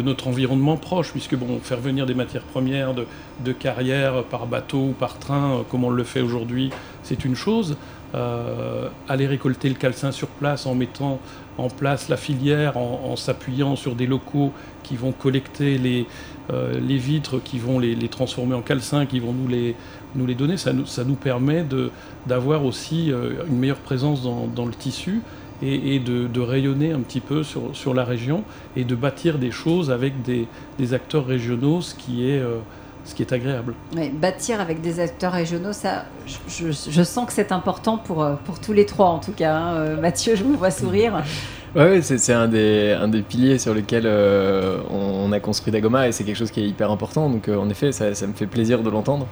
notre 0.00 0.28
environnement 0.28 0.78
proche, 0.78 1.10
puisque 1.10 1.36
bon, 1.36 1.60
faire 1.62 1.78
venir 1.78 2.06
des 2.06 2.14
matières 2.14 2.42
premières 2.42 2.94
de, 2.94 3.06
de 3.44 3.52
carrière 3.52 4.24
par 4.24 4.46
bateau 4.46 4.78
ou 4.78 4.94
par 4.98 5.18
train, 5.18 5.62
comme 5.70 5.84
on 5.84 5.90
le 5.90 6.04
fait 6.04 6.22
aujourd'hui, 6.22 6.70
c'est 7.02 7.26
une 7.26 7.36
chose. 7.36 7.76
aller 8.14 9.26
récolter 9.26 9.68
le 9.68 9.74
calcin 9.74 10.10
sur 10.10 10.28
place 10.28 10.64
en 10.64 10.74
mettant 10.74 11.20
en 11.58 11.68
place 11.68 12.08
la 12.08 12.16
filière, 12.16 12.76
en, 12.76 13.16
s'appuyant 13.16 13.76
sur 13.76 13.94
des 13.94 14.06
locaux 14.06 14.52
qui 14.82 14.96
vont 14.96 15.12
collecter 15.12 15.78
les, 15.78 16.06
les 16.50 16.96
vitres, 16.96 17.40
qui 17.42 17.58
vont 17.58 17.78
les, 17.78 17.96
transformer 18.08 18.54
en 18.54 18.62
calcin, 18.62 19.06
qui 19.06 19.20
vont 19.20 19.32
nous 19.32 19.48
les, 19.48 20.34
donner, 20.34 20.56
ça 20.56 20.72
nous, 20.72 21.14
permet 21.14 21.64
d'avoir 22.26 22.64
aussi 22.64 23.12
une 23.48 23.58
meilleure 23.58 23.76
présence 23.76 24.22
dans, 24.22 24.66
le 24.66 24.72
tissu 24.72 25.20
et, 25.62 26.00
de, 26.00 26.40
rayonner 26.40 26.92
un 26.92 27.00
petit 27.00 27.20
peu 27.20 27.42
sur, 27.42 27.94
la 27.94 28.04
région 28.04 28.44
et 28.76 28.84
de 28.84 28.94
bâtir 28.94 29.38
des 29.38 29.50
choses 29.50 29.90
avec 29.90 30.22
des, 30.22 30.46
des 30.78 30.94
acteurs 30.94 31.26
régionaux, 31.26 31.80
ce 31.80 31.94
qui 31.94 32.28
est, 32.28 32.40
euh, 32.40 32.58
ce 33.04 33.14
qui 33.14 33.22
est 33.22 33.32
agréable. 33.32 33.74
bâtir 34.14 34.60
avec 34.60 34.80
des 34.80 35.00
acteurs 35.00 35.32
régionaux, 35.32 35.72
ça, 35.72 36.04
je, 36.48 36.66
je, 36.70 37.02
sens 37.02 37.26
que 37.26 37.32
c'est 37.32 37.52
important 37.52 37.98
pour, 37.98 38.22
euh, 38.22 38.34
pour 38.44 38.60
tous 38.60 38.72
les 38.72 38.86
trois 38.86 39.08
en 39.08 39.18
tout 39.18 39.32
cas. 39.32 39.54
Hein. 39.54 39.74
Euh, 39.74 40.00
Mathieu, 40.00 40.36
je 40.36 40.44
vous 40.44 40.56
vois 40.56 40.70
sourire. 40.70 41.22
Oui, 41.74 42.02
c'est 42.02 42.34
un 42.34 42.48
des, 42.48 42.92
un 43.00 43.08
des 43.08 43.22
piliers 43.22 43.56
sur 43.56 43.72
lesquels 43.72 44.06
on, 44.90 45.32
a 45.32 45.40
construit 45.40 45.72
Dagoma 45.72 46.06
et 46.06 46.12
c'est 46.12 46.22
quelque 46.22 46.36
chose 46.36 46.50
qui 46.50 46.60
est 46.60 46.68
hyper 46.68 46.90
important. 46.90 47.30
Donc, 47.30 47.48
en 47.48 47.66
effet, 47.70 47.92
ça, 47.92 48.14
ça, 48.14 48.26
me 48.26 48.34
fait 48.34 48.44
plaisir 48.44 48.82
de 48.82 48.90
l'entendre. 48.90 49.26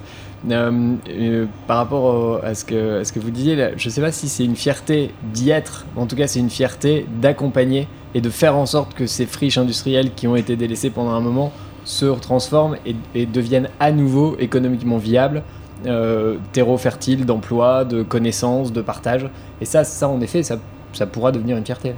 Euh, 0.49 0.95
euh, 1.11 1.47
par 1.67 1.77
rapport 1.77 2.43
à, 2.43 2.55
ce 2.55 2.65
que, 2.65 3.05
ce 3.05 3.13
que 3.13 3.21
vous 3.21 3.31
disiez, 3.31 3.73
je 3.77 3.89
ne 3.89 3.93
sais 3.93 4.01
pas 4.01 4.11
si 4.11 4.29
c'est 4.29 4.45
une 4.45 4.57
fierté 4.57 5.11
d'y 5.35 5.51
être, 5.51 5.85
en 5.97 6.07
tout 6.07 6.17
cas 6.17 6.27
c'est 6.27 6.39
une 6.39 6.49
fierté 6.49 7.07
d'accompagner 7.21 7.89
et 8.15 8.23
de 8.23 8.31
faire 8.31 8.57
en 8.57 8.65
sorte 8.65 8.95
que 8.95 9.07
ces 9.07 9.27
friches 9.27 9.59
industrielles 9.59 10.13
qui 10.15 10.27
ont 10.27 10.37
été 10.37 10.57
délaissées 10.57 10.91
pendant 10.91 11.11
un 11.11 11.21
moment 11.21 11.53
se 11.91 12.07
transforment 12.07 12.77
et, 13.15 13.27
deviennent 13.27 13.69
à 13.81 13.91
nouveau 13.91 14.37
économiquement 14.39 14.99
viables, 14.99 15.43
euh, 15.87 16.37
terreau 16.53 16.77
fertile 16.77 17.27
d'emploi, 17.27 17.85
de 17.85 18.03
connaissances, 18.03 18.73
de 18.73 18.81
partage. 18.81 19.29
Et 19.61 19.65
ça, 19.65 19.83
ça 19.85 20.09
en 20.09 20.21
effet, 20.21 20.43
ça, 20.43 20.59
ça 20.93 21.07
pourra 21.07 21.33
devenir 21.33 21.57
une 21.57 21.65
fierté. 21.65 21.95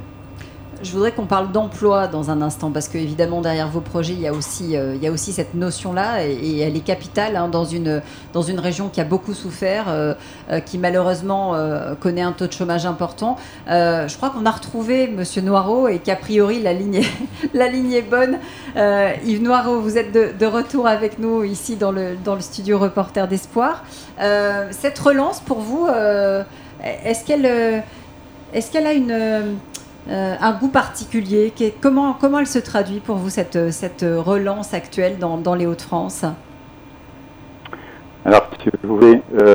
Je 0.83 0.90
voudrais 0.90 1.12
qu'on 1.12 1.27
parle 1.27 1.53
d'emploi 1.53 2.09
dans 2.09 2.31
un 2.31 2.42
instant, 2.42 2.73
parce 2.73 2.88
qu'évidemment, 2.88 3.40
derrière 3.40 3.68
vos 3.68 3.81
projets, 3.81 4.14
il 4.14 4.21
y 4.21 4.27
a 4.27 4.33
aussi, 4.33 4.77
euh, 4.77 4.97
il 4.97 5.03
y 5.03 5.07
a 5.07 5.12
aussi 5.12 5.33
cette 5.33 5.55
notion-là, 5.55 6.27
et, 6.27 6.59
elle 6.59 6.77
est 6.77 6.81
capitale 6.81 7.37
hein, 7.37 7.47
dans, 7.47 7.64
une, 7.64 8.03
dans 8.33 8.42
une 8.42 8.59
région 8.59 8.88
qui 8.88 9.01
a 9.01 9.05
beaucoup 9.05 9.33
souffert, 9.33 9.85
euh, 9.88 10.14
euh, 10.51 10.59
qui 10.59 10.79
malheureusement 10.79 11.55
connaît 12.01 12.23
un 12.23 12.33
taux 12.33 12.49
de 12.49 12.53
chômage 12.53 12.85
important. 12.87 13.37
je 13.68 14.16
crois 14.16 14.31
qu'on 14.31 14.45
a 14.45 14.51
retrouvé 14.51 15.07
Monsieur 15.07 15.42
Noireau, 15.42 15.87
et 15.87 16.01
qu'a 16.01 16.16
priori, 16.16 16.61
la 16.61 16.73
ligne, 16.73 16.97
est, 16.97 17.11
la 17.55 17.68
ligne 17.68 17.92
est 17.92 18.03
bonne. 18.03 18.38
Yves 19.25 19.42
Noireau, 19.42 19.81
vous 19.81 19.99
êtes 19.99 20.12
de, 20.12 20.31
de, 20.38 20.47
retour 20.47 20.88
avec 20.88 21.18
nous 21.18 21.45
ici 21.45 21.77
dans 21.77 21.92
le, 21.92 22.16
dans 22.25 22.35
le 22.35 22.40
studio 22.40 22.79
Reporter 22.79 23.29
d'Espoir. 23.29 23.85
cette 24.18 24.99
relance, 24.99 25.40
pour 25.40 25.61
vous, 25.61 25.87
est-ce 26.83 27.25
qu'elle 27.25 27.47
est 27.47 27.85
qu'elle 28.71 28.87
a 28.87 28.92
une 28.92 29.59
euh, 30.09 30.35
un 30.41 30.53
goût 30.53 30.69
particulier 30.69 31.53
comment, 31.81 32.12
comment 32.12 32.41
elle 32.41 32.47
se 32.47 32.59
traduit 32.59 33.01
pour 33.01 33.17
vous, 33.17 33.31
cette, 33.31 33.71
cette 33.71 34.05
relance 34.05 34.75
actuelle 34.75 35.19
dans, 35.19 35.37
dans 35.37 35.55
les 35.55 35.67
Hauts-de-France? 35.67 36.25
Alors, 38.25 38.49
si 38.62 38.71
vous 38.83 38.97
voulez, 38.97 39.23
euh, 39.41 39.55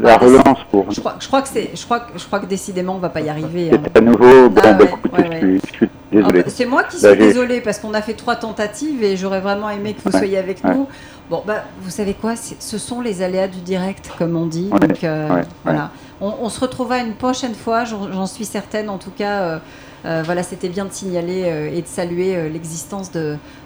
la 0.00 0.16
relance 0.16 0.58
pour... 0.70 0.90
Je 0.90 1.00
crois, 1.00 1.16
je 1.20 1.26
crois 1.26 1.42
que 1.42 1.48
c'est, 1.48 1.70
je 1.74 1.84
crois, 1.84 2.06
je 2.16 2.24
crois 2.24 2.40
que 2.40 2.46
décidément 2.46 2.94
on 2.94 2.98
va 2.98 3.10
pas 3.10 3.20
y 3.20 3.28
arriver. 3.28 3.70
Hein. 3.72 3.82
à 3.94 4.00
nouveau, 4.00 4.48
bon, 4.48 4.62
ah, 4.64 4.74
désolé. 6.10 6.44
c'est 6.48 6.66
moi 6.66 6.84
qui 6.84 6.98
suis 6.98 7.16
désolée 7.16 7.60
parce 7.60 7.78
qu'on 7.78 7.94
a 7.94 8.00
fait 8.02 8.14
trois 8.14 8.36
tentatives 8.36 9.02
et 9.02 9.16
j'aurais 9.16 9.40
vraiment 9.40 9.68
aimé 9.68 9.94
que 9.94 10.08
vous 10.08 10.16
soyez 10.16 10.38
avec 10.38 10.64
nous. 10.64 10.88
Bon, 11.30 11.42
bah, 11.46 11.64
vous 11.80 11.90
savez 11.90 12.14
quoi 12.14 12.34
Ce 12.36 12.78
sont 12.78 13.00
les 13.00 13.22
aléas 13.22 13.48
du 13.48 13.60
direct, 13.60 14.10
comme 14.18 14.36
on 14.36 14.46
dit. 14.46 14.68
Donc, 14.68 15.04
euh, 15.04 15.42
voilà 15.64 15.90
on, 16.22 16.48
se 16.48 16.60
retrouvera 16.60 16.98
une 16.98 17.14
prochaine 17.14 17.54
fois, 17.54 17.84
j'en 17.84 18.26
suis 18.26 18.44
certaine. 18.44 18.88
En 18.88 18.98
tout 18.98 19.10
cas, 19.10 19.40
euh, 19.40 19.58
euh, 20.04 20.22
voilà, 20.24 20.42
c'était 20.42 20.68
bien 20.68 20.84
de 20.84 20.92
signaler 20.92 21.44
euh, 21.44 21.74
et 21.74 21.82
de 21.82 21.86
saluer 21.86 22.48
l'existence 22.48 23.10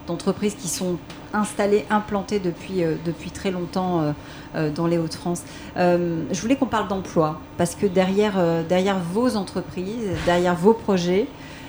d'entreprises 0.07 0.55
qui 0.55 0.69
sont 0.69 0.97
installées, 1.35 1.85
implantées 1.91 2.41
depuis, 2.41 3.31
très 3.31 3.51
longtemps 3.51 4.15
dans 4.75 4.87
les 4.87 4.97
Hauts-de-France. 4.97 5.43
je 5.77 6.41
voulais 6.41 6.57
qu'on 6.57 6.67
parle 6.67 6.89
d'emploi, 6.89 7.41
parce 7.59 7.75
que 7.75 7.87
derrière, 7.87 8.35
derrière 8.67 8.99
vos 8.99 9.37
entreprises, 9.37 10.09
derrière 10.25 10.55
vos 10.55 10.73
projets, 10.73 11.27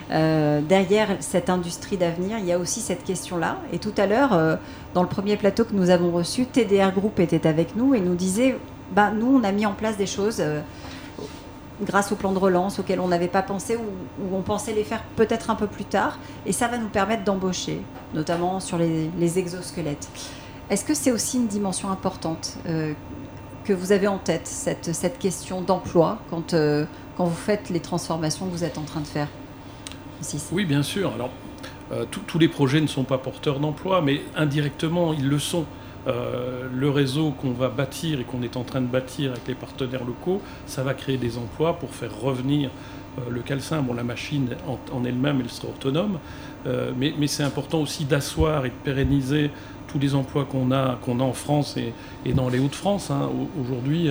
derrière 0.09 1.17
cette 1.19 1.49
industrie 1.49 1.97
d'avenir, 1.97 2.37
il 2.39 2.45
y 2.45 2.53
a 2.53 2.59
aussi 2.59 2.79
cette 2.79 3.03
question-là. 3.03 3.57
Et 3.73 3.79
tout 3.79 3.93
à 3.97 4.05
l'heure, 4.05 4.57
dans 4.93 5.01
le 5.01 5.09
premier 5.09 5.35
plateau 5.35 5.65
que 5.65 5.73
nous 5.73 5.89
avons 5.89 6.11
reçu, 6.11 6.45
TDR 6.45 6.93
Group 6.93 7.19
était 7.19 7.45
avec 7.45 7.75
nous 7.75 7.93
et 7.93 7.99
nous 7.99 8.15
disait 8.15 8.55
bah, 8.91 9.11
nous, 9.11 9.27
on 9.27 9.43
a 9.43 9.51
mis 9.51 9.65
en 9.65 9.73
place 9.73 9.97
des 9.97 10.05
choses 10.05 10.37
euh, 10.39 10.61
grâce 11.81 12.11
au 12.11 12.15
plan 12.15 12.31
de 12.31 12.39
relance 12.39 12.79
auquel 12.79 12.99
on 12.99 13.07
n'avait 13.07 13.27
pas 13.27 13.41
pensé 13.41 13.75
ou, 13.75 13.83
on 14.33 14.41
pensait 14.41 14.73
les 14.73 14.83
faire 14.83 15.03
peut-être 15.15 15.49
un 15.49 15.55
peu 15.55 15.67
plus 15.67 15.85
tard. 15.85 16.19
Et 16.45 16.51
ça 16.51 16.67
va 16.67 16.77
nous 16.77 16.87
permettre 16.87 17.23
d'embaucher, 17.23 17.81
notamment 18.13 18.59
sur 18.59 18.77
les, 18.77 19.39
exosquelettes. 19.39 20.09
Est-ce 20.69 20.83
que 20.83 20.93
c'est 20.93 21.11
aussi 21.11 21.37
une 21.37 21.47
dimension 21.47 21.91
importante 21.91 22.57
euh, 22.67 22.93
que 23.63 23.73
vous 23.73 23.91
avez 23.91 24.07
en 24.07 24.17
tête, 24.17 24.47
cette, 24.47 24.93
cette 24.93 25.19
question 25.19 25.61
d'emploi, 25.61 26.19
quand, 26.29 26.53
euh, 26.53 26.85
quand 27.15 27.25
vous 27.25 27.35
faites 27.35 27.69
les 27.69 27.79
transformations 27.79 28.45
que 28.45 28.51
vous 28.51 28.63
êtes 28.63 28.77
en 28.77 28.83
train 28.83 29.01
de 29.01 29.07
faire? 29.07 29.27
Oui, 30.51 30.65
bien 30.65 30.83
sûr. 30.83 31.13
Alors, 31.13 31.29
tous 32.09 32.39
les 32.39 32.47
projets 32.47 32.81
ne 32.81 32.87
sont 32.87 33.03
pas 33.03 33.17
porteurs 33.17 33.59
d'emploi, 33.59 34.01
mais 34.01 34.21
indirectement, 34.35 35.13
ils 35.13 35.27
le 35.27 35.39
sont. 35.39 35.65
Euh, 36.07 36.69
le 36.73 36.89
réseau 36.89 37.31
qu'on 37.31 37.51
va 37.51 37.67
bâtir 37.67 38.21
et 38.21 38.23
qu'on 38.23 38.41
est 38.41 38.55
en 38.55 38.63
train 38.63 38.79
de 38.79 38.87
bâtir 38.87 39.31
avec 39.31 39.47
les 39.47 39.55
partenaires 39.55 40.05
locaux, 40.05 40.41
ça 40.65 40.81
va 40.81 40.93
créer 40.93 41.17
des 41.17 41.37
emplois 41.37 41.73
pour 41.73 41.93
faire 41.93 42.17
revenir 42.21 42.69
euh, 43.17 43.29
le 43.29 43.41
calcin. 43.41 43.81
Bon, 43.81 43.93
la 43.93 44.03
machine 44.03 44.55
en, 44.67 45.03
elle-même, 45.03 45.41
elle 45.41 45.49
sera 45.49 45.67
autonome, 45.67 46.19
euh, 46.65 46.91
mais, 46.97 47.27
c'est 47.27 47.43
important 47.43 47.81
aussi 47.81 48.05
d'asseoir 48.05 48.65
et 48.65 48.69
de 48.69 48.75
pérenniser 48.85 49.51
tous 49.87 49.99
les 49.99 50.15
emplois 50.15 50.45
qu'on 50.45 50.71
a, 50.71 50.97
qu'on 51.01 51.19
a 51.19 51.23
en 51.23 51.33
France 51.33 51.75
et, 51.77 52.33
dans 52.33 52.47
les 52.47 52.59
Hauts-de-France. 52.59 53.11
Hein. 53.11 53.29
Aujourd'hui, 53.61 54.09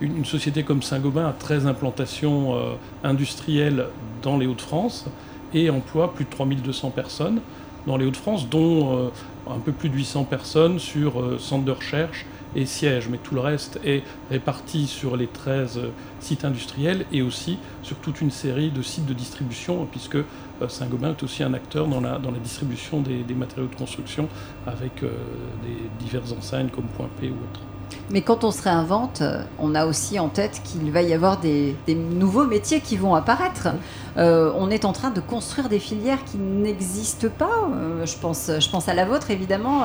une, 0.00 0.24
société 0.24 0.62
comme 0.64 0.82
Saint-Gobain 0.82 1.26
a 1.26 1.32
13 1.32 1.66
implantations 1.66 2.56
industrielles 3.02 3.86
dans 4.22 4.36
les 4.38 4.46
Hauts-de-France 4.46 5.06
et 5.54 5.70
emploie 5.70 6.14
plus 6.14 6.24
de 6.24 6.30
3200 6.30 6.90
personnes 6.90 7.40
dans 7.88 7.96
les 7.96 8.06
Hauts-de-France, 8.06 8.48
dont 8.48 9.10
un 9.50 9.58
peu 9.58 9.72
plus 9.72 9.88
de 9.88 9.94
800 9.94 10.24
personnes 10.24 10.78
sur 10.78 11.20
euh, 11.20 11.38
centre 11.38 11.64
de 11.64 11.72
recherche 11.72 12.26
et 12.54 12.66
siège, 12.66 13.08
mais 13.08 13.18
tout 13.18 13.34
le 13.34 13.40
reste 13.40 13.78
est 13.84 14.02
réparti 14.30 14.86
sur 14.86 15.16
les 15.16 15.26
13 15.26 15.78
euh, 15.78 15.88
sites 16.20 16.44
industriels 16.44 17.04
et 17.12 17.22
aussi 17.22 17.58
sur 17.82 17.96
toute 17.96 18.20
une 18.20 18.30
série 18.30 18.70
de 18.70 18.82
sites 18.82 19.06
de 19.06 19.14
distribution, 19.14 19.86
puisque 19.90 20.16
euh, 20.16 20.68
Saint-Gobain 20.68 21.10
est 21.10 21.22
aussi 21.22 21.42
un 21.42 21.54
acteur 21.54 21.86
dans 21.86 22.00
la, 22.00 22.18
dans 22.18 22.30
la 22.30 22.38
distribution 22.38 23.00
des, 23.00 23.34
matériaux 23.34 23.68
de 23.68 23.76
construction 23.76 24.28
avec 24.66 25.02
des 25.02 26.04
diverses 26.04 26.32
enseignes 26.32 26.68
comme 26.68 26.86
Point 26.96 27.08
P 27.20 27.28
ou 27.28 27.34
autres. 27.34 27.60
Mais 28.10 28.22
quand 28.22 28.42
on 28.44 28.50
se 28.50 28.62
réinvente, 28.62 29.20
euh, 29.20 29.42
on 29.58 29.74
a 29.74 29.84
aussi 29.84 30.18
en 30.18 30.28
tête 30.28 30.62
qu'il 30.64 30.90
va 30.90 31.02
y 31.02 31.12
avoir 31.12 31.38
des, 31.38 31.74
nouveaux 31.88 32.46
métiers 32.46 32.80
qui 32.80 32.96
vont 32.96 33.14
apparaître. 33.14 33.68
Euh, 34.16 34.50
on 34.56 34.70
est 34.70 34.84
en 34.84 34.92
train 34.92 35.10
de 35.10 35.20
construire 35.20 35.68
des 35.68 35.78
filières 35.78 36.24
qui 36.24 36.38
n'existent 36.38 37.28
pas. 37.28 37.68
Euh, 37.70 38.06
je, 38.06 38.16
pense, 38.16 38.50
je 38.58 38.70
pense 38.70 38.88
à 38.88 38.94
la 38.94 39.04
vôtre, 39.04 39.30
évidemment, 39.30 39.82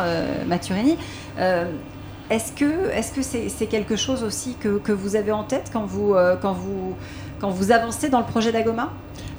Mathurini. 0.48 0.98
est-ce 2.30 2.52
que 2.54 2.90
c'est 2.94 3.02
-ce 3.02 3.16
que 3.16 3.50
c'est 3.50 3.68
quelque 3.68 3.98
chose 3.98 4.24
aussi 4.24 4.56
que, 4.60 4.78
que, 4.78 4.94
vous 4.94 5.16
avez 5.16 5.34
en 5.34 5.44
tête 5.44 5.70
quand 5.74 5.86
vous, 5.86 6.16
quand 6.42 6.54
vous, 6.54 6.96
quand 7.40 7.50
vous 7.50 7.72
avancez 7.72 8.10
dans 8.10 8.20
le 8.20 8.26
projet 8.26 8.52
d'Agoma? 8.52 8.90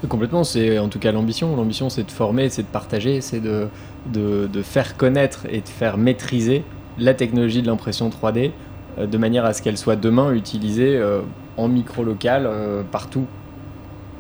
Complètement, 0.08 0.44
c'est 0.44 0.78
en 0.78 0.88
tout 0.88 0.98
cas 0.98 1.12
l'ambition. 1.12 1.56
L'ambition, 1.56 1.88
c'est 1.88 2.04
de 2.04 2.10
former, 2.10 2.50
c'est 2.50 2.62
de 2.62 2.68
partager, 2.68 3.22
c'est 3.22 3.40
de, 3.40 3.68
de, 4.12 4.62
faire 4.62 4.96
connaître 4.98 5.46
et 5.48 5.60
de 5.62 5.68
faire 5.68 5.96
maîtriser 5.96 6.62
la 6.98 7.14
technologie 7.14 7.62
de 7.62 7.66
l'impression 7.66 8.10
3D 8.10 8.38
euh, 8.48 8.50
de 8.98 9.18
manière 9.18 9.44
à 9.44 9.52
ce 9.52 9.62
qu'elle 9.62 9.78
soit 9.78 9.96
demain 9.96 10.32
utilisée 10.32 10.96
euh, 10.96 11.20
en 11.56 11.68
micro-local 11.68 12.46
euh, 12.46 12.82
partout, 12.90 13.26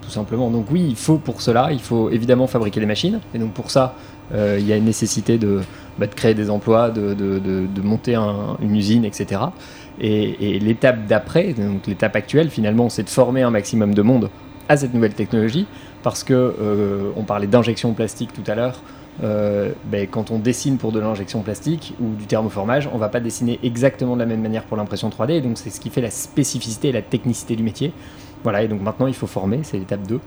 tout 0.02 0.10
simplement. 0.10 0.50
Donc 0.50 0.66
oui, 0.70 0.84
il 0.88 0.96
faut 0.96 1.18
pour 1.18 1.40
cela, 1.40 1.68
il 1.72 1.80
faut 1.80 2.10
évidemment 2.10 2.46
fabriquer 2.46 2.80
les 2.80 2.86
machines, 2.86 3.20
et 3.34 3.38
donc 3.38 3.52
pour 3.52 3.70
ça, 3.70 3.94
il 4.32 4.66
y 4.66 4.72
a 4.72 4.76
une 4.76 4.86
nécessité 4.86 5.36
de, 5.36 5.60
bah, 5.98 6.06
créer 6.06 6.32
des 6.34 6.48
emplois, 6.48 6.90
de, 6.90 7.82
monter 7.82 8.16
une 8.16 8.74
usine, 8.74 9.04
etc. 9.04 9.42
Et, 10.00 10.56
et 10.56 10.58
l'étape 10.60 11.06
d'après, 11.06 11.52
donc 11.52 11.86
l'étape 11.86 12.16
actuelle 12.16 12.48
finalement, 12.48 12.88
c'est 12.88 13.02
de 13.02 13.10
former 13.10 13.42
un 13.42 13.50
maximum 13.50 13.94
de 13.94 14.02
monde 14.02 14.30
à 14.68 14.78
cette 14.78 14.94
nouvelle 14.94 15.12
technologie, 15.12 15.66
parce 16.02 16.24
que 16.24 17.12
on 17.16 17.22
parlait 17.22 17.46
d'injection 17.46 17.92
plastique 17.92 18.30
tout 18.32 18.50
à 18.50 18.54
l'heure. 18.54 18.80
Euh, 19.22 19.72
ben, 19.84 20.08
quand 20.10 20.30
on 20.30 20.38
dessine 20.38 20.76
pour 20.76 20.90
de 20.90 20.98
l'injection 20.98 21.42
plastique 21.42 21.94
ou 22.00 22.14
du 22.14 22.26
thermoformage, 22.26 22.88
on 22.92 22.98
va 22.98 23.08
pas 23.08 23.20
dessiner 23.20 23.60
exactement 23.62 24.14
de 24.14 24.20
la 24.20 24.26
même 24.26 24.42
manière 24.42 24.64
pour 24.64 24.76
l'impression 24.76 25.08
3D. 25.08 25.40
Donc 25.40 25.58
c'est 25.58 25.70
ce 25.70 25.80
qui 25.80 25.90
fait 25.90 26.00
la 26.00 26.10
spécificité 26.10 26.88
et 26.88 26.92
la 26.92 27.02
technicité 27.02 27.54
du 27.56 27.62
métier. 27.62 27.92
Voilà, 28.42 28.62
et 28.62 28.68
donc 28.68 28.82
maintenant 28.82 29.06
il 29.06 29.14
faut 29.14 29.26
former, 29.26 29.60
c'est 29.62 29.78
l'étape 29.78 30.06
2, 30.06 30.20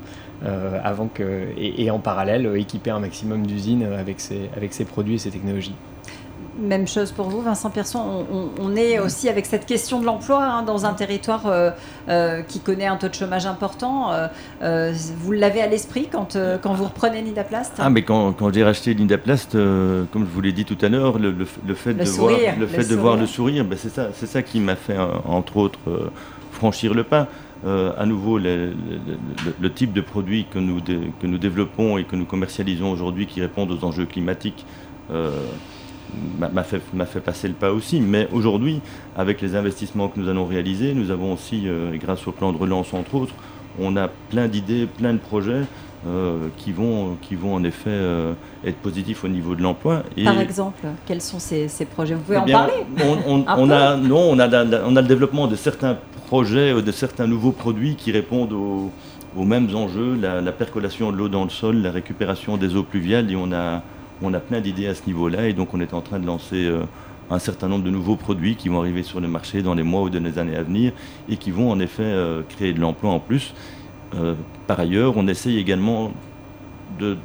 avant 0.84 1.08
que, 1.08 1.50
et, 1.56 1.92
en 1.92 2.00
parallèle 2.00 2.52
équiper 2.56 2.90
un 2.90 3.00
maximum 3.00 3.46
d'usines 3.46 3.84
avec 3.84 4.18
avec 4.56 4.74
ces 4.74 4.86
produits 4.86 5.16
et 5.16 5.18
ces 5.20 5.30
technologies. 5.30 5.76
Même 6.60 6.88
chose 6.88 7.12
pour 7.12 7.30
vous, 7.30 7.42
Vincent 7.42 7.70
Pierson. 7.70 8.26
On, 8.60 8.76
est 8.76 9.00
aussi 9.00 9.30
avec 9.30 9.46
cette 9.46 9.66
question 9.68 10.00
de 10.00 10.06
l'emploi 10.06 10.44
hein, 10.44 10.64
dans 10.64 10.86
un 10.86 10.94
territoire 10.94 11.46
euh, 11.46 11.70
euh, 12.10 12.42
qui 12.42 12.60
connaît 12.60 12.88
un 12.88 12.98
taux 12.98 13.10
de 13.10 13.14
chômage 13.14 13.46
important. 13.46 14.12
Euh, 14.62 14.94
vous 15.20 15.32
l'avez 15.32 15.62
à 15.62 15.68
l'esprit 15.68 16.08
quand, 16.12 16.36
quand 16.62 16.74
vous 16.74 16.86
reprenez 16.86 17.22
Nidaplast 17.22 17.74
Ah, 17.78 17.92
mais 17.92 18.02
quand, 18.02 18.34
quand 18.34 18.52
j'ai 18.52 18.64
racheté 18.64 18.96
Nidaplast, 18.96 19.52
comme 19.54 20.26
je 20.26 20.34
vous 20.34 20.42
l'ai 20.42 20.52
dit 20.52 20.66
tout 20.66 20.78
à 20.82 20.90
l'heure, 20.90 21.20
le, 21.20 21.46
fait, 21.46 21.94
de, 21.94 22.04
voir, 22.06 22.32
le, 22.60 22.66
fait 22.66 22.90
de 22.90 22.96
voir 22.96 23.18
le 23.18 23.28
sourire, 23.28 23.64
ben 23.64 23.78
c'est 23.80 23.94
ça, 23.94 24.10
ça 24.14 24.42
qui 24.42 24.60
m'a 24.60 24.76
fait, 24.76 24.98
entre 25.26 25.58
autres, 25.58 25.80
franchir 26.52 26.96
le 26.96 27.04
pas. 27.04 27.28
à 27.66 28.06
nouveau, 28.08 28.40
le, 28.40 28.74
type 29.76 29.94
de 29.94 30.02
produit 30.02 30.48
que 30.52 30.58
nous, 30.58 30.82
que 30.82 31.28
nous 31.28 31.38
développons 31.38 32.00
et 32.00 32.04
que 32.04 32.16
nous 32.16 32.26
commercialisons 32.26 32.92
aujourd'hui 32.92 33.28
qui 33.28 33.42
répondent 33.42 33.72
aux 33.72 33.86
enjeux 33.86 34.06
climatiques 34.06 34.66
m'a 36.40 36.64
fait, 36.64 36.82
fait, 37.06 37.20
passer 37.20 37.48
le 37.48 37.54
pas 37.54 37.72
aussi. 37.72 38.02
Mais 38.02 38.28
aujourd'hui, 38.32 38.82
avec 39.16 39.42
les 39.42 39.56
investissements 39.56 40.08
que 40.08 40.20
nous 40.20 40.30
allons 40.30 40.46
réaliser, 40.46 40.94
nous 40.94 41.12
avons 41.12 41.34
aussi, 41.34 41.64
euh, 41.68 41.96
grâce 41.98 42.28
au 42.28 42.32
plan 42.32 42.52
de 42.52 42.58
relance 42.58 42.94
entre 42.94 43.16
autres, 43.16 43.34
on 43.80 43.96
a 43.96 44.08
plein 44.08 44.48
d'idées, 44.48 44.88
plein 44.88 45.14
de 45.14 45.20
projets 45.20 45.62
euh, 46.08 46.48
qui, 46.58 46.72
vont, 46.72 47.18
qui 47.22 47.36
vont 47.36 47.54
en 47.54 47.64
effet 47.64 47.90
euh, 47.90 48.34
être 48.66 48.78
positifs 48.78 49.24
au 49.24 49.28
niveau 49.28 49.56
de 49.56 49.62
l'emploi. 49.62 50.04
Par 50.24 50.40
exemple, 50.40 50.88
quels 51.06 51.22
sont 51.22 51.40
ces, 51.40 51.68
ces 51.68 51.86
projets? 51.86 52.16
Vous 52.16 52.22
pouvez 52.22 52.38
eh 52.38 52.54
en 52.56 52.58
parler 52.58 52.74
on, 53.28 53.44
on, 53.48 53.70
a, 53.70 53.96
non, 53.98 54.32
on, 54.32 54.40
a, 54.40 54.48
on 54.86 54.96
a 54.96 55.02
le 55.02 55.08
développement 55.08 55.48
de 55.48 55.56
certains 55.56 55.98
projets, 56.28 56.82
de 56.82 56.92
certains 56.92 57.28
nouveaux 57.28 57.52
produits 57.52 57.96
qui 57.96 58.12
répondent 58.12 58.54
aux, 58.54 58.92
aux 59.38 59.46
mêmes 59.46 59.74
enjeux, 59.76 60.18
la, 60.20 60.42
la 60.42 60.52
percolation 60.52 61.12
de 61.12 61.18
l'eau 61.18 61.30
dans 61.30 61.44
le 61.44 61.50
sol, 61.50 61.78
la 61.78 61.92
récupération 61.92 62.58
des 62.58 62.76
eaux 62.76 62.84
pluviales, 62.84 63.32
et 63.32 63.36
on 63.36 63.52
a 63.52 63.84
on 64.22 64.34
a 64.34 64.40
plein 64.40 64.62
d'idées 64.62 64.88
à 64.88 64.96
ce 64.96 65.06
niveau-là 65.08 65.48
et 65.48 65.54
donc 65.54 65.74
on 65.74 65.80
est 65.80 65.94
en 65.94 66.02
train 66.02 66.20
de 66.20 66.26
lancer 66.26 66.66
euh, 66.66 66.84
un 67.30 67.40
certain 67.40 67.68
nombre 67.68 67.84
de 67.84 67.90
nouveaux 67.90 68.16
produits 68.16 68.56
qui 68.56 68.70
vont 68.70 68.80
arriver 68.80 69.04
sur 69.04 69.20
le 69.20 69.28
marché 69.28 69.62
dans 69.62 69.74
les 69.74 69.84
mois 69.84 70.02
ou 70.02 70.10
dans 70.10 70.24
les 70.24 70.40
années 70.40 70.56
à 70.56 70.64
venir 70.64 70.94
et 71.30 71.38
qui 71.38 71.52
vont 71.52 71.70
en 71.70 71.80
effet 71.80 72.04
euh, 72.04 72.42
créer 72.48 72.74
de 72.74 72.80
l'emploi 72.80 73.12
en 73.12 73.20
plus. 73.20 73.54
Euh, 74.16 74.36
par 74.66 74.80
ailleurs, 74.80 75.14
on 75.18 75.28
essaye 75.28 75.58
également 75.58 76.12
de, 77.00 77.18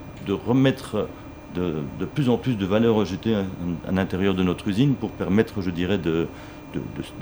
remettre 0.46 1.08
de, 1.54 2.04
plus 2.14 2.28
en 2.28 2.36
plus 2.36 2.56
de 2.56 2.66
valeur 2.66 3.00
ajoutée 3.00 3.34
à, 3.34 3.92
l'intérieur 3.92 4.34
de 4.34 4.42
notre 4.42 4.66
usine 4.68 4.94
pour 4.94 5.10
permettre, 5.10 5.62
je 5.62 5.70
dirais, 5.70 5.98
de, 5.98 6.26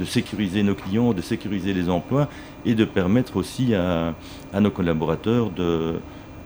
sécuriser 0.07 0.63
nos 0.63 0.75
clients, 0.75 1.13
de 1.13 1.21
sécuriser 1.21 1.75
les 1.75 1.91
emplois 1.91 2.29
et 2.65 2.75
de 2.75 2.85
permettre 2.85 3.37
aussi 3.37 3.75
à, 3.75 4.15
nos 4.59 4.71
collaborateurs 4.71 5.51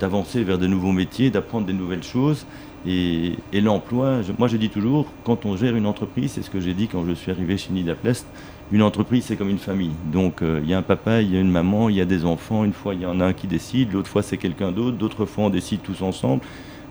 d'avancer 0.05 0.45
vers 0.45 0.59
de 0.59 0.67
nouveaux 0.67 0.93
métiers, 0.93 1.31
d'apprendre 1.31 1.67
des 1.67 1.73
nouvelles 1.73 2.03
choses 2.03 2.45
et, 2.87 3.37
l'emploi, 3.55 4.21
moi 4.39 4.49
je 4.49 4.59
dis 4.59 4.69
toujours, 4.69 5.07
quand 5.25 5.47
on 5.47 5.57
gère 5.57 5.75
une 5.77 5.87
entreprise, 5.87 6.33
c'est 6.33 6.43
ce 6.43 6.51
que 6.51 6.61
j'ai 6.61 6.75
dit 6.75 6.89
quand 6.89 7.07
je 7.07 7.15
suis 7.15 7.31
arrivé 7.31 7.57
chez 7.57 7.73
Nidaplast, 7.73 8.27
une 8.71 8.83
entreprise 8.83 9.25
c'est 9.25 9.37
comme 9.37 9.49
une 9.49 9.59
famille. 9.71 9.93
Donc 10.13 10.43
euh, 10.43 10.61
il 10.63 10.69
y 10.69 10.75
a 10.75 10.79
un 10.79 10.83
papa, 10.83 11.23
il 11.23 11.33
y 11.33 11.39
a 11.39 11.41
une 11.41 11.51
maman, 11.51 11.89
il 11.89 11.97
y 11.97 12.03
a 12.03 12.05
des 12.05 12.27
enfants, 12.27 12.65
une 12.65 12.75
fois 12.75 12.93
il 12.93 13.01
y 13.01 13.07
en 13.07 13.19
a 13.19 13.25
un 13.25 13.33
qui 13.33 13.47
décide, 13.47 13.95
l'autre 13.95 14.11
fois 14.11 14.23
c'est 14.23 14.37
quelqu'un 14.37 14.73
d'autre, 14.73 14.99
d'autres 14.99 15.25
fois 15.25 15.45
on 15.45 15.51
décide 15.51 15.81
tous 15.81 16.03
ensemble. 16.03 16.43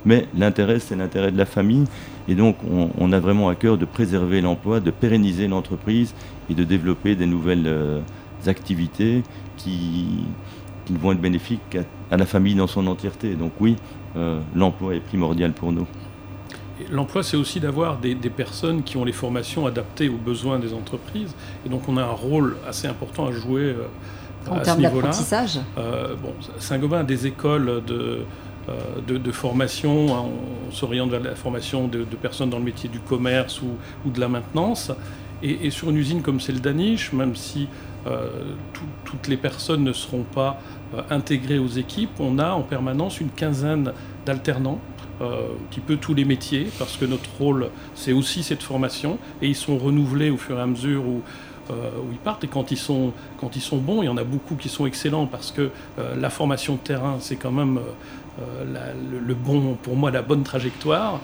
Mais 0.06 0.26
l'intérêt 0.36 0.80
c'est 0.80 0.96
l'intérêt 0.96 1.32
de 1.32 1.38
la 1.38 1.46
famille 1.46 1.86
et 2.28 2.34
donc 2.34 2.56
on, 3.00 3.12
a 3.12 3.20
vraiment 3.20 3.48
à 3.50 3.54
cœur 3.54 3.78
de 3.78 3.86
préserver 3.86 4.42
l'emploi, 4.42 4.80
de 4.80 4.90
pérenniser 4.90 5.48
l'entreprise 5.48 6.16
et 6.50 6.56
de 6.56 6.64
développer 6.64 7.16
des 7.16 7.28
nouvelles 7.28 7.68
euh, 7.68 8.00
activités 8.48 9.22
qui, 9.56 10.26
qui 10.86 10.94
vont 10.94 11.12
être 11.12 11.22
bénéfiques 11.22 11.78
à, 12.12 12.18
la 12.18 12.26
famille 12.26 12.56
dans 12.56 12.68
son 12.68 12.88
entièreté. 12.88 13.36
Donc 13.36 13.54
oui, 13.60 13.76
euh, 14.16 14.40
l'emploi 14.56 14.96
est 14.96 15.00
primordial 15.00 15.54
pour 15.54 15.72
nous. 15.72 15.88
L'emploi, 16.92 17.24
c'est 17.24 17.38
aussi 17.38 17.60
d'avoir 17.60 17.98
des, 17.98 18.16
personnes 18.16 18.84
qui 18.84 18.98
ont 18.98 19.06
les 19.06 19.14
formations 19.14 19.66
adaptées 19.66 20.10
aux 20.10 20.18
besoins 20.18 20.60
des 20.60 20.74
entreprises. 20.74 21.36
Et 21.66 21.70
donc, 21.70 21.88
on 21.88 21.98
a 21.98 22.04
un 22.04 22.12
rôle 22.12 22.58
assez 22.68 22.88
important 22.88 23.28
à 23.28 23.32
jouer 23.32 23.62
euh, 23.62 23.88
en 24.50 24.58
à 24.58 24.64
ce 24.64 24.78
niveau-là. 24.78 25.12
Euh, 25.78 26.16
bon, 26.16 26.34
Saint-Gobain 26.58 27.00
a 27.00 27.04
des 27.04 27.28
écoles 27.28 27.84
de, 27.86 28.26
de, 29.08 29.32
formation. 29.32 30.16
Hein, 30.16 30.26
on 30.68 30.72
s'oriente 30.72 31.12
vers 31.12 31.22
la 31.22 31.36
formation 31.36 31.88
de, 31.88 32.04
personnes 32.22 32.50
dans 32.50 32.60
le 32.60 32.66
métier 32.66 32.90
du 32.90 33.00
commerce 33.00 33.62
ou, 33.62 34.10
de 34.10 34.20
la 34.20 34.28
maintenance. 34.28 34.92
Et, 35.44 35.70
sur 35.70 35.90
une 35.90 35.98
usine 35.98 36.22
comme 36.22 36.40
celle 36.40 36.60
d'Aniche, 36.60 37.14
même 37.14 37.36
si 37.36 37.68
toutes 39.04 39.28
les 39.28 39.38
personnes 39.38 39.84
ne 39.84 39.94
seront 39.94 40.24
pas 40.24 40.60
euh, 40.94 41.02
intégrés 41.10 41.60
aux 41.60 41.68
équipes, 41.68 42.20
on 42.20 42.38
a 42.40 42.52
en 42.52 42.62
permanence 42.62 43.20
une 43.20 43.30
quinzaine 43.30 43.94
d'alternants 44.26 44.80
euh, 45.22 45.48
un 45.54 45.70
petit 45.70 45.80
peu 45.80 45.96
tous 45.96 46.14
les 46.14 46.26
métiers, 46.26 46.68
parce 46.78 46.98
que 46.98 47.06
notre 47.06 47.30
rôle, 47.40 47.70
c'est 47.96 48.12
aussi 48.12 48.44
cette 48.44 48.64
formation, 48.64 49.18
et 49.42 49.48
ils 49.48 49.56
sont 49.56 49.78
renouvelés 49.78 50.30
au 50.30 50.38
fur 50.38 50.58
et 50.58 50.62
à 50.62 50.66
mesure 50.66 51.04
où, 51.06 51.22
euh, 51.72 51.90
ils 52.12 52.18
partent. 52.18 52.44
Et 52.44 52.48
quand 52.48 52.72
ils, 52.72 52.78
sont, 52.78 53.14
quand 53.40 53.56
ils 53.56 53.62
sont 53.62 53.78
bons, 53.78 54.04
il 54.04 54.06
y 54.06 54.10
en 54.10 54.18
a 54.18 54.24
beaucoup 54.24 54.56
qui 54.56 54.70
sont 54.70 54.86
excellents, 54.86 55.26
parce 55.26 55.52
que 55.52 55.72
la 56.18 56.30
formation 56.30 56.74
de 56.74 56.80
terrain, 56.80 57.18
c'est 57.20 57.38
quand 57.38 57.52
même 57.52 57.80
le, 58.38 59.34
bon, 59.34 59.78
pour 59.82 59.96
moi, 59.96 60.12
la 60.12 60.22
bonne 60.22 60.44
trajectoire. 60.44 61.22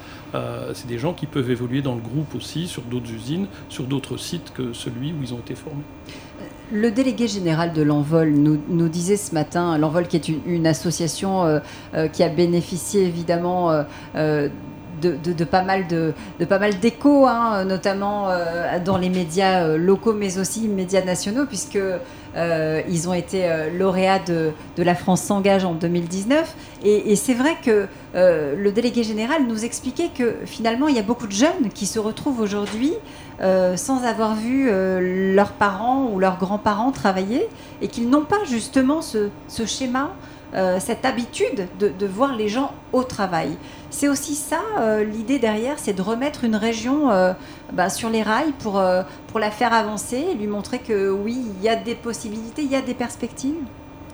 c'est 0.73 0.87
des 0.87 0.97
gens 0.97 1.13
qui 1.13 1.25
peuvent 1.25 1.51
évoluer 1.51 1.81
dans 1.81 1.95
le 1.95 2.01
groupe 2.01 2.35
aussi, 2.35 2.67
sur 2.67 2.83
d'autres 2.83 3.11
usines, 3.11 3.47
sur 3.67 3.83
d'autres 3.83 4.15
sites 4.15 4.53
que 4.53 4.71
celui 4.71 5.11
où 5.11 5.21
ils 5.21 5.33
ont 5.33 5.39
été 5.39 5.55
formés. 5.55 5.83
Le 6.71 6.91
délégué 6.91 7.27
général 7.27 7.73
de 7.73 7.81
l'Envol 7.81 8.29
nous, 8.31 8.89
disait 8.89 9.17
ce 9.17 9.33
matin, 9.33 9.75
l'Envol 9.79 10.07
qui 10.07 10.17
est 10.17 10.27
une, 10.27 10.67
association 10.67 11.43
euh, 11.43 11.59
euh, 11.95 12.07
qui 12.07 12.21
a 12.21 12.29
bénéficié 12.29 13.05
évidemment 13.05 13.83
euh, 14.15 14.49
de, 15.01 15.43
pas 15.43 15.63
mal 15.63 15.87
de, 15.87 16.13
pas 16.47 16.59
mal 16.59 16.79
d'échos, 16.79 17.25
hein, 17.25 17.65
notamment 17.65 18.29
dans 18.83 18.97
les 18.97 19.09
médias 19.09 19.75
locaux, 19.77 20.13
mais 20.13 20.37
aussi 20.37 20.67
médias 20.67 21.03
nationaux, 21.03 21.45
puisque 21.45 21.79
ils 22.35 23.09
ont 23.09 23.13
été 23.13 23.49
lauréats 23.77 24.19
de, 24.19 24.51
La 24.77 24.95
France 24.95 25.21
s'engage 25.21 25.65
en 25.65 25.73
2019. 25.73 26.55
Et, 26.83 27.11
et 27.11 27.15
c'est 27.15 27.33
vrai 27.33 27.57
que 27.63 27.87
le 28.13 28.71
délégué 28.71 29.03
général 29.03 29.43
nous 29.47 29.65
expliquait 29.65 30.09
que 30.15 30.35
finalement, 30.45 30.87
il 30.87 30.95
y 30.95 30.99
a 30.99 31.03
beaucoup 31.03 31.27
de 31.27 31.33
jeunes 31.33 31.69
qui 31.73 31.85
se 31.85 31.99
retrouvent 31.99 32.39
aujourd'hui 32.39 32.93
euh, 33.41 33.77
sans 33.77 34.03
avoir 34.03 34.35
vu 34.35 34.67
euh, 34.69 35.33
leurs 35.33 35.53
parents 35.53 36.09
ou 36.11 36.19
leurs 36.19 36.37
grands-parents 36.37 36.91
travailler 36.91 37.47
et 37.81 37.87
qu'ils 37.87 38.09
n'ont 38.09 38.25
pas 38.25 38.43
justement 38.43 39.01
ce, 39.01 39.29
schéma, 39.65 40.11
euh, 40.55 40.77
cette 40.81 41.05
habitude 41.05 41.67
de, 41.79 42.05
voir 42.05 42.35
les 42.35 42.49
gens 42.49 42.73
au 42.91 43.03
travail. 43.03 43.55
C'est 43.91 44.07
aussi 44.07 44.35
ça, 44.35 44.61
l'idée 45.03 45.39
derrière, 45.39 45.79
c'est 45.79 45.93
de 45.93 46.01
remettre 46.01 46.43
une 46.43 46.55
région 46.55 47.09
bah, 47.73 47.89
sur 47.89 48.09
les 48.09 48.21
rails 48.21 48.53
pour, 48.59 48.81
pour 49.27 49.39
la 49.39 49.49
faire 49.51 49.73
avancer, 49.73 50.35
lui 50.37 50.47
montrer 50.47 50.79
que 50.79 51.09
oui, 51.09 51.37
il 51.57 51.63
y 51.63 51.69
a 51.69 51.75
des 51.75 51.95
possibilités, 51.95 52.61
il 52.61 52.71
y 52.71 52.75
a 52.75 52.81
des 52.81 52.93
perspectives. 52.93 53.55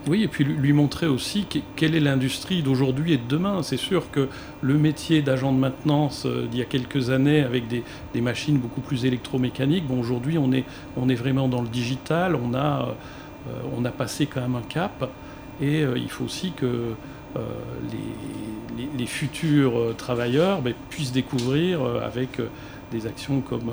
Oui, 0.08 0.22
et 0.22 0.28
puis 0.28 0.44
lui 0.44 0.72
montrer 0.72 1.08
aussi 1.08 1.48
quelle 1.76 1.96
est 1.96 2.00
l'industrie 2.00 2.62
d'aujourd'hui 2.62 3.14
et 3.14 3.18
de 3.18 3.28
demain. 3.28 3.64
C'est 3.64 3.78
sûr 3.78 4.12
que 4.12 4.28
le 4.62 4.76
métier 4.76 5.24
d'agent 5.24 5.52
de 5.52 5.58
maintenance 5.58 6.28
euh, 6.28 6.46
d'il 6.46 6.60
y 6.60 6.62
a 6.62 6.66
quelques 6.66 7.10
années 7.10 7.42
avec 7.42 7.68
des, 7.68 7.84
machines 8.22 8.58
beaucoup 8.60 8.82
plus 8.82 9.06
électromécaniques, 9.06 9.88
bon, 9.88 10.00
aujourd'hui 10.00 10.38
on 10.38 10.52
est, 10.52 10.64
on 10.96 11.10
est 11.10 11.16
vraiment 11.16 11.48
dans 11.48 11.62
le 11.62 11.68
digital, 11.68 12.36
on 12.36 12.54
a, 12.54 12.96
euh, 13.50 13.52
on 13.76 13.84
a 13.84 13.92
passé 13.92 14.26
quand 14.28 14.42
même 14.42 14.56
un 14.56 14.62
cap 14.62 15.10
et 15.62 15.84
euh, 15.84 15.98
il 15.98 16.10
faut 16.10 16.24
aussi 16.24 16.52
que 16.52 16.94
les, 18.98 19.06
futurs 19.06 19.96
travailleurs 19.98 20.62
ben, 20.62 20.74
puissent 20.90 21.12
découvrir 21.12 21.84
avec 21.84 22.40
des 22.92 23.08
actions 23.08 23.42
comme 23.42 23.72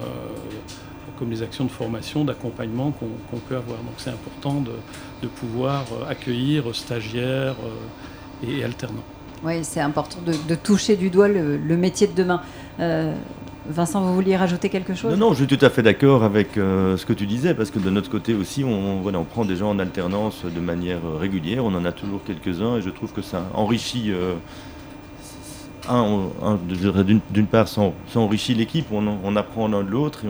comme 1.23 1.31
les 1.31 1.43
actions 1.43 1.65
de 1.65 1.71
formation, 1.71 2.25
d'accompagnement 2.25 2.91
qu'on 2.93 3.37
peut 3.37 3.55
avoir. 3.55 3.79
Donc 3.79 3.95
c'est 3.99 4.11
important 4.11 4.61
de, 4.61 5.29
pouvoir 5.29 5.85
euh, 5.93 6.11
accueillir 6.11 6.75
stagiaires 6.75 7.55
euh, 7.65 8.49
et 8.49 8.65
alternants. 8.65 9.05
Oui, 9.45 9.63
c'est 9.63 9.81
important 9.81 10.19
de, 10.25 10.55
toucher 10.57 10.97
du 10.97 11.11
doigt 11.11 11.29
le, 11.29 11.77
métier 11.77 12.09
de 12.09 12.13
demain. 12.15 12.43
Euh, 12.81 13.15
Vincent, 13.69 14.01
vous 14.01 14.15
vouliez 14.15 14.37
rajouter 14.37 14.69
quelque 14.69 14.95
chose? 14.95 15.17
Non, 15.17 15.31
je 15.31 15.45
suis 15.45 15.47
tout 15.47 15.65
à 15.65 15.71
fait 15.71 15.83
d'accord 15.83 16.25
avec 16.25 16.55
ce 16.55 17.05
que 17.07 17.13
tu 17.13 17.27
disais, 17.27 17.55
parce 17.55 17.71
que 17.71 17.79
de 17.79 17.91
notre 17.91 18.11
côté 18.11 18.35
aussi, 18.35 18.65
on, 18.65 19.01
voilà, 19.01 19.19
on 19.21 19.25
prend 19.25 19.45
des 19.45 19.57
gens 19.57 19.71
en 19.71 19.79
alternance 19.79 20.45
de 20.45 20.61
manière 20.61 20.99
régulière, 21.19 21.65
on 21.65 21.75
en 21.75 21.85
a 21.85 21.93
toujours 21.93 22.25
quelques-uns, 22.25 22.79
et 22.79 22.83
je 22.83 22.91
trouve 22.91 23.13
que 23.13 23.23
ça 23.23 23.47
enrichit, 23.55 24.13
d'une 27.31 27.47
part, 27.47 27.69
ça, 27.69 27.93
enrichit 28.15 28.55
l'équipe, 28.55 28.87
on, 28.93 29.37
apprend 29.37 29.69
l'un 29.69 29.83
de 29.83 29.91
l'autre, 29.91 30.25
et 30.25 30.29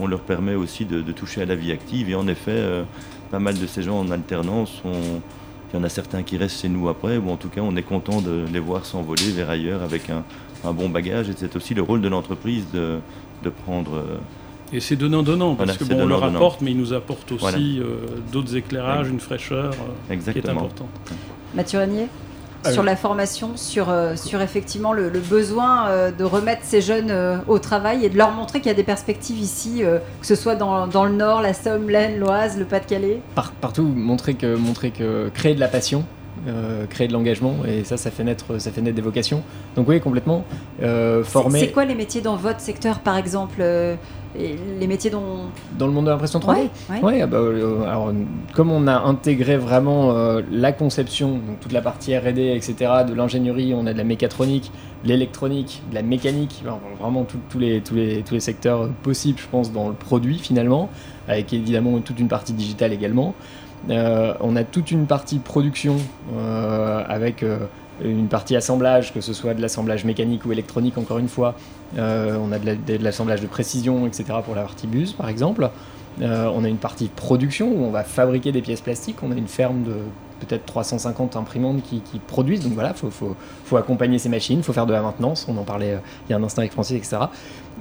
on, 0.00 0.06
leur 0.06 0.20
permet 0.20 0.54
aussi 0.54 0.84
de, 0.84 1.00
toucher 1.12 1.42
à 1.42 1.46
la 1.46 1.54
vie 1.54 1.72
active. 1.72 2.08
Et 2.10 2.14
en 2.14 2.28
effet, 2.28 2.52
euh, 2.52 2.84
pas 3.30 3.38
mal 3.40 3.58
de 3.58 3.66
ces 3.66 3.82
gens 3.82 3.98
en 3.98 4.10
alternance, 4.10 4.82
il 4.84 5.76
y 5.76 5.80
en 5.80 5.84
a 5.84 5.88
certains 5.88 6.22
qui 6.22 6.36
restent 6.36 6.62
chez 6.62 6.68
nous 6.68 6.88
après, 6.88 7.18
ou 7.18 7.30
en 7.30 7.36
tout 7.36 7.48
cas, 7.48 7.60
on 7.62 7.76
est 7.76 7.82
content 7.82 8.20
de 8.20 8.44
les 8.52 8.60
voir 8.60 8.86
s'envoler 8.86 9.30
vers 9.32 9.50
ailleurs 9.50 9.82
avec 9.82 10.08
un, 10.08 10.22
bon 10.64 10.88
bagage. 10.88 11.28
Et 11.28 11.34
c'est 11.36 11.54
aussi 11.56 11.74
le 11.74 11.82
rôle 11.82 12.00
de 12.00 12.08
l'entreprise 12.08 12.64
de, 12.72 12.98
prendre, 13.64 14.02
Et 14.72 14.80
c'est 14.80 14.96
donnant-donnant, 14.96 15.54
parce 15.54 15.70
Voilà, 15.70 15.78
que 15.78 15.84
bon, 15.84 16.02
on 16.02 16.06
leur 16.06 16.22
apporte, 16.24 16.60
mais 16.60 16.72
ils 16.72 16.76
nous 16.76 16.92
apportent 16.92 17.32
aussi 17.32 17.40
Voilà. 17.40 17.58
euh, 17.58 17.96
d'autres 18.32 18.54
éclairages, 18.56 19.08
une 19.08 19.20
fraîcheur 19.20 19.72
euh, 20.10 20.16
qui 20.32 20.38
est 20.38 20.48
importante. 20.48 20.90
Mathieu 21.54 21.78
Régnier 21.78 22.08
Ah 22.64 22.72
sur 22.72 22.82
la 22.82 22.96
formation, 22.96 23.52
sur, 23.56 23.88
euh, 23.88 24.16
sur 24.16 24.42
effectivement 24.42 24.92
le, 24.92 25.08
le 25.08 25.20
besoin 25.20 25.88
euh, 25.88 26.10
de 26.10 26.24
remettre 26.24 26.62
ces 26.64 26.82
jeunes 26.82 27.10
euh, 27.10 27.38
au 27.46 27.58
travail 27.60 28.04
et 28.04 28.10
de 28.10 28.18
leur 28.18 28.32
montrer 28.32 28.58
qu'il 28.60 28.66
y 28.68 28.72
a 28.72 28.76
des 28.76 28.82
perspectives 28.82 29.38
ici, 29.38 29.82
euh, 29.84 29.98
que 30.20 30.26
ce 30.26 30.34
soit 30.34 30.56
dans, 30.56 30.86
dans 30.88 31.04
le 31.06 31.12
Nord, 31.14 31.40
la 31.40 31.54
Somme, 31.54 31.88
l'Aisne, 31.88 32.18
l'Oise, 32.18 32.58
le 32.58 32.64
Pas-de-Calais? 32.66 33.22
Par- 33.34 33.52
partout, 33.52 33.84
montrer 33.84 34.34
que, 34.34 34.56
montrer 34.56 34.90
que 34.90 35.30
créer 35.32 35.54
de 35.54 35.60
la 35.60 35.68
passion, 35.68 36.04
euh, 36.46 36.86
créer 36.86 37.08
de 37.08 37.12
l'engagement, 37.12 37.56
et 37.66 37.84
ça, 37.84 37.96
ça 37.96 38.10
fait 38.10 38.24
naître, 38.24 38.58
ça 38.60 38.70
fait 38.70 38.80
naître 38.80 38.96
des 38.96 39.02
vocations. 39.02 39.42
Donc 39.76 39.88
oui, 39.88 40.00
complètement. 40.00 40.44
Euh, 40.82 41.22
C'est- 41.24 41.30
former 41.30 41.60
C'est 41.60 41.72
quoi 41.72 41.84
les 41.84 41.94
métiers 41.94 42.20
dans 42.20 42.36
votre 42.36 42.60
secteur, 42.60 43.00
par 43.00 43.16
exemple 43.16 43.56
euh, 43.60 43.96
Les 44.78 44.86
métiers 44.86 45.10
dont. 45.10 45.46
dans 45.78 45.86
le 45.86 45.92
monde 45.92 46.04
de 46.04 46.10
l'impression 46.10 46.38
3D. 46.38 46.58
Ouais, 46.58 46.70
ouais. 46.90 47.02
Ouais, 47.02 47.20
ah 47.22 47.26
bah, 47.26 47.38
euh, 47.38 47.82
alors, 47.84 48.12
comme 48.54 48.70
on 48.70 48.86
a 48.86 48.98
intégré 49.00 49.56
vraiment 49.56 50.14
la 50.50 50.72
conception, 50.72 51.30
donc 51.32 51.60
toute 51.60 51.72
la 51.72 51.80
partie 51.80 52.16
R&D, 52.16 52.52
etc., 52.54 52.74
de 53.08 53.14
l'ingénierie, 53.14 53.72
on 53.74 53.86
a 53.86 53.92
de 53.92 53.98
la 53.98 54.04
mécatronique, 54.04 54.70
de 55.04 55.08
l'électronique, 55.08 55.82
de 55.90 55.94
la 55.94 56.02
mécanique, 56.02 56.62
vraiment 57.00 57.24
tout- 57.24 57.38
tous 57.48 57.58
les, 57.58 57.80
tous, 57.80 57.94
les, 57.94 58.22
tous 58.22 58.34
les 58.34 58.40
secteurs 58.40 58.88
possibles, 59.02 59.38
je 59.38 59.46
pense, 59.50 59.72
dans 59.72 59.88
le 59.88 59.94
produit 59.94 60.38
finalement, 60.38 60.90
avec 61.26 61.52
évidemment 61.52 61.98
toute 62.00 62.20
une 62.20 62.28
partie 62.28 62.52
digitale 62.52 62.92
également. 62.92 63.34
Euh, 63.90 64.34
on 64.40 64.56
a 64.56 64.64
toute 64.64 64.90
une 64.90 65.06
partie 65.06 65.38
production 65.38 65.96
euh, 66.36 67.02
avec 67.08 67.42
euh, 67.42 67.58
une 68.04 68.28
partie 68.28 68.54
assemblage, 68.56 69.12
que 69.12 69.20
ce 69.20 69.32
soit 69.32 69.54
de 69.54 69.62
l'assemblage 69.62 70.04
mécanique 70.04 70.44
ou 70.44 70.52
électronique, 70.52 70.98
encore 70.98 71.18
une 71.18 71.28
fois. 71.28 71.54
On 71.96 72.52
a 72.52 72.58
de 72.58 72.66
la- 72.66 72.74
de 72.74 73.02
l'assemblage 73.02 73.40
de 73.40 73.46
précision, 73.46 74.06
etc., 74.06 74.24
pour 74.44 74.54
la 74.54 74.62
partie 74.62 74.86
bus, 74.86 75.12
par 75.14 75.28
exemple. 75.28 75.68
On 76.20 76.64
a 76.64 76.68
une 76.68 76.76
partie 76.76 77.08
production 77.08 77.68
où 77.72 77.84
on 77.84 77.90
va 77.90 78.04
fabriquer 78.04 78.52
des 78.52 78.60
pièces 78.62 78.82
plastiques. 78.82 79.16
On 79.22 79.32
a 79.32 79.34
une 79.34 79.48
ferme 79.48 79.82
de 79.84 79.94
peut-être 80.38 80.64
350 80.66 81.36
imprimantes 81.36 81.82
qui, 81.82 82.02
produisent. 82.26 82.62
Donc 82.62 82.72
voilà, 82.72 82.94
il 83.02 83.10
faut, 83.10 83.76
accompagner 83.76 84.18
ces 84.18 84.28
machines, 84.28 84.58
il 84.58 84.64
faut 84.64 84.72
faire 84.72 84.86
de 84.86 84.92
la 84.92 85.02
maintenance. 85.02 85.46
On 85.48 85.56
en 85.56 85.64
parlait 85.64 85.94
euh, 85.94 85.98
il 86.28 86.32
y 86.32 86.34
a 86.34 86.38
un 86.38 86.42
instant 86.42 86.60
avec 86.60 86.72
Francis, 86.72 86.96
etc. 86.96 87.16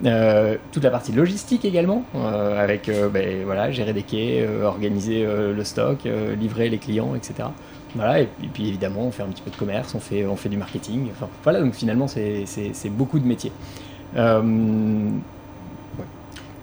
Euh, 0.05 0.57
toute 0.71 0.83
la 0.83 0.91
partie 0.91 1.11
logistique 1.11 1.65
également, 1.65 2.03
euh, 2.15 2.63
avec 2.63 2.89
ben, 3.11 3.43
voilà, 3.45 3.71
gérer 3.71 3.93
des 3.93 4.03
quais, 4.03 4.47
organiser 4.63 5.25
le 5.25 5.63
stock, 5.63 5.99
livrer 6.39 6.69
les 6.69 6.77
clients, 6.77 7.15
etc. 7.15 7.49
Voilà, 7.95 8.21
et, 8.21 8.27
puis 8.53 8.67
évidemment, 8.67 9.01
on 9.01 9.11
fait 9.11 9.23
un 9.23 9.27
petit 9.27 9.41
peu 9.41 9.49
de 9.49 9.55
commerce, 9.55 9.95
on 9.95 9.99
fait, 9.99 10.49
du 10.49 10.57
marketing. 10.57 11.09
Voilà, 11.43 11.61
donc 11.61 11.73
finalement, 11.73 12.07
c'est- 12.07 12.45
beaucoup 12.89 13.19
de 13.19 13.25
métiers. 13.25 13.51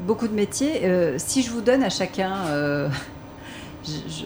Beaucoup 0.00 0.28
de 0.28 0.34
métiers. 0.34 0.82
Si 1.18 1.42
je 1.42 1.50
vous 1.50 1.60
donne 1.60 1.82
à 1.82 1.90
chacun, 1.90 2.90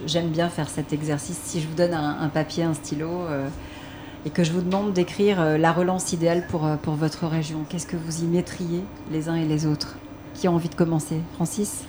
j'aime 0.06 0.28
bien 0.28 0.48
faire 0.48 0.68
cet 0.68 0.92
exercice, 0.92 1.38
si 1.42 1.60
je 1.60 1.66
vous 1.66 1.74
donne 1.74 1.94
un, 1.94 2.20
un 2.20 2.28
papier, 2.28 2.64
un 2.64 2.74
stylo, 2.74 3.08
euh, 3.10 3.48
et 4.26 4.30
que 4.30 4.44
je 4.44 4.52
vous 4.52 4.60
demande 4.62 4.92
d'écrire 4.92 5.40
euh, 5.40 5.58
la 5.58 5.72
relance 5.72 6.12
idéale 6.12 6.46
pour, 6.48 6.66
euh, 6.66 6.76
pour 6.76 6.94
votre 6.94 7.26
région, 7.26 7.64
qu'est-ce 7.68 7.86
que 7.86 7.96
vous 7.96 8.22
y 8.22 8.26
mettriez 8.26 8.82
les 9.10 9.28
uns 9.28 9.36
et 9.36 9.46
les 9.46 9.66
autres 9.66 9.96
Qui 10.34 10.46
a 10.46 10.52
envie 10.52 10.68
de 10.68 10.74
commencer? 10.74 11.20
Francis? 11.34 11.84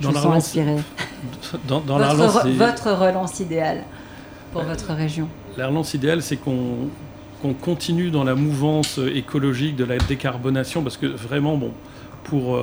Je 0.00 0.04
Dans 0.04 0.10
vous 0.10 0.14
la 0.14 0.20
relance, 0.20 0.44
inspiré. 0.44 0.76
dans, 1.68 1.80
dans 1.80 1.98
la 1.98 2.14
votre, 2.14 2.42
relance, 2.42 2.56
votre 2.56 2.92
relance 2.92 3.40
idéale 3.40 3.84
pour 4.52 4.62
votre 4.62 4.92
région. 4.92 5.28
La 5.56 5.68
relance 5.68 5.94
idéale, 5.94 6.22
c'est 6.22 6.36
qu'on 6.36 6.88
qu'on 7.40 7.54
continue 7.54 8.12
dans 8.12 8.22
la 8.22 8.36
mouvance 8.36 9.00
écologique 9.12 9.74
de 9.74 9.82
la 9.82 9.98
décarbonation, 9.98 10.84
parce 10.84 10.96
que 10.96 11.06
vraiment, 11.06 11.56
bon, 11.56 11.72
pour 12.22 12.56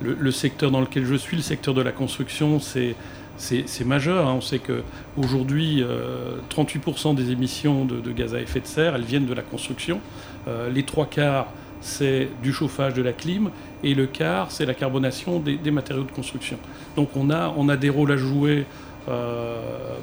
le, 0.00 0.16
le 0.18 0.30
secteur 0.30 0.70
dans 0.70 0.80
lequel 0.80 1.04
je 1.04 1.14
suis, 1.14 1.36
le 1.36 1.42
secteur 1.42 1.74
de 1.74 1.82
la 1.82 1.92
construction, 1.92 2.58
c'est 2.58 2.94
c'est 3.36 3.84
majeur. 3.84 4.28
hein. 4.28 4.34
On 4.36 4.40
sait 4.40 4.58
que 4.58 4.82
aujourd'hui, 5.16 5.82
euh, 5.82 6.36
38% 6.50 7.14
des 7.14 7.30
émissions 7.30 7.84
de, 7.84 8.12
gaz 8.12 8.34
à 8.34 8.40
effet 8.40 8.60
de 8.60 8.66
serre, 8.66 8.94
elles 8.94 9.02
viennent 9.04 9.26
de 9.26 9.34
la 9.34 9.42
construction. 9.42 10.00
Euh, 10.48 10.70
les 10.70 10.84
trois 10.84 11.06
quarts, 11.06 11.48
c'est 11.80 12.28
du 12.42 12.52
chauffage, 12.52 12.94
de 12.94 13.02
la 13.02 13.12
clim, 13.12 13.50
et 13.82 13.94
le 13.94 14.06
quart, 14.06 14.50
c'est 14.50 14.64
la 14.66 14.74
carbonation 14.74 15.38
des, 15.40 15.56
des 15.56 15.70
matériaux 15.70 16.04
de 16.04 16.12
construction. 16.12 16.58
Donc 16.96 17.10
on 17.16 17.30
a, 17.30 17.52
on 17.56 17.68
a 17.68 17.76
des 17.76 17.90
rôles 17.90 18.12
à 18.12 18.16
jouer 18.16 18.64
euh, 19.08 19.60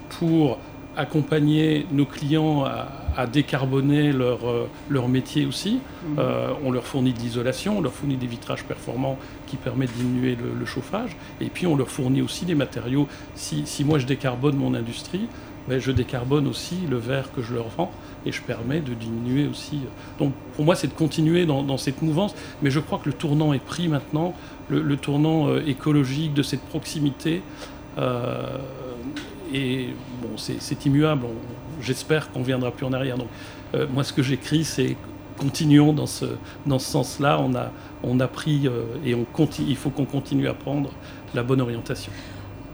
pour 0.09 0.59
accompagner 0.97 1.85
nos 1.91 2.05
clients 2.05 2.65
à, 2.65 2.87
à 3.15 3.27
décarboner 3.27 4.11
leur, 4.11 4.49
euh, 4.49 4.67
leur 4.89 5.07
métier 5.07 5.45
aussi. 5.45 5.79
Euh, 6.17 6.49
on 6.63 6.71
leur 6.71 6.85
fournit 6.85 7.13
de 7.13 7.19
l'isolation, 7.19 7.77
on 7.77 7.81
leur 7.81 7.93
fournit 7.93 8.17
des 8.17 8.27
vitrages 8.27 8.63
performants 8.63 9.17
qui 9.47 9.57
permettent 9.57 9.93
de 9.97 10.03
diminuer 10.03 10.35
le, 10.35 10.57
le 10.57 10.65
chauffage. 10.65 11.15
Et 11.39 11.45
puis 11.45 11.65
on 11.67 11.75
leur 11.75 11.89
fournit 11.89 12.21
aussi 12.21 12.45
des 12.45 12.55
matériaux. 12.55 13.07
Si, 13.35 13.63
si 13.65 13.83
moi 13.83 13.99
je 13.99 14.05
décarbone 14.05 14.55
mon 14.55 14.73
industrie, 14.73 15.27
ben, 15.67 15.79
je 15.79 15.91
décarbone 15.91 16.47
aussi 16.47 16.75
le 16.89 16.97
verre 16.97 17.31
que 17.33 17.41
je 17.41 17.53
leur 17.53 17.67
vends 17.69 17.91
et 18.25 18.31
je 18.31 18.41
permets 18.41 18.79
de 18.81 18.93
diminuer 18.93 19.47
aussi. 19.47 19.79
Donc 20.19 20.33
pour 20.55 20.65
moi 20.65 20.75
c'est 20.75 20.87
de 20.87 20.93
continuer 20.93 21.45
dans, 21.45 21.63
dans 21.63 21.77
cette 21.77 22.01
mouvance, 22.01 22.35
mais 22.61 22.71
je 22.71 22.79
crois 22.79 22.99
que 22.99 23.07
le 23.07 23.13
tournant 23.13 23.53
est 23.53 23.63
pris 23.63 23.87
maintenant, 23.87 24.33
le, 24.69 24.81
le 24.81 24.97
tournant 24.97 25.47
euh, 25.47 25.63
écologique 25.65 26.33
de 26.33 26.43
cette 26.43 26.61
proximité. 26.61 27.43
Euh, 27.97 28.57
et 29.53 29.89
bon, 30.21 30.29
c'est 30.37 30.85
immuable. 30.85 31.25
J'espère 31.81 32.31
qu'on 32.31 32.39
ne 32.39 32.45
viendra 32.45 32.71
plus 32.71 32.85
en 32.85 32.93
arrière. 32.93 33.17
Donc, 33.17 33.27
euh, 33.75 33.85
moi, 33.93 34.03
ce 34.03 34.13
que 34.13 34.21
j'écris, 34.23 34.63
c'est 34.63 34.95
continuons 35.39 35.93
dans 35.93 36.05
ce, 36.05 36.25
dans 36.65 36.77
ce 36.79 36.91
sens-là. 36.91 37.39
On 37.41 37.55
a, 37.55 37.71
on 38.03 38.19
a 38.19 38.27
pris 38.27 38.67
euh, 38.67 38.83
et 39.05 39.15
on 39.15 39.23
continue, 39.23 39.67
il 39.69 39.75
faut 39.77 39.89
qu'on 39.89 40.05
continue 40.05 40.47
à 40.47 40.53
prendre 40.53 40.91
la 41.33 41.41
bonne 41.43 41.61
orientation. 41.61 42.11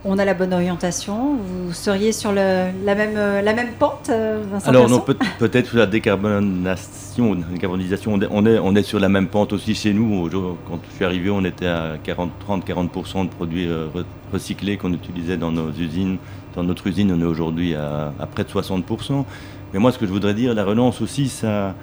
On 0.04 0.18
a 0.18 0.24
la 0.24 0.34
bonne 0.34 0.52
orientation. 0.52 1.36
Vous 1.36 1.72
seriez 1.72 2.12
sur 2.12 2.30
le- 2.32 2.70
la, 2.84 2.94
même, 2.94 3.16
euh, 3.16 3.42
la 3.42 3.52
même 3.52 3.72
pente, 3.78 4.10
Vincent 4.10 4.68
Alors 4.68 4.88
non, 4.88 5.02
peut-être 5.38 5.66
sur 5.68 5.78
la 5.78 5.86
décarbonation, 5.86 7.34
décarbonisation, 7.50 8.14
on 8.14 8.20
est, 8.20 8.28
on 8.30 8.46
est, 8.46 8.58
on 8.58 8.74
est 8.76 8.82
sur 8.82 9.00
la 9.00 9.08
même 9.08 9.28
pente 9.28 9.52
aussi 9.52 9.74
chez 9.74 9.92
nous. 9.92 10.14
Aujourd'hui, 10.20 10.58
Quand 10.68 10.78
je 10.90 10.96
suis 10.96 11.04
arrivé, 11.04 11.30
on 11.30 11.44
était 11.44 11.66
à 11.66 11.96
40, 12.02 12.30
30-40% 12.48 13.24
de 13.24 13.28
produits 13.30 13.66
re- 13.66 14.04
recyclés 14.32 14.76
qu'on 14.76 14.92
utilisait 14.92 15.36
dans 15.36 15.50
nos 15.50 15.70
usines. 15.72 16.18
Dans 16.54 16.62
notre 16.62 16.86
usine, 16.86 17.12
on 17.12 17.20
est 17.20 17.24
aujourd'hui 17.24 17.74
à, 17.74 18.12
à 18.18 18.26
près 18.26 18.44
de 18.44 18.48
60%. 18.48 19.24
Mais 19.72 19.78
moi, 19.78 19.92
ce 19.92 19.98
que 19.98 20.06
je 20.06 20.12
voudrais 20.12 20.34
dire, 20.34 20.54
la 20.54 20.64
relance 20.64 21.00
aussi, 21.00 21.28
ça, 21.28 21.74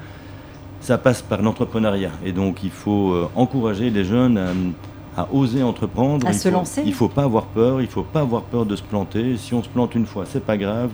ça 0.81 0.97
passe 0.97 1.21
par 1.21 1.41
l'entrepreneuriat. 1.41 2.11
Et 2.25 2.31
donc, 2.31 2.63
il 2.63 2.71
faut 2.71 3.11
euh, 3.13 3.29
encourager 3.35 3.89
les 3.89 4.03
jeunes 4.05 4.37
à, 4.37 5.21
à 5.21 5.27
oser 5.31 5.63
entreprendre. 5.63 6.25
À 6.27 6.31
il 6.31 6.35
se 6.37 6.49
faut, 6.49 6.53
lancer. 6.55 6.81
Il 6.83 6.89
ne 6.89 6.95
faut 6.95 7.07
pas 7.09 7.23
avoir 7.23 7.45
peur. 7.45 7.81
Il 7.81 7.85
ne 7.85 7.89
faut 7.89 8.03
pas 8.03 8.21
avoir 8.21 8.41
peur 8.43 8.65
de 8.65 8.75
se 8.75 8.83
planter. 8.83 9.37
Si 9.37 9.53
on 9.53 9.63
se 9.63 9.69
plante 9.69 9.95
une 9.95 10.05
fois, 10.05 10.25
c'est 10.27 10.43
pas 10.43 10.57
grave. 10.57 10.89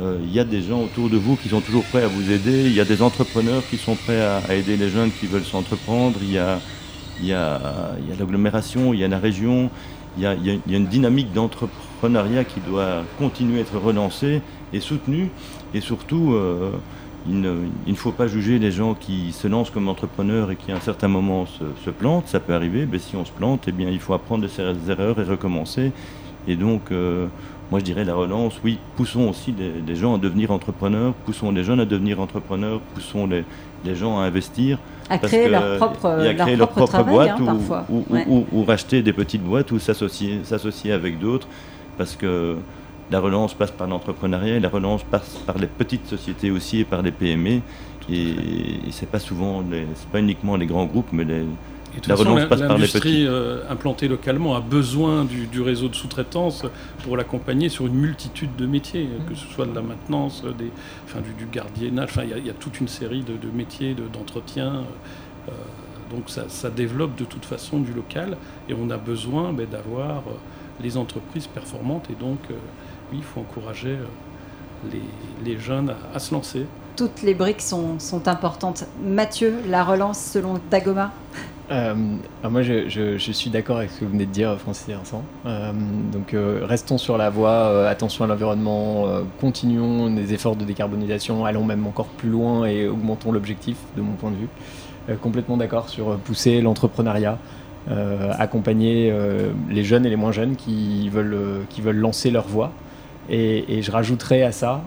Euh, 0.00 0.18
Il 0.24 0.32
y 0.32 0.40
a 0.40 0.44
des 0.44 0.60
gens 0.60 0.82
autour 0.82 1.08
de 1.08 1.16
vous 1.16 1.36
qui 1.36 1.48
sont 1.48 1.60
toujours 1.60 1.84
prêts 1.84 2.02
à 2.02 2.08
vous 2.08 2.30
aider. 2.32 2.64
Il 2.66 2.74
y 2.74 2.80
a 2.80 2.84
des 2.84 3.00
entrepreneurs 3.00 3.62
qui 3.70 3.76
sont 3.78 3.94
prêts 3.94 4.20
à, 4.20 4.38
à 4.48 4.54
aider 4.54 4.76
les 4.76 4.88
jeunes 4.90 5.10
qui 5.18 5.26
veulent 5.26 5.44
s'entreprendre. 5.44 6.18
Il 6.20 6.32
y 6.32 6.38
a, 6.38 6.58
il 7.20 7.26
y 7.26 7.32
a, 7.32 7.60
il 8.02 8.08
y 8.10 8.12
a 8.12 8.16
l'agglomération, 8.18 8.92
il 8.92 8.98
y 9.00 9.04
a 9.04 9.08
la 9.08 9.18
région. 9.20 9.70
Il 10.16 10.24
y 10.24 10.26
a, 10.26 10.34
il 10.34 10.46
y 10.46 10.74
a- 10.74 10.76
une 10.76 10.86
dynamique 10.86 11.32
d'entrepreneuriat 12.08 12.44
qui 12.44 12.60
doit 12.60 13.02
continuer 13.18 13.58
à 13.58 13.60
être 13.62 13.78
relancée 13.78 14.40
et 14.72 14.80
soutenue. 14.80 15.30
Et 15.74 15.80
surtout, 15.80 16.32
euh, 16.34 16.70
il, 17.28 17.40
ne, 17.40 17.54
il 17.86 17.92
ne 17.92 17.96
faut 17.98 18.12
pas 18.12 18.26
juger 18.26 18.58
les 18.58 18.70
gens 18.70 18.94
qui 18.94 19.32
se 19.32 19.48
lancent 19.48 19.70
comme 19.70 19.88
entrepreneurs 19.88 20.50
et 20.50 20.56
qui 20.56 20.70
à 20.72 20.76
un 20.76 20.80
certain 20.80 21.08
moment 21.08 21.46
se, 21.46 21.64
se 21.84 21.90
plantent. 21.90 22.28
Ça 22.28 22.40
peut 22.40 22.54
arriver, 22.54 22.86
mais 22.90 22.98
si 22.98 23.16
on 23.16 23.24
se 23.24 23.32
plante, 23.32 23.64
eh 23.68 23.72
bien, 23.72 23.88
il 23.90 24.00
faut 24.00 24.14
apprendre 24.14 24.42
de 24.42 24.48
ses 24.48 24.62
erreurs 24.88 25.18
et 25.18 25.24
recommencer. 25.24 25.92
Et 26.46 26.56
donc, 26.56 26.92
euh, 26.92 27.26
moi 27.70 27.80
je 27.80 27.84
dirais 27.86 28.04
la 28.04 28.14
relance, 28.14 28.60
oui, 28.62 28.78
poussons 28.96 29.30
aussi 29.30 29.54
les, 29.58 29.72
les 29.86 29.96
gens 29.96 30.14
à 30.16 30.18
devenir 30.18 30.50
entrepreneurs, 30.50 31.14
poussons 31.24 31.50
les 31.50 31.64
jeunes 31.64 31.80
à 31.80 31.86
devenir 31.86 32.20
entrepreneurs, 32.20 32.80
poussons 32.94 33.26
les, 33.26 33.44
les 33.86 33.94
gens 33.94 34.18
à 34.20 34.24
investir. 34.24 34.78
à 35.08 35.16
parce 35.16 35.32
créer 35.32 35.46
que- 35.46 35.52
leur 35.52 35.76
propre, 35.78 36.06
et 36.22 36.28
à 36.28 36.32
leur 36.34 36.44
créer 36.46 36.56
leur 36.56 36.68
propre 36.68 36.92
travail, 36.92 37.14
boîte 37.14 37.30
hein, 37.30 37.36
ou, 37.40 37.46
parfois. 37.46 37.86
ou- 37.88 38.04
Ouais. 38.10 38.26
ou- 38.28 38.44
ou 38.52 38.64
racheter 38.64 39.00
des 39.02 39.14
petites 39.14 39.42
boîtes 39.42 39.72
ou 39.72 39.78
s'associer 39.78 40.92
avec 40.92 41.18
d'autres 41.18 41.48
parce 41.96 42.16
que 42.16 42.56
la 43.10 43.20
relance 43.20 43.54
passe 43.54 43.70
par 43.70 43.86
l'entrepreneuriat 43.86 44.60
la 44.60 44.68
relance 44.68 45.02
passe 45.04 45.36
par 45.46 45.58
les 45.58 45.66
petites 45.66 46.06
sociétés 46.06 46.50
aussi 46.50 46.80
et 46.80 46.84
par 46.84 47.02
les 47.02 47.12
PME 47.12 47.60
et, 48.10 48.20
et 48.30 48.90
c'est 48.90 49.08
pas 49.10 49.18
souvent 49.20 49.62
les- 49.70 49.86
pas 50.12 50.20
uniquement 50.20 50.56
les 50.56 50.66
grands 50.66 50.86
groupes 50.86 51.08
mais 51.12 51.24
les, 51.24 51.40
Et 51.96 51.98
de 51.98 52.00
toute 52.00 52.08
La 52.08 52.16
façon, 52.16 52.30
relance 52.34 52.48
passe 52.48 52.60
par 52.60 52.68
les 52.70 52.74
l'industrie 52.74 53.26
euh, 53.26 53.62
implantée 53.70 54.08
localement 54.08 54.56
a 54.56 54.60
besoin 54.60 55.24
du, 55.24 55.46
du 55.46 55.60
réseau 55.60 55.88
de 55.88 55.94
sous-traitance 55.94 56.64
pour 57.04 57.16
l'accompagner 57.16 57.68
sur 57.68 57.86
une 57.86 57.94
multitude 57.94 58.56
de 58.56 58.66
métiers, 58.66 59.08
que 59.28 59.34
ce 59.36 59.46
soit 59.46 59.66
de 59.66 59.74
la 59.74 59.82
maintenance, 59.82 60.42
des, 60.58 60.70
enfin, 61.06 61.20
du, 61.20 61.32
du 61.34 61.46
gardiennage, 61.50 62.08
enfin, 62.10 62.22
il 62.24 62.30
y 62.30 62.32
a- 62.34 62.38
il 62.38 62.46
y, 62.46 62.50
a 62.50 62.54
toute 62.54 62.80
une 62.80 62.88
série 62.88 63.22
de, 63.22 63.34
de 63.36 63.50
métiers, 63.54 63.94
de- 63.94 64.08
d'entretien. 64.12 64.82
euh, 65.48 65.52
donc 66.10 66.24
ça, 66.30 66.44
ça 66.48 66.68
développe 66.70 67.16
de 67.16 67.24
toute 67.24 67.44
façon 67.44 67.78
du 67.80 67.92
local 67.92 68.36
et 68.68 68.74
on 68.74 68.90
a 68.90 68.96
besoin 68.98 69.52
ben, 69.52 69.66
d'avoir 69.70 70.18
euh, 70.28 70.32
les 70.80 70.96
entreprises 70.96 71.46
performantes 71.46 72.08
et 72.10 72.14
donc 72.14 72.38
euh, 72.50 72.54
oui, 73.12 73.18
il 73.18 73.24
faut 73.24 73.40
encourager 73.40 73.90
euh, 73.90 74.06
les, 74.92 75.02
les 75.44 75.58
jeunes 75.58 75.90
à, 75.90 76.16
à 76.16 76.18
se 76.18 76.34
lancer. 76.34 76.66
Toutes 76.96 77.22
les 77.22 77.34
briques 77.34 77.62
sont, 77.62 77.98
sont 77.98 78.28
importantes. 78.28 78.84
Mathieu, 79.02 79.54
la 79.68 79.84
relance 79.84 80.20
selon 80.20 80.60
Dagoma 80.70 81.12
euh, 81.70 81.94
moi, 82.50 82.60
je, 82.60 83.16
suis 83.16 83.48
d'accord 83.48 83.78
avec 83.78 83.90
ce 83.90 84.00
que 84.00 84.04
vous 84.04 84.10
venez 84.10 84.26
de 84.26 84.30
dire, 84.30 84.54
Francis 84.58 84.86
et 84.90 84.92
Vincent. 84.92 85.24
Euh, 85.46 85.72
donc, 86.12 86.36
restons 86.68 86.98
sur 86.98 87.16
la 87.16 87.30
voie, 87.30 87.88
attention 87.88 88.24
à 88.24 88.28
l'environnement, 88.28 89.06
continuons 89.40 90.14
les 90.14 90.34
efforts 90.34 90.56
de 90.56 90.64
décarbonisation, 90.66 91.46
allons 91.46 91.64
même 91.64 91.86
encore 91.86 92.08
plus 92.08 92.28
loin 92.28 92.66
et 92.66 92.86
augmentons 92.86 93.32
l'objectif, 93.32 93.78
de 93.96 94.02
mon 94.02 94.12
point 94.12 94.30
de 94.30 94.36
vue. 94.36 95.16
complètement 95.22 95.56
d'accord 95.56 95.88
sur 95.88 96.18
pousser 96.18 96.60
l'entrepreneuriat, 96.60 97.38
accompagner 98.38 99.12
les 99.70 99.84
jeunes 99.84 100.06
et 100.06 100.08
les 100.08 100.16
moins 100.16 100.32
jeunes 100.32 100.56
qui 100.56 101.08
veulent, 101.10 101.66
veulent 101.82 101.96
lancer 101.96 102.30
leur 102.30 102.46
voie. 102.46 102.72
Et, 103.28 103.82
je 103.82 103.90
rajouterais 103.90 104.42
à 104.42 104.52
ça, 104.52 104.82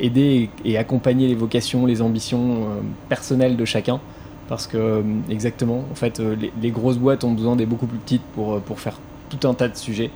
aider 0.00 0.50
et, 0.64 0.78
accompagner 0.78 1.26
les 1.26 1.34
vocations, 1.34 1.86
les 1.86 2.00
ambitions 2.00 2.68
personnelles 3.08 3.56
de 3.56 3.64
chacun 3.64 4.00
parce 4.48 4.66
que 4.66 4.76
euh, 4.78 5.02
exactement, 5.30 5.84
en 5.90 5.94
fait, 5.94 6.20
euh, 6.20 6.34
les, 6.60 6.70
grosses 6.70 6.98
boîtes 6.98 7.22
ont 7.22 7.32
besoin 7.32 7.54
des 7.54 7.66
beaucoup 7.66 7.86
plus 7.86 7.98
petites 7.98 8.22
pour, 8.34 8.54
euh, 8.54 8.60
pour 8.60 8.80
faire 8.80 8.98
tout 9.28 9.46
un 9.46 9.54
tas 9.54 9.68
de 9.68 9.76
sujets. 9.76 10.10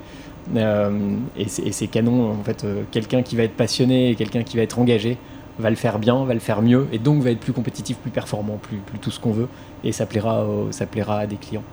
et 0.56 1.48
c'est 1.48 1.86
canon, 1.86 2.32
en 2.32 2.42
fait, 2.42 2.66
quelqu'un 2.90 3.22
qui 3.22 3.36
va 3.36 3.44
être 3.44 3.56
passionné 3.56 4.10
et 4.10 4.14
quelqu'un 4.14 4.42
qui 4.42 4.56
va 4.56 4.62
être 4.62 4.78
engagé 4.78 5.18
va 5.58 5.70
le 5.70 5.76
faire 5.76 5.98
bien, 5.98 6.24
va 6.24 6.34
le 6.34 6.40
faire 6.40 6.62
mieux, 6.62 6.86
et 6.92 6.98
donc 6.98 7.22
va 7.22 7.30
être 7.30 7.40
plus 7.40 7.52
compétitif, 7.52 7.96
plus 7.98 8.10
performant, 8.10 8.56
plus, 8.56 8.78
plus 8.78 8.98
tout 8.98 9.10
ce 9.10 9.20
qu'on 9.20 9.32
veut, 9.32 9.48
et 9.84 9.92
ça 9.92 10.06
plaira, 10.06 10.46
ça 10.70 10.86
plaira 10.86 11.18
à 11.18 11.26
des 11.26 11.36
clients, 11.36 11.64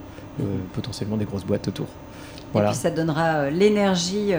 potentiellement 0.73 1.17
des 1.17 1.25
grosses 1.25 1.45
boîtes 1.45 1.67
autour. 1.67 1.87
Voilà. 2.53 2.69
Et 2.69 2.71
puis 2.71 2.79
ça 2.79 2.91
donnera 2.91 3.49
l'énergie 3.49 4.33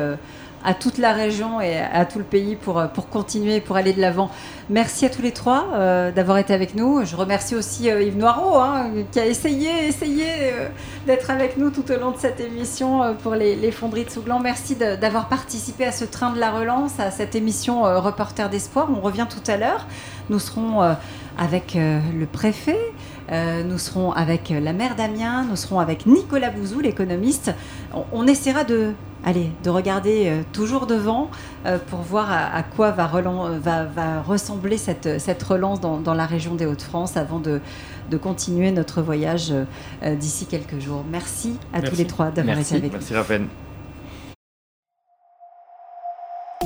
à 0.64 0.74
toute 0.74 0.98
la 0.98 1.12
région 1.12 1.60
et 1.60 1.78
à 1.78 2.04
tout 2.04 2.18
le 2.18 2.24
pays 2.24 2.56
pour, 2.56 2.78
euh, 2.78 2.86
pour 2.86 3.08
continuer, 3.08 3.60
pour 3.60 3.76
aller 3.76 3.92
de 3.92 4.00
l'avant. 4.00 4.30
Merci 4.68 5.06
à 5.06 5.10
tous 5.10 5.22
les 5.22 5.32
trois 5.32 5.68
euh, 5.72 6.12
d'avoir 6.12 6.38
été 6.38 6.52
avec 6.52 6.74
nous. 6.74 7.04
Je 7.04 7.16
remercie 7.16 7.54
aussi 7.54 7.90
euh, 7.90 8.02
Yves 8.02 8.18
Noireau 8.18 8.58
hein, 8.58 8.90
qui 9.10 9.20
a 9.20 9.26
essayé, 9.26 9.88
essayé 9.88 10.26
d'être 11.06 11.30
avec 11.30 11.56
nous 11.56 11.70
tout 11.70 11.90
au 11.90 11.98
long 11.98 12.10
de 12.10 12.18
cette 12.18 12.40
émission 12.40 13.16
pour 13.22 13.34
les, 13.34 13.70
fonderies 13.72 14.04
de 14.04 14.10
Souglan. 14.10 14.40
Merci 14.40 14.76
d'avoir 14.76 15.28
participé 15.28 15.84
à 15.84 15.92
ce 15.92 16.04
train 16.04 16.32
de 16.32 16.38
la 16.38 16.50
relance, 16.50 17.00
à 17.00 17.10
cette 17.10 17.34
émission 17.34 17.82
Reporter 17.82 18.48
d'Espoir. 18.50 18.88
On 18.90 19.00
revient 19.00 19.26
tout 19.28 19.50
à 19.50 19.56
l'heure. 19.56 19.86
Nous 20.28 20.38
serons 20.38 20.82
avec 21.38 21.74
le 21.74 22.26
préfet. 22.26 22.78
Nous 23.30 23.78
serons 23.78 24.12
avec 24.12 24.50
la 24.50 24.72
maire 24.72 24.96
d'Amiens, 24.96 25.44
nous 25.48 25.56
serons 25.56 25.78
avec 25.78 26.06
Nicolas 26.06 26.50
Bouzou, 26.50 26.80
l'économiste. 26.80 27.52
on, 28.12 28.26
essaiera 28.26 28.64
de 28.64 28.92
allez, 29.24 29.50
de 29.62 29.70
regarder 29.70 30.28
euh, 30.28 30.42
toujours 30.52 30.86
devant 30.86 31.30
euh, 31.66 31.78
pour 31.88 32.00
voir 32.00 32.30
à, 32.30 32.62
quoi 32.62 32.90
va, 32.90 34.22
ressembler 34.22 34.78
cette, 34.78 35.42
relance 35.42 35.80
dans, 35.80 36.14
la 36.14 36.26
région 36.26 36.54
des 36.54 36.66
Hauts-de-France 36.66 37.16
avant 37.16 37.40
de, 37.40 37.60
continuer 38.20 38.72
notre 38.72 39.02
voyage 39.02 39.52
euh, 40.02 40.16
d'ici 40.16 40.46
quelques 40.46 40.80
jours. 40.80 41.04
Merci 41.10 41.58
à 41.72 41.80
tous 41.80 41.96
les 41.96 42.06
trois 42.06 42.30
d'avoir 42.30 42.58
été 42.58 42.74
avec 42.74 42.92
nous. 42.92 42.98
Merci 42.98 43.14
Raphaël. 43.14 43.46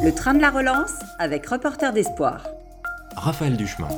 Le 0.02 0.12
train 0.12 0.34
de 0.34 0.40
la 0.40 0.50
relance 0.50 0.92
avec 1.18 1.46
Reporter 1.46 1.92
d'Espoir. 1.92 2.44
Raphaël 3.16 3.56
Duchemin. 3.56 3.88